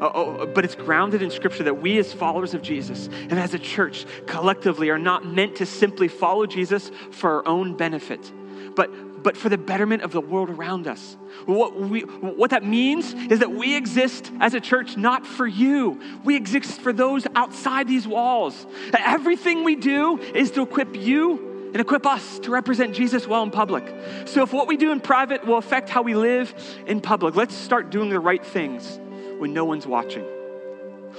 uh, 0.00 0.10
oh, 0.14 0.46
but 0.46 0.64
it's 0.64 0.74
grounded 0.74 1.22
in 1.22 1.30
Scripture 1.30 1.64
that 1.64 1.80
we, 1.80 1.98
as 1.98 2.12
followers 2.12 2.54
of 2.54 2.62
Jesus 2.62 3.06
and 3.06 3.34
as 3.34 3.54
a 3.54 3.58
church 3.58 4.04
collectively, 4.26 4.90
are 4.90 4.98
not 4.98 5.24
meant 5.24 5.56
to 5.56 5.66
simply 5.66 6.08
follow 6.08 6.46
Jesus 6.46 6.90
for 7.12 7.36
our 7.36 7.48
own 7.48 7.76
benefit, 7.76 8.32
but, 8.74 9.22
but 9.22 9.36
for 9.36 9.48
the 9.48 9.56
betterment 9.56 10.02
of 10.02 10.12
the 10.12 10.20
world 10.20 10.50
around 10.50 10.86
us. 10.86 11.16
What, 11.46 11.80
we, 11.80 12.02
what 12.02 12.50
that 12.50 12.64
means 12.64 13.14
is 13.14 13.38
that 13.38 13.50
we 13.50 13.74
exist 13.74 14.30
as 14.40 14.52
a 14.54 14.60
church 14.60 14.96
not 14.96 15.26
for 15.26 15.46
you, 15.46 16.00
we 16.24 16.36
exist 16.36 16.80
for 16.80 16.92
those 16.92 17.26
outside 17.34 17.88
these 17.88 18.06
walls. 18.06 18.66
Everything 18.98 19.64
we 19.64 19.76
do 19.76 20.18
is 20.18 20.50
to 20.52 20.62
equip 20.62 20.94
you 20.94 21.55
and 21.72 21.76
equip 21.76 22.06
us 22.06 22.38
to 22.40 22.50
represent 22.50 22.94
Jesus 22.94 23.26
well 23.26 23.42
in 23.42 23.50
public. 23.50 23.84
So, 24.26 24.42
if 24.42 24.52
what 24.52 24.68
we 24.68 24.76
do 24.76 24.92
in 24.92 25.00
private 25.00 25.46
will 25.46 25.58
affect 25.58 25.88
how 25.88 26.02
we 26.02 26.14
live 26.14 26.54
in 26.86 27.00
public, 27.00 27.34
let's 27.34 27.54
start 27.54 27.90
doing 27.90 28.10
the 28.10 28.20
right 28.20 28.44
things 28.44 28.98
when 29.38 29.52
no 29.52 29.64
one's 29.64 29.86
watching. 29.86 30.24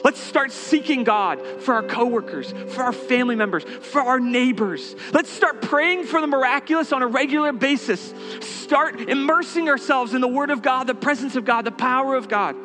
Let's 0.03 0.19
start 0.19 0.51
seeking 0.51 1.03
God 1.03 1.41
for 1.61 1.73
our 1.73 1.83
coworkers, 1.83 2.53
for 2.73 2.83
our 2.83 2.93
family 2.93 3.35
members, 3.35 3.63
for 3.63 4.01
our 4.01 4.19
neighbors. 4.19 4.95
Let's 5.11 5.29
start 5.29 5.61
praying 5.61 6.05
for 6.05 6.21
the 6.21 6.27
miraculous 6.27 6.91
on 6.91 7.01
a 7.01 7.07
regular 7.07 7.51
basis. 7.51 8.13
Start 8.41 9.09
immersing 9.09 9.69
ourselves 9.69 10.13
in 10.13 10.21
the 10.21 10.27
Word 10.27 10.51
of 10.51 10.61
God, 10.61 10.87
the 10.87 10.95
presence 10.95 11.35
of 11.35 11.45
God, 11.45 11.65
the 11.65 11.71
power 11.71 12.15
of 12.15 12.29
God. 12.29 12.55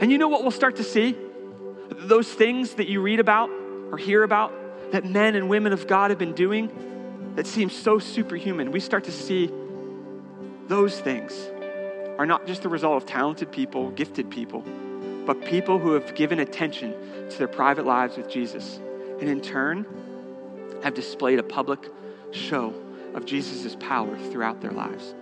And 0.00 0.10
you 0.10 0.18
know 0.18 0.28
what 0.28 0.42
we'll 0.42 0.50
start 0.50 0.76
to 0.76 0.84
see? 0.84 1.16
Those 1.90 2.32
things 2.32 2.74
that 2.74 2.88
you 2.88 3.00
read 3.00 3.20
about 3.20 3.50
or 3.92 3.98
hear 3.98 4.22
about 4.22 4.52
that 4.92 5.04
men 5.04 5.36
and 5.36 5.48
women 5.48 5.72
of 5.72 5.86
God 5.86 6.10
have 6.10 6.18
been 6.18 6.34
doing 6.34 6.70
that 7.36 7.46
seems 7.46 7.74
so 7.74 7.98
superhuman, 7.98 8.72
we 8.72 8.80
start 8.80 9.04
to 9.04 9.12
see 9.12 9.50
those 10.68 11.00
things 11.00 11.50
are 12.18 12.26
not 12.26 12.46
just 12.46 12.62
the 12.62 12.68
result 12.68 13.02
of 13.02 13.08
talented 13.08 13.50
people, 13.50 13.90
gifted 13.92 14.30
people, 14.30 14.62
but 15.26 15.44
people 15.44 15.78
who 15.78 15.92
have 15.92 16.14
given 16.14 16.40
attention 16.40 16.94
to 17.30 17.38
their 17.38 17.48
private 17.48 17.86
lives 17.86 18.16
with 18.16 18.28
Jesus. 18.28 18.78
And 19.20 19.28
in 19.28 19.40
turn, 19.40 19.86
have 20.82 20.94
displayed 20.94 21.38
a 21.38 21.42
public 21.42 21.88
show 22.32 22.74
of 23.14 23.24
Jesus' 23.26 23.76
power 23.80 24.18
throughout 24.30 24.60
their 24.60 24.72
lives. 24.72 25.14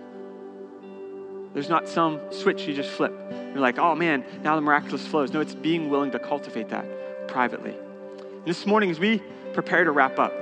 There's 1.53 1.69
not 1.69 1.87
some 1.87 2.19
switch 2.31 2.67
you 2.67 2.73
just 2.73 2.89
flip. 2.91 3.13
You're 3.31 3.59
like, 3.59 3.79
oh 3.79 3.95
man, 3.95 4.23
now 4.43 4.55
the 4.55 4.61
miraculous 4.61 5.05
flows. 5.07 5.33
No, 5.33 5.41
it's 5.41 5.55
being 5.55 5.89
willing 5.89 6.11
to 6.11 6.19
cultivate 6.19 6.69
that 6.69 7.27
privately. 7.27 7.71
And 7.71 8.45
this 8.45 8.65
morning, 8.65 8.91
as 8.91 8.99
we 8.99 9.21
prepare 9.53 9.83
to 9.83 9.91
wrap 9.91 10.19
up, 10.19 10.33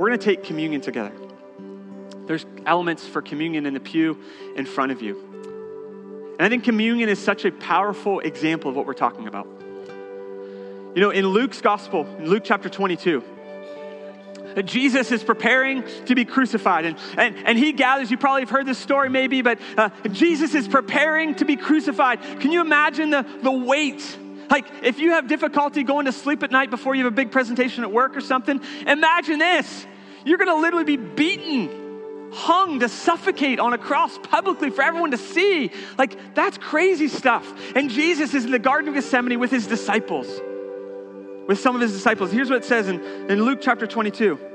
we're 0.00 0.08
going 0.08 0.18
to 0.18 0.24
take 0.24 0.44
communion 0.44 0.80
together. 0.80 1.12
There's 2.24 2.46
elements 2.64 3.06
for 3.06 3.20
communion 3.20 3.66
in 3.66 3.74
the 3.74 3.80
pew 3.80 4.18
in 4.56 4.64
front 4.64 4.92
of 4.92 5.02
you. 5.02 6.34
And 6.38 6.40
I 6.40 6.48
think 6.48 6.64
communion 6.64 7.10
is 7.10 7.22
such 7.22 7.44
a 7.44 7.52
powerful 7.52 8.20
example 8.20 8.70
of 8.70 8.76
what 8.76 8.86
we're 8.86 8.94
talking 8.94 9.28
about. 9.28 9.46
You 10.94 11.02
know, 11.02 11.10
in 11.10 11.26
Luke's 11.26 11.60
gospel, 11.60 12.06
in 12.16 12.30
Luke 12.30 12.44
chapter 12.46 12.70
22, 12.70 13.22
Jesus 14.64 15.12
is 15.12 15.22
preparing 15.22 15.84
to 16.06 16.14
be 16.14 16.24
crucified. 16.24 16.86
And, 16.86 16.96
and, 17.18 17.36
and 17.36 17.58
he 17.58 17.72
gathers, 17.72 18.10
you 18.10 18.16
probably 18.16 18.40
have 18.40 18.50
heard 18.50 18.64
this 18.64 18.78
story 18.78 19.10
maybe, 19.10 19.42
but 19.42 19.58
uh, 19.76 19.90
Jesus 20.12 20.54
is 20.54 20.66
preparing 20.66 21.34
to 21.34 21.44
be 21.44 21.56
crucified. 21.56 22.22
Can 22.40 22.52
you 22.52 22.62
imagine 22.62 23.10
the, 23.10 23.26
the 23.42 23.52
weight 23.52 24.16
like, 24.50 24.66
if 24.82 24.98
you 24.98 25.12
have 25.12 25.28
difficulty 25.28 25.84
going 25.84 26.06
to 26.06 26.12
sleep 26.12 26.42
at 26.42 26.50
night 26.50 26.70
before 26.70 26.94
you 26.94 27.04
have 27.04 27.12
a 27.12 27.16
big 27.16 27.30
presentation 27.30 27.84
at 27.84 27.92
work 27.92 28.16
or 28.16 28.20
something, 28.20 28.60
imagine 28.86 29.38
this. 29.38 29.86
You're 30.24 30.38
going 30.38 30.48
to 30.48 30.60
literally 30.60 30.84
be 30.84 30.96
beaten, 30.96 32.30
hung 32.32 32.80
to 32.80 32.88
suffocate 32.88 33.60
on 33.60 33.72
a 33.72 33.78
cross 33.78 34.18
publicly 34.18 34.70
for 34.70 34.82
everyone 34.82 35.12
to 35.12 35.18
see. 35.18 35.70
Like, 35.96 36.34
that's 36.34 36.58
crazy 36.58 37.08
stuff. 37.08 37.50
And 37.76 37.90
Jesus 37.90 38.34
is 38.34 38.44
in 38.44 38.50
the 38.50 38.58
Garden 38.58 38.88
of 38.88 38.94
Gethsemane 38.94 39.38
with 39.38 39.52
his 39.52 39.66
disciples, 39.66 40.26
with 41.46 41.60
some 41.60 41.76
of 41.76 41.80
his 41.80 41.92
disciples. 41.92 42.32
Here's 42.32 42.50
what 42.50 42.58
it 42.58 42.64
says 42.64 42.88
in, 42.88 43.00
in 43.30 43.44
Luke 43.44 43.60
chapter 43.62 43.86
22. 43.86 44.49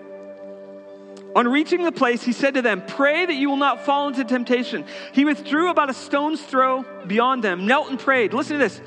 On 1.35 1.45
reaching 1.49 1.83
the 1.83 1.91
place, 1.91 2.23
he 2.23 2.31
said 2.31 2.53
to 2.53 2.61
them, 2.61 2.81
Pray 2.87 3.25
that 3.25 3.33
you 3.33 3.49
will 3.49 3.57
not 3.57 3.85
fall 3.85 4.07
into 4.07 4.23
temptation. 4.23 4.85
He 5.11 5.25
withdrew 5.25 5.69
about 5.69 5.89
a 5.89 5.93
stone's 5.93 6.41
throw 6.41 6.85
beyond 7.05 7.43
them, 7.43 7.65
knelt 7.65 7.89
and 7.89 7.99
prayed. 7.99 8.33
Listen 8.33 8.57
to 8.57 8.63
this 8.63 8.81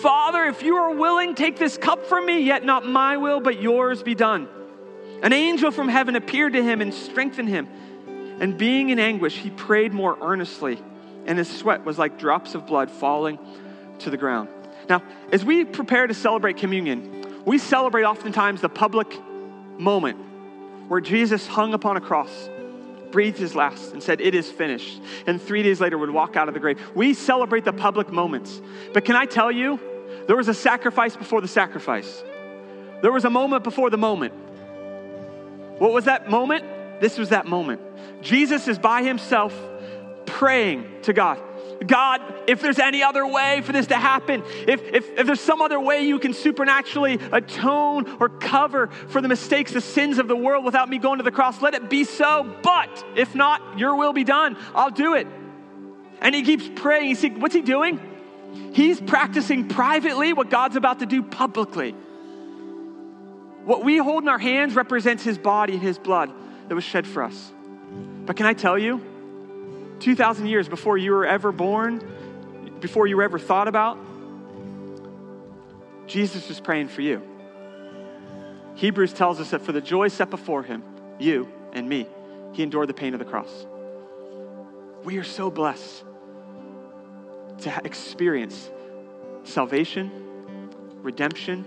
Father, 0.00 0.44
if 0.44 0.62
you 0.62 0.76
are 0.76 0.94
willing, 0.94 1.34
take 1.34 1.58
this 1.58 1.76
cup 1.76 2.06
from 2.06 2.24
me, 2.24 2.40
yet 2.40 2.64
not 2.64 2.86
my 2.86 3.16
will, 3.16 3.40
but 3.40 3.60
yours 3.60 4.04
be 4.04 4.14
done. 4.14 4.48
An 5.24 5.32
angel 5.32 5.72
from 5.72 5.88
heaven 5.88 6.14
appeared 6.14 6.52
to 6.52 6.62
him 6.62 6.80
and 6.80 6.94
strengthened 6.94 7.48
him. 7.48 7.68
And 8.40 8.56
being 8.56 8.90
in 8.90 9.00
anguish, 9.00 9.36
he 9.36 9.50
prayed 9.50 9.92
more 9.92 10.16
earnestly, 10.20 10.80
and 11.26 11.36
his 11.36 11.48
sweat 11.48 11.84
was 11.84 11.98
like 11.98 12.16
drops 12.16 12.54
of 12.54 12.64
blood 12.64 12.92
falling 12.92 13.40
to 13.98 14.10
the 14.10 14.16
ground. 14.16 14.48
Now, 14.88 15.02
as 15.32 15.44
we 15.44 15.64
prepare 15.64 16.06
to 16.06 16.14
celebrate 16.14 16.58
communion, 16.58 17.42
we 17.44 17.58
celebrate 17.58 18.04
oftentimes 18.04 18.60
the 18.60 18.68
public 18.68 19.12
moment 19.76 20.27
where 20.88 21.00
Jesus 21.00 21.46
hung 21.46 21.74
upon 21.74 21.96
a 21.96 22.00
cross, 22.00 22.50
breathed 23.10 23.38
his 23.38 23.54
last, 23.54 23.92
and 23.92 24.02
said, 24.02 24.20
It 24.20 24.34
is 24.34 24.50
finished. 24.50 25.00
And 25.26 25.40
three 25.40 25.62
days 25.62 25.80
later 25.80 25.96
would 25.98 26.10
walk 26.10 26.36
out 26.36 26.48
of 26.48 26.54
the 26.54 26.60
grave. 26.60 26.80
We 26.94 27.14
celebrate 27.14 27.64
the 27.64 27.72
public 27.72 28.10
moments. 28.10 28.60
But 28.92 29.04
can 29.04 29.16
I 29.16 29.26
tell 29.26 29.52
you, 29.52 29.78
there 30.26 30.36
was 30.36 30.48
a 30.48 30.54
sacrifice 30.54 31.16
before 31.16 31.40
the 31.40 31.48
sacrifice, 31.48 32.22
there 33.02 33.12
was 33.12 33.24
a 33.24 33.30
moment 33.30 33.64
before 33.64 33.90
the 33.90 33.98
moment. 33.98 34.34
What 35.78 35.92
was 35.92 36.06
that 36.06 36.28
moment? 36.28 36.64
This 37.00 37.16
was 37.16 37.28
that 37.28 37.46
moment. 37.46 37.80
Jesus 38.20 38.66
is 38.66 38.78
by 38.78 39.04
himself 39.04 39.54
praying 40.26 40.84
to 41.02 41.12
God. 41.12 41.38
God, 41.86 42.20
if 42.48 42.60
there's 42.60 42.78
any 42.78 43.02
other 43.02 43.26
way 43.26 43.60
for 43.62 43.72
this 43.72 43.86
to 43.88 43.96
happen, 43.96 44.42
if, 44.66 44.82
if, 44.82 45.08
if 45.18 45.26
there's 45.26 45.40
some 45.40 45.62
other 45.62 45.78
way 45.78 46.02
you 46.02 46.18
can 46.18 46.34
supernaturally 46.34 47.18
atone 47.32 48.16
or 48.20 48.28
cover 48.28 48.88
for 48.88 49.20
the 49.20 49.28
mistakes, 49.28 49.72
the 49.72 49.80
sins 49.80 50.18
of 50.18 50.26
the 50.26 50.36
world 50.36 50.64
without 50.64 50.88
me 50.88 50.98
going 50.98 51.18
to 51.18 51.22
the 51.22 51.30
cross, 51.30 51.62
let 51.62 51.74
it 51.74 51.88
be 51.88 52.04
so. 52.04 52.52
But 52.62 53.04
if 53.16 53.34
not, 53.34 53.78
your 53.78 53.94
will 53.94 54.12
be 54.12 54.24
done. 54.24 54.56
I'll 54.74 54.90
do 54.90 55.14
it. 55.14 55.28
And 56.20 56.34
he 56.34 56.42
keeps 56.42 56.68
praying. 56.80 57.14
He's, 57.14 57.24
what's 57.38 57.54
he 57.54 57.62
doing? 57.62 58.00
He's 58.72 59.00
practicing 59.00 59.68
privately 59.68 60.32
what 60.32 60.50
God's 60.50 60.76
about 60.76 60.98
to 60.98 61.06
do 61.06 61.22
publicly. 61.22 61.92
What 63.64 63.84
we 63.84 63.98
hold 63.98 64.24
in 64.24 64.28
our 64.28 64.38
hands 64.38 64.74
represents 64.74 65.22
his 65.22 65.38
body 65.38 65.74
and 65.74 65.82
his 65.82 65.98
blood 65.98 66.32
that 66.68 66.74
was 66.74 66.84
shed 66.84 67.06
for 67.06 67.22
us. 67.22 67.52
But 68.24 68.36
can 68.36 68.46
I 68.46 68.54
tell 68.54 68.78
you, 68.78 69.00
2,000 70.00 70.46
years 70.46 70.68
before 70.68 70.96
you 70.96 71.12
were 71.12 71.26
ever 71.26 71.52
born, 71.52 72.02
before 72.80 73.06
you 73.06 73.16
were 73.16 73.22
ever 73.22 73.38
thought 73.38 73.68
about, 73.68 73.98
Jesus 76.06 76.48
was 76.48 76.60
praying 76.60 76.88
for 76.88 77.02
you. 77.02 77.22
Hebrews 78.76 79.12
tells 79.12 79.40
us 79.40 79.50
that 79.50 79.62
for 79.62 79.72
the 79.72 79.80
joy 79.80 80.08
set 80.08 80.30
before 80.30 80.62
him, 80.62 80.82
you 81.18 81.48
and 81.72 81.88
me, 81.88 82.06
he 82.52 82.62
endured 82.62 82.88
the 82.88 82.94
pain 82.94 83.12
of 83.12 83.18
the 83.18 83.24
cross. 83.24 83.66
We 85.04 85.18
are 85.18 85.24
so 85.24 85.50
blessed 85.50 86.04
to 87.60 87.80
experience 87.84 88.70
salvation, 89.42 90.70
redemption, 91.02 91.64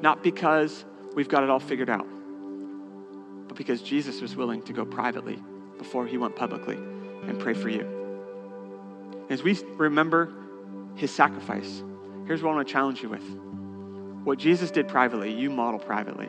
not 0.00 0.22
because 0.22 0.84
we've 1.14 1.28
got 1.28 1.42
it 1.42 1.50
all 1.50 1.60
figured 1.60 1.90
out, 1.90 2.06
but 3.46 3.56
because 3.56 3.82
Jesus 3.82 4.20
was 4.20 4.34
willing 4.34 4.62
to 4.62 4.72
go 4.72 4.84
privately 4.84 5.38
before 5.76 6.06
he 6.06 6.16
went 6.16 6.34
publicly 6.34 6.78
and 7.28 7.38
pray 7.38 7.54
for 7.54 7.68
you. 7.68 9.26
As 9.30 9.42
we 9.42 9.58
remember 9.76 10.32
his 10.96 11.10
sacrifice, 11.10 11.82
here's 12.26 12.42
what 12.42 12.52
I 12.52 12.54
want 12.54 12.68
to 12.68 12.72
challenge 12.72 13.02
you 13.02 13.08
with. 13.08 13.24
What 14.24 14.38
Jesus 14.38 14.70
did 14.70 14.88
privately, 14.88 15.32
you 15.32 15.50
model 15.50 15.78
privately 15.78 16.28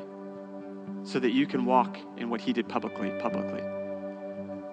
so 1.04 1.20
that 1.20 1.32
you 1.32 1.46
can 1.46 1.66
walk 1.66 1.98
in 2.18 2.30
what 2.30 2.42
he 2.42 2.52
did 2.52 2.68
publicly, 2.68 3.12
publicly. 3.20 3.62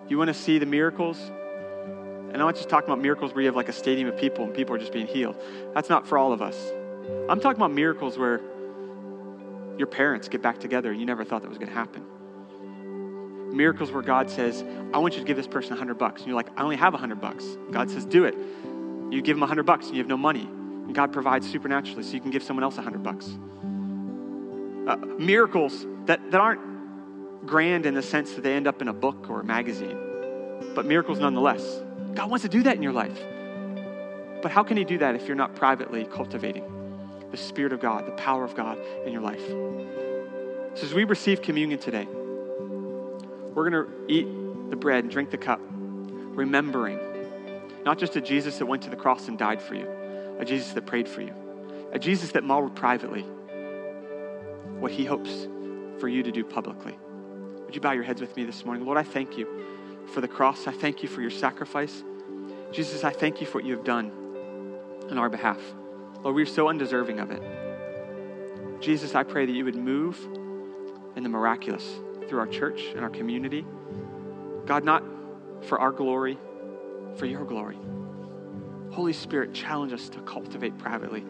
You 0.09 0.19
want 0.19 0.29
to 0.29 0.35
see 0.35 0.59
the 0.59 0.67
miracles? 0.67 1.19
And 1.21 2.33
I'm 2.33 2.47
not 2.47 2.57
just 2.57 2.69
talking 2.69 2.89
about 2.89 3.01
miracles 3.01 3.35
where 3.35 3.43
you 3.43 3.49
have 3.49 3.57
like 3.57 3.69
a 3.69 3.73
stadium 3.73 4.09
of 4.09 4.17
people 4.17 4.45
and 4.45 4.55
people 4.55 4.75
are 4.75 4.79
just 4.79 4.93
being 4.93 5.07
healed. 5.07 5.37
That's 5.75 5.89
not 5.89 6.07
for 6.07 6.17
all 6.17 6.33
of 6.33 6.41
us. 6.41 6.57
I'm 7.29 7.41
talking 7.41 7.57
about 7.57 7.73
miracles 7.73 8.17
where 8.17 8.41
your 9.77 9.87
parents 9.87 10.29
get 10.29 10.43
back 10.43 10.59
together 10.59 10.91
and 10.91 10.99
you 10.99 11.07
never 11.07 11.25
thought 11.25 11.43
that 11.43 11.49
was 11.49 11.59
going 11.59 11.69
to 11.69 11.75
happen. 11.75 12.05
Miracles 13.53 13.93
where 13.93 14.03
God 14.03 14.31
says, 14.31 14.65
I 14.93 14.99
want 14.99 15.15
you 15.15 15.21
to 15.21 15.27
give 15.27 15.37
this 15.37 15.47
person 15.47 15.71
100 15.71 15.95
bucks. 15.95 16.23
And 16.23 16.29
you're 16.29 16.37
like, 16.37 16.49
I 16.57 16.63
only 16.63 16.77
have 16.77 16.93
100 16.93 17.21
bucks. 17.21 17.45
God 17.71 17.91
says, 17.91 18.05
do 18.05 18.25
it. 18.25 18.35
You 19.11 19.21
give 19.21 19.37
them 19.37 19.41
100 19.41 19.65
bucks 19.65 19.87
and 19.87 19.97
you 19.97 20.03
have 20.03 20.09
no 20.09 20.17
money. 20.17 20.45
And 20.45 20.95
God 20.95 21.13
provides 21.13 21.49
supernaturally 21.51 22.03
so 22.03 22.13
you 22.13 22.21
can 22.21 22.31
give 22.31 22.43
someone 22.43 22.65
else 22.65 22.77
100 22.77 23.03
bucks. 23.03 23.29
Uh, 24.87 24.97
miracles 25.19 25.87
that, 26.07 26.31
that 26.31 26.41
aren't 26.41 27.47
grand 27.47 27.87
in 27.87 27.95
the 27.95 28.03
sense 28.03 28.35
that 28.35 28.43
they 28.43 28.55
end 28.55 28.67
up 28.67 28.83
in 28.83 28.89
a 28.89 28.93
book 28.93 29.29
or 29.29 29.41
a 29.41 29.45
magazine, 29.45 29.97
but 30.75 30.87
miracles 30.87 31.19
nonetheless. 31.19 31.83
God 32.15 32.31
wants 32.31 32.43
to 32.43 32.49
do 32.49 32.63
that 32.65 32.77
in 32.77 32.83
your 32.83 32.93
life. 32.93 33.19
But 34.43 34.51
how 34.51 34.63
can 34.63 34.77
He 34.77 34.85
do 34.85 34.99
that 34.99 35.15
if 35.15 35.27
you're 35.27 35.37
not 35.37 35.55
privately 35.55 36.05
cultivating 36.05 36.65
the 37.31 37.37
Spirit 37.37 37.73
of 37.73 37.81
God, 37.81 38.07
the 38.07 38.13
power 38.13 38.45
of 38.45 38.55
God 38.57 38.79
in 39.07 39.13
your 39.13 39.23
life? 39.23 39.47
So, 40.75 40.87
as 40.87 40.95
we 40.95 41.05
receive 41.05 41.43
communion 41.43 41.79
today, 41.79 42.09
we're 43.55 43.69
going 43.69 43.87
to 43.87 43.93
eat 44.09 44.71
the 44.71 44.77
bread 44.77 45.05
and 45.05 45.13
drink 45.13 45.31
the 45.31 45.39
cup, 45.39 45.61
remembering 45.63 46.99
not 47.85 47.99
just 47.99 48.17
a 48.17 48.21
Jesus 48.21 48.59
that 48.59 48.67
went 48.67 48.83
to 48.83 48.91
the 48.91 48.97
cross 48.97 49.29
and 49.29 49.39
died 49.39 49.61
for 49.61 49.75
you, 49.75 49.89
a 50.39 50.45
Jesus 50.45 50.73
that 50.73 50.87
prayed 50.87 51.09
for 51.09 51.21
you, 51.21 51.35
a 51.93 51.99
Jesus 51.99 52.33
that 52.33 52.45
modeled 52.45 52.75
privately 52.75 53.23
what 54.81 54.91
he 54.91 55.05
hopes 55.05 55.47
for 55.99 56.09
you 56.09 56.23
to 56.23 56.33
do 56.33 56.45
publicly. 56.45 56.97
Would 57.67 57.75
you 57.75 57.81
bow 57.81 57.93
your 57.93 58.05
heads 58.05 58.21
with 58.21 58.37
me 58.37 58.45
this 58.45 58.65
morning? 58.65 58.85
Lord, 58.85 58.99
I 58.99 59.03
thank 59.03 59.37
you 59.37 59.47
for 60.13 60.21
the 60.21 60.29
cross. 60.29 60.67
I 60.67 60.73
thank 60.73 61.03
you 61.03 61.09
for 61.09 61.21
your 61.21 61.31
sacrifice. 61.31 62.03
Jesus, 62.73 63.05
I 63.05 63.11
thank 63.11 63.41
you 63.41 63.47
for 63.47 63.59
what 63.59 63.65
you 63.65 63.77
have 63.77 63.85
done 63.85 64.11
on 65.11 65.19
our 65.19 65.29
behalf. 65.29 65.61
Lord, 66.23 66.35
we 66.35 66.43
are 66.43 66.47
so 66.47 66.69
undeserving 66.69 67.21
of 67.21 67.31
it. 67.31 67.43
Jesus, 68.81 69.15
I 69.15 69.23
pray 69.23 69.47
that 69.47 69.53
you 69.53 69.65
would 69.65 69.77
move 69.77 70.19
in 71.17 71.23
the 71.23 71.29
miraculous 71.29 71.99
through 72.29 72.39
our 72.39 72.47
church 72.47 72.83
and 72.95 73.01
our 73.01 73.11
community. 73.11 73.65
God, 74.67 74.85
not 74.85 75.03
for 75.63 75.81
our 75.81 75.93
glory, 75.93 76.39
for 77.17 77.27
your 77.27 77.45
glory. 77.45 77.79
Holy 78.91 79.13
Spirit, 79.13 79.55
challenge 79.55 79.93
us 79.93 80.09
to 80.11 80.21
cultivate 80.21 80.77
privately, 80.79 81.25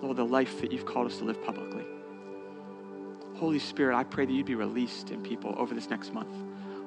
Lord, 0.00 0.16
the 0.16 0.24
life 0.24 0.60
that 0.60 0.72
you've 0.72 0.86
called 0.86 1.06
us 1.06 1.18
to 1.18 1.24
live 1.24 1.42
publicly. 1.44 1.84
Holy 3.36 3.58
Spirit, 3.58 3.96
I 3.96 4.04
pray 4.04 4.24
that 4.24 4.32
you'd 4.32 4.46
be 4.46 4.54
released 4.54 5.10
in 5.10 5.22
people 5.22 5.54
over 5.58 5.74
this 5.74 5.90
next 5.90 6.12
month. 6.12 6.34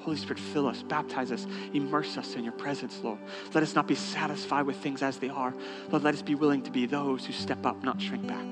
Holy 0.02 0.18
Spirit, 0.18 0.40
fill 0.40 0.68
us, 0.68 0.84
baptize 0.84 1.32
us, 1.32 1.48
immerse 1.74 2.18
us 2.18 2.36
in 2.36 2.44
your 2.44 2.54
presence, 2.54 3.00
Lord. 3.04 3.20
Let 3.54 3.64
us 3.64 3.76
not 3.76 3.88
be 3.88 3.96
satisfied 3.96 4.66
with 4.66 4.78
things 4.78 5.02
as 5.02 5.18
they 5.18 5.30
are. 5.30 5.54
Lord, 5.90 6.04
let 6.04 6.14
us 6.14 6.22
be 6.22 6.36
willing 6.36 6.64
to 6.64 6.72
be 6.72 6.86
those 6.86 7.26
who 7.26 7.34
step 7.34 7.66
up, 7.66 7.84
not 7.84 8.02
shrink 8.02 8.28
back. 8.28 8.46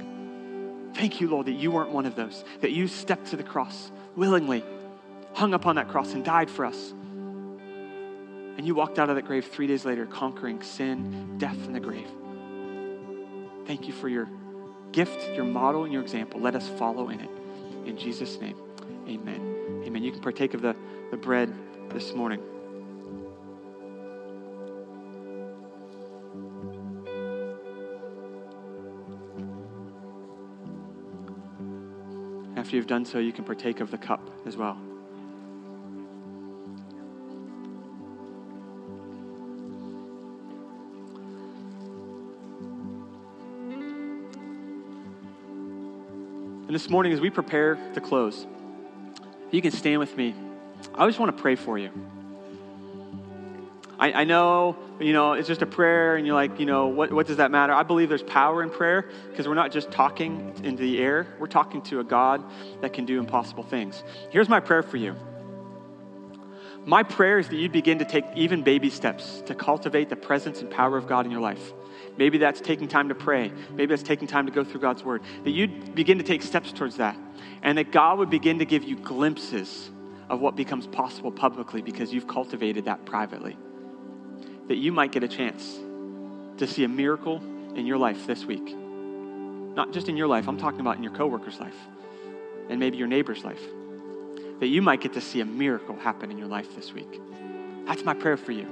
Thank 0.93 1.19
you, 1.19 1.29
Lord, 1.29 1.47
that 1.47 1.53
you 1.53 1.71
weren't 1.71 1.91
one 1.91 2.05
of 2.05 2.15
those, 2.15 2.43
that 2.61 2.71
you 2.71 2.87
stepped 2.87 3.27
to 3.27 3.37
the 3.37 3.43
cross 3.43 3.91
willingly, 4.15 4.63
hung 5.33 5.53
upon 5.53 5.75
that 5.77 5.89
cross, 5.89 6.13
and 6.13 6.23
died 6.23 6.49
for 6.49 6.65
us. 6.65 6.93
And 8.55 8.67
you 8.67 8.75
walked 8.75 8.99
out 8.99 9.09
of 9.09 9.15
that 9.15 9.25
grave 9.25 9.47
three 9.47 9.65
days 9.65 9.85
later, 9.85 10.05
conquering 10.05 10.61
sin, 10.61 11.37
death, 11.39 11.57
and 11.65 11.75
the 11.75 11.79
grave. 11.79 12.07
Thank 13.65 13.87
you 13.87 13.93
for 13.93 14.07
your 14.07 14.29
gift, 14.91 15.35
your 15.35 15.45
model, 15.45 15.83
and 15.83 15.91
your 15.91 16.03
example. 16.03 16.39
Let 16.39 16.55
us 16.55 16.67
follow 16.77 17.09
in 17.09 17.19
it. 17.19 17.29
In 17.85 17.97
Jesus' 17.97 18.39
name, 18.39 18.55
amen. 19.07 19.83
Amen. 19.85 20.03
You 20.03 20.11
can 20.11 20.21
partake 20.21 20.53
of 20.53 20.61
the, 20.61 20.75
the 21.09 21.17
bread 21.17 21.53
this 21.89 22.13
morning. 22.13 22.39
After 32.73 32.79
you've 32.79 32.87
done 32.87 33.05
so, 33.05 33.19
you 33.19 33.31
can 33.31 33.43
partake 33.43 33.81
of 33.81 33.91
the 33.91 33.99
cup 33.99 34.31
as 34.47 34.57
well. 34.57 34.79
And 46.65 46.69
this 46.69 46.89
morning, 46.89 47.13
as 47.13 47.21
we 47.21 47.29
prepare 47.29 47.75
to 47.93 48.01
close, 48.01 48.47
you 49.51 49.61
can 49.61 49.69
stand 49.69 49.99
with 49.99 50.17
me. 50.17 50.33
I 50.95 51.05
just 51.05 51.19
want 51.19 51.37
to 51.37 51.39
pray 51.39 51.53
for 51.53 51.77
you. 51.77 51.91
I, 54.03 54.11
I, 54.11 54.23
know, 54.25 54.75
you 54.99 55.13
know, 55.13 55.31
it's 55.31 55.47
just 55.47 55.61
a 55.61 55.65
prayer, 55.65 56.17
and 56.17 56.27
you're 56.27 56.35
like, 56.35 56.59
you 56.59 56.65
know, 56.65 56.87
what, 56.87 57.13
what 57.13 57.25
does 57.25 57.37
that 57.37 57.51
matter? 57.51 57.71
I 57.71 57.83
believe 57.83 58.09
there's 58.09 58.21
power 58.21 58.61
in 58.61 58.69
prayer 58.69 59.09
because 59.29 59.47
we're 59.47 59.53
not 59.53 59.71
just 59.71 59.91
talking 59.91 60.53
into 60.61 60.83
the 60.83 60.99
air, 60.99 61.25
we're 61.39 61.47
talking 61.47 61.81
to 61.83 62.01
a 62.01 62.03
God 62.03 62.43
that 62.81 62.91
can 62.91 63.05
do 63.05 63.17
impossible 63.17 63.63
things. 63.63 64.03
Here's 64.29 64.49
my 64.49 64.59
prayer 64.59 64.83
for 64.83 64.97
you. 64.97 65.15
My 66.83 67.03
prayer 67.03 67.39
is 67.39 67.47
that 67.47 67.55
you 67.55 67.69
begin 67.69 67.99
to 67.99 68.05
take 68.05 68.25
even 68.35 68.61
baby 68.61 68.89
steps 68.89 69.41
to 69.45 69.55
cultivate 69.55 70.09
the 70.09 70.17
presence 70.17 70.59
and 70.59 70.69
power 70.69 70.97
of 70.97 71.07
God 71.07 71.23
in 71.23 71.31
your 71.31 71.39
life. 71.39 71.71
Maybe 72.17 72.37
that's 72.37 72.59
taking 72.59 72.89
time 72.89 73.07
to 73.07 73.15
pray. 73.15 73.53
Maybe 73.71 73.85
that's 73.85 74.03
taking 74.03 74.27
time 74.27 74.47
to 74.47 74.51
go 74.51 74.65
through 74.65 74.81
God's 74.81 75.01
word. 75.01 75.21
That 75.45 75.51
you'd 75.51 75.95
begin 75.95 76.17
to 76.17 76.25
take 76.25 76.41
steps 76.41 76.73
towards 76.73 76.97
that. 76.97 77.17
And 77.61 77.77
that 77.77 77.93
God 77.93 78.19
would 78.19 78.29
begin 78.29 78.59
to 78.59 78.65
give 78.65 78.83
you 78.83 78.97
glimpses 78.97 79.89
of 80.29 80.41
what 80.41 80.57
becomes 80.57 80.87
possible 80.87 81.31
publicly 81.31 81.81
because 81.81 82.11
you've 82.11 82.27
cultivated 82.27 82.83
that 82.83 83.05
privately. 83.05 83.57
That 84.67 84.77
you 84.77 84.91
might 84.91 85.11
get 85.11 85.23
a 85.23 85.27
chance 85.27 85.79
to 86.57 86.67
see 86.67 86.83
a 86.83 86.87
miracle 86.87 87.41
in 87.75 87.85
your 87.85 87.97
life 87.97 88.27
this 88.27 88.45
week. 88.45 88.75
Not 89.75 89.91
just 89.91 90.07
in 90.07 90.15
your 90.15 90.27
life, 90.27 90.47
I'm 90.47 90.57
talking 90.57 90.79
about 90.79 90.97
in 90.97 91.03
your 91.03 91.13
coworker's 91.13 91.59
life 91.59 91.75
and 92.69 92.79
maybe 92.79 92.97
your 92.97 93.07
neighbor's 93.07 93.43
life. 93.43 93.61
That 94.59 94.67
you 94.67 94.81
might 94.81 95.01
get 95.01 95.13
to 95.13 95.21
see 95.21 95.41
a 95.41 95.45
miracle 95.45 95.95
happen 95.97 96.31
in 96.31 96.37
your 96.37 96.47
life 96.47 96.75
this 96.75 96.93
week. 96.93 97.19
That's 97.85 98.05
my 98.05 98.13
prayer 98.13 98.37
for 98.37 98.51
you. 98.51 98.67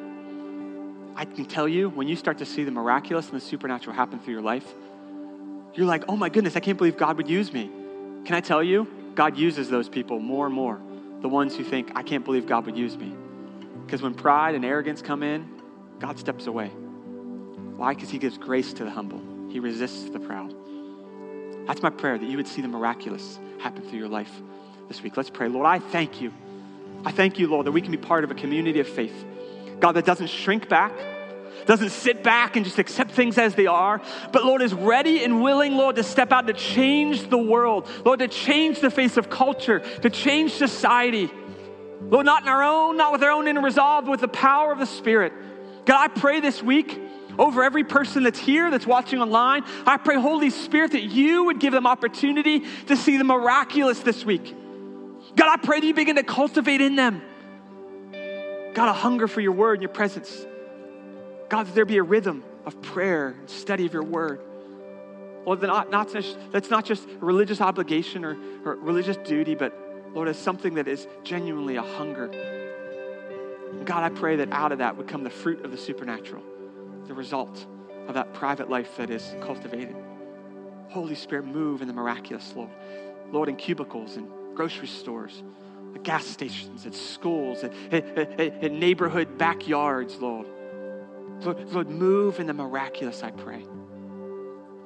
I 1.15 1.25
can 1.25 1.45
tell 1.45 1.67
you, 1.67 1.89
when 1.89 2.07
you 2.07 2.15
start 2.15 2.37
to 2.37 2.45
see 2.45 2.63
the 2.63 2.71
miraculous 2.71 3.29
and 3.29 3.35
the 3.35 3.45
supernatural 3.45 3.95
happen 3.95 4.19
through 4.19 4.33
your 4.33 4.41
life, 4.41 4.73
you're 5.73 5.85
like, 5.85 6.05
oh 6.07 6.15
my 6.15 6.29
goodness, 6.29 6.55
I 6.55 6.59
can't 6.61 6.77
believe 6.77 6.97
God 6.97 7.17
would 7.17 7.29
use 7.29 7.51
me. 7.51 7.69
Can 8.25 8.35
I 8.35 8.41
tell 8.41 8.63
you? 8.63 8.87
God 9.15 9.37
uses 9.37 9.69
those 9.69 9.89
people 9.89 10.19
more 10.19 10.45
and 10.45 10.55
more, 10.55 10.79
the 11.21 11.27
ones 11.27 11.55
who 11.55 11.63
think, 11.63 11.91
I 11.95 12.03
can't 12.03 12.23
believe 12.23 12.45
God 12.45 12.65
would 12.65 12.77
use 12.77 12.97
me. 12.97 13.13
Because 13.85 14.01
when 14.01 14.13
pride 14.13 14.55
and 14.55 14.63
arrogance 14.63 15.01
come 15.01 15.23
in, 15.23 15.61
God 16.02 16.18
steps 16.18 16.47
away. 16.47 16.68
Why? 17.78 17.93
Because 17.93 18.10
He 18.10 18.18
gives 18.18 18.38
grace 18.38 18.74
to 18.74 18.84
the 18.84 18.91
humble, 18.91 19.22
He 19.49 19.60
resists 19.60 20.10
the 20.10 20.20
proud. 20.20 20.54
That's 21.68 21.84
my 21.84 21.91
prayer 21.91 22.18
that 22.18 22.28
you 22.28 22.38
would 22.38 22.47
see 22.47 22.62
the 22.62 22.68
miraculous 22.68 23.39
happen 23.60 23.84
through 23.84 23.99
your 23.99 24.10
life 24.10 24.32
this 24.88 25.04
week. 25.04 25.16
Let's 25.16 25.30
pray. 25.30 25.47
Lord, 25.47 25.68
I 25.68 25.78
thank 25.78 26.20
you. 26.20 26.34
I 27.06 27.12
thank 27.12 27.38
you, 27.38 27.47
Lord, 27.47 27.68
that 27.68 27.72
we 27.72 27.82
can 27.82 27.91
be 27.91 27.97
part 27.97 28.24
of 28.24 28.32
a 28.32 28.34
community 28.34 28.80
of 28.80 28.88
faith 28.88 29.26
God 29.80 29.93
that 29.93 30.06
doesn't 30.06 30.28
shrink 30.28 30.70
back, 30.70 30.93
doesn't 31.66 31.89
sit 31.89 32.24
back 32.24 32.56
and 32.56 32.64
just 32.66 32.78
accept 32.78 33.12
things 33.12 33.38
as 33.38 33.56
they 33.56 33.66
are, 33.68 34.02
but 34.32 34.45
Lord 34.45 34.62
is 34.62 34.74
ready 34.74 35.24
and 35.24 35.41
willing, 35.41 35.76
Lord, 35.76 35.95
to 35.95 36.04
step 36.04 36.32
out 36.32 36.47
to 36.47 36.54
change 36.54 37.30
the 37.30 37.38
world, 37.38 37.88
Lord, 38.06 38.20
to 38.20 38.28
change 38.28 38.80
the 38.80 38.91
face 38.91 39.18
of 39.18 39.30
culture, 39.30 39.80
to 40.02 40.10
change 40.10 40.54
society. 40.54 41.32
Lord, 42.02 42.26
not 42.26 42.43
in 42.43 42.47
our 42.47 42.64
own, 42.64 42.97
not 42.97 43.12
with 43.12 43.24
our 43.24 43.32
own 43.32 43.47
inner 43.47 43.62
resolve, 43.62 44.06
but 44.06 44.12
with 44.12 44.22
the 44.22 44.28
power 44.28 44.72
of 44.72 44.80
the 44.80 44.86
Spirit. 44.86 45.34
God, 45.86 46.11
I 46.11 46.19
pray 46.19 46.39
this 46.39 46.61
week 46.61 46.99
over 47.39 47.63
every 47.63 47.84
person 47.84 48.23
that's 48.23 48.39
here, 48.39 48.69
that's 48.69 48.86
watching 48.86 49.21
online. 49.21 49.63
I 49.86 49.97
pray, 49.97 50.19
Holy 50.19 50.49
Spirit, 50.49 50.91
that 50.91 51.03
you 51.03 51.45
would 51.45 51.59
give 51.59 51.73
them 51.73 51.88
opportunity 51.88 52.63
to 52.88 52.95
see 52.95 53.17
the 53.17 53.23
miraculous 53.23 53.99
this 53.99 54.23
week. 54.25 54.55
God, 55.36 55.49
I 55.49 55.57
pray 55.57 55.79
that 55.79 55.86
you 55.86 55.93
begin 55.93 56.17
to 56.17 56.23
cultivate 56.23 56.82
in 56.82 56.95
them. 56.95 57.21
God, 58.73 58.89
a 58.89 58.93
hunger 58.93 59.27
for 59.27 59.41
your 59.41 59.53
word 59.53 59.73
and 59.73 59.82
your 59.82 59.89
presence. 59.89 60.45
God, 61.49 61.67
that 61.67 61.75
there 61.75 61.86
be 61.86 61.97
a 61.97 62.03
rhythm 62.03 62.43
of 62.65 62.82
prayer 62.82 63.36
and 63.39 63.49
study 63.49 63.86
of 63.86 63.93
your 63.93 64.03
word. 64.03 64.39
Lord, 65.45 65.61
not, 65.61 65.89
not 65.89 66.11
just, 66.11 66.38
that's 66.51 66.69
not 66.69 66.86
just 66.86 67.07
religious 67.19 67.61
obligation 67.61 68.23
or, 68.23 68.38
or 68.63 68.75
religious 68.75 69.17
duty, 69.17 69.55
but 69.55 69.73
Lord, 70.13 70.27
it's 70.27 70.39
something 70.39 70.75
that 70.75 70.88
is 70.88 71.07
genuinely 71.23 71.77
a 71.77 71.82
hunger. 71.82 72.59
God, 73.86 74.03
I 74.03 74.09
pray 74.09 74.38
that 74.38 74.51
out 74.51 74.72
of 74.72 74.80
that 74.80 74.95
would 74.97 75.07
come 75.07 75.24
the 75.24 75.30
fruit 75.30 75.63
of 75.65 75.72
the 75.72 75.78
supernatural, 75.78 76.43
the 77.07 77.13
result 77.13 77.65
of 78.07 78.13
that 78.15 78.34
private 78.34 78.69
life 78.69 78.97
that 78.97 79.09
is 79.09 79.36
cultivated. 79.41 79.95
Holy 80.89 81.15
Spirit, 81.15 81.45
move 81.45 81.82
in 81.82 81.88
the 81.88 81.93
miraculous, 81.93 82.53
Lord. 82.55 82.69
Lord, 83.32 83.49
in 83.49 83.55
cubicles 83.55 84.17
and 84.17 84.28
grocery 84.55 84.88
stores, 84.88 85.41
at 85.95 86.03
gas 86.03 86.26
stations, 86.26 86.86
at 86.86 86.93
schools, 86.93 87.63
at, 87.63 87.74
at, 87.91 88.17
at, 88.17 88.63
at 88.63 88.72
neighborhood 88.72 89.38
backyards, 89.38 90.17
Lord. 90.17 90.47
Lord. 91.41 91.69
Lord, 91.72 91.89
move 91.89 92.39
in 92.39 92.47
the 92.47 92.53
miraculous, 92.53 93.24
I 93.24 93.32
pray. 93.32 93.65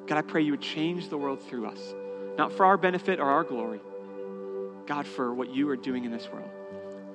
God, 0.05 0.17
I 0.17 0.21
pray 0.21 0.41
you 0.41 0.51
would 0.51 0.61
change 0.61 1.09
the 1.09 1.17
world 1.17 1.41
through 1.41 1.65
us, 1.65 1.95
not 2.37 2.53
for 2.53 2.65
our 2.65 2.77
benefit 2.77 3.19
or 3.19 3.29
our 3.29 3.43
glory. 3.43 3.81
God, 4.85 5.07
for 5.07 5.33
what 5.33 5.49
you 5.49 5.67
are 5.69 5.75
doing 5.75 6.05
in 6.05 6.11
this 6.11 6.29
world. 6.31 6.49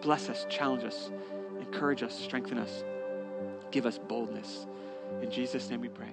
Bless 0.02 0.28
us, 0.28 0.46
challenge 0.50 0.82
us, 0.82 1.10
encourage 1.72 2.02
us, 2.02 2.18
strengthen 2.18 2.58
us, 2.58 2.82
give 3.70 3.86
us 3.86 3.96
boldness. 3.96 4.66
In 5.22 5.30
Jesus' 5.30 5.70
name 5.70 5.80
we 5.80 5.88
pray. 5.88 6.12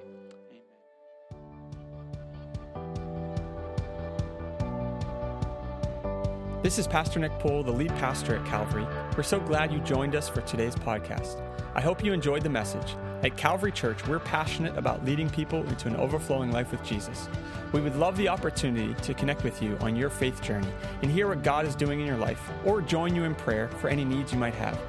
This 6.62 6.78
is 6.78 6.88
Pastor 6.88 7.20
Nick 7.20 7.38
Poole, 7.40 7.64
the 7.64 7.72
lead 7.72 7.90
pastor 7.96 8.36
at 8.36 8.46
Calvary. 8.46 8.86
We're 9.16 9.24
so 9.24 9.40
glad 9.40 9.72
you 9.72 9.80
joined 9.80 10.16
us 10.16 10.30
for 10.30 10.42
today's 10.42 10.76
podcast. 10.76 11.42
I 11.74 11.82
hope 11.82 12.04
you 12.04 12.14
enjoyed 12.14 12.44
the 12.44 12.50
message. 12.50 12.96
At 13.24 13.36
Calvary 13.36 13.72
Church, 13.72 14.06
we're 14.08 14.20
passionate 14.20 14.78
about 14.78 15.04
leading 15.06 15.30
people 15.30 15.64
into 15.70 15.88
an 15.88 15.96
overflowing 15.96 16.52
life 16.52 16.72
with 16.72 16.84
Jesus. 16.84 17.30
We 17.72 17.82
would 17.82 17.96
love 17.96 18.16
the 18.16 18.28
opportunity 18.28 18.94
to 19.02 19.14
connect 19.16 19.44
with 19.44 19.62
you 19.62 19.76
on 19.82 19.96
your 19.96 20.10
faith 20.10 20.42
journey 20.42 20.68
and 21.02 21.10
hear 21.10 21.28
what 21.28 21.42
God 21.44 21.66
is 21.66 21.76
doing 21.76 22.00
in 22.00 22.06
your 22.06 22.18
life 22.18 22.52
or 22.64 22.82
join 22.82 23.16
you 23.16 23.24
in 23.24 23.34
prayer 23.34 23.70
for 23.70 23.88
any 23.88 24.06
needs 24.06 24.32
you 24.32 24.38
might 24.38 24.56
have. 24.56 24.80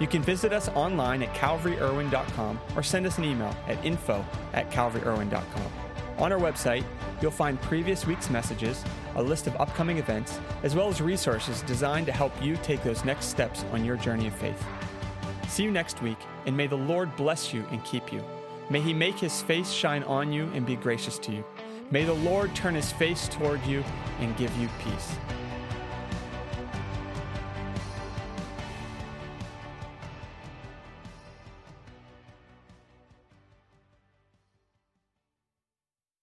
You 0.00 0.06
can 0.06 0.22
visit 0.22 0.52
us 0.52 0.68
online 0.70 1.22
at 1.22 1.34
calvaryirwin.com 1.34 2.60
or 2.76 2.82
send 2.82 3.06
us 3.06 3.18
an 3.18 3.24
email 3.24 3.54
at 3.68 3.82
info 3.84 4.24
at 4.52 4.70
calvaryirwin.com. 4.70 5.72
On 6.18 6.32
our 6.32 6.38
website, 6.38 6.84
you'll 7.20 7.30
find 7.30 7.60
previous 7.62 8.06
week's 8.06 8.30
messages, 8.30 8.84
a 9.16 9.22
list 9.22 9.46
of 9.46 9.56
upcoming 9.60 9.98
events, 9.98 10.38
as 10.62 10.74
well 10.74 10.88
as 10.88 11.00
resources 11.00 11.62
designed 11.62 12.06
to 12.06 12.12
help 12.12 12.32
you 12.42 12.56
take 12.56 12.82
those 12.82 13.04
next 13.04 13.26
steps 13.26 13.64
on 13.72 13.84
your 13.84 13.96
journey 13.96 14.28
of 14.28 14.34
faith. 14.34 14.64
See 15.48 15.64
you 15.64 15.70
next 15.70 16.02
week, 16.02 16.18
and 16.46 16.56
may 16.56 16.66
the 16.66 16.76
Lord 16.76 17.14
bless 17.16 17.52
you 17.52 17.64
and 17.70 17.84
keep 17.84 18.12
you. 18.12 18.22
May 18.70 18.80
he 18.80 18.94
make 18.94 19.18
his 19.18 19.42
face 19.42 19.70
shine 19.70 20.04
on 20.04 20.32
you 20.32 20.50
and 20.54 20.64
be 20.64 20.76
gracious 20.76 21.18
to 21.20 21.32
you. 21.32 21.44
May 21.90 22.04
the 22.04 22.14
Lord 22.14 22.54
turn 22.54 22.74
his 22.74 22.92
face 22.92 23.28
toward 23.28 23.64
you 23.66 23.84
and 24.20 24.36
give 24.36 24.56
you 24.56 24.68
peace. 24.82 25.16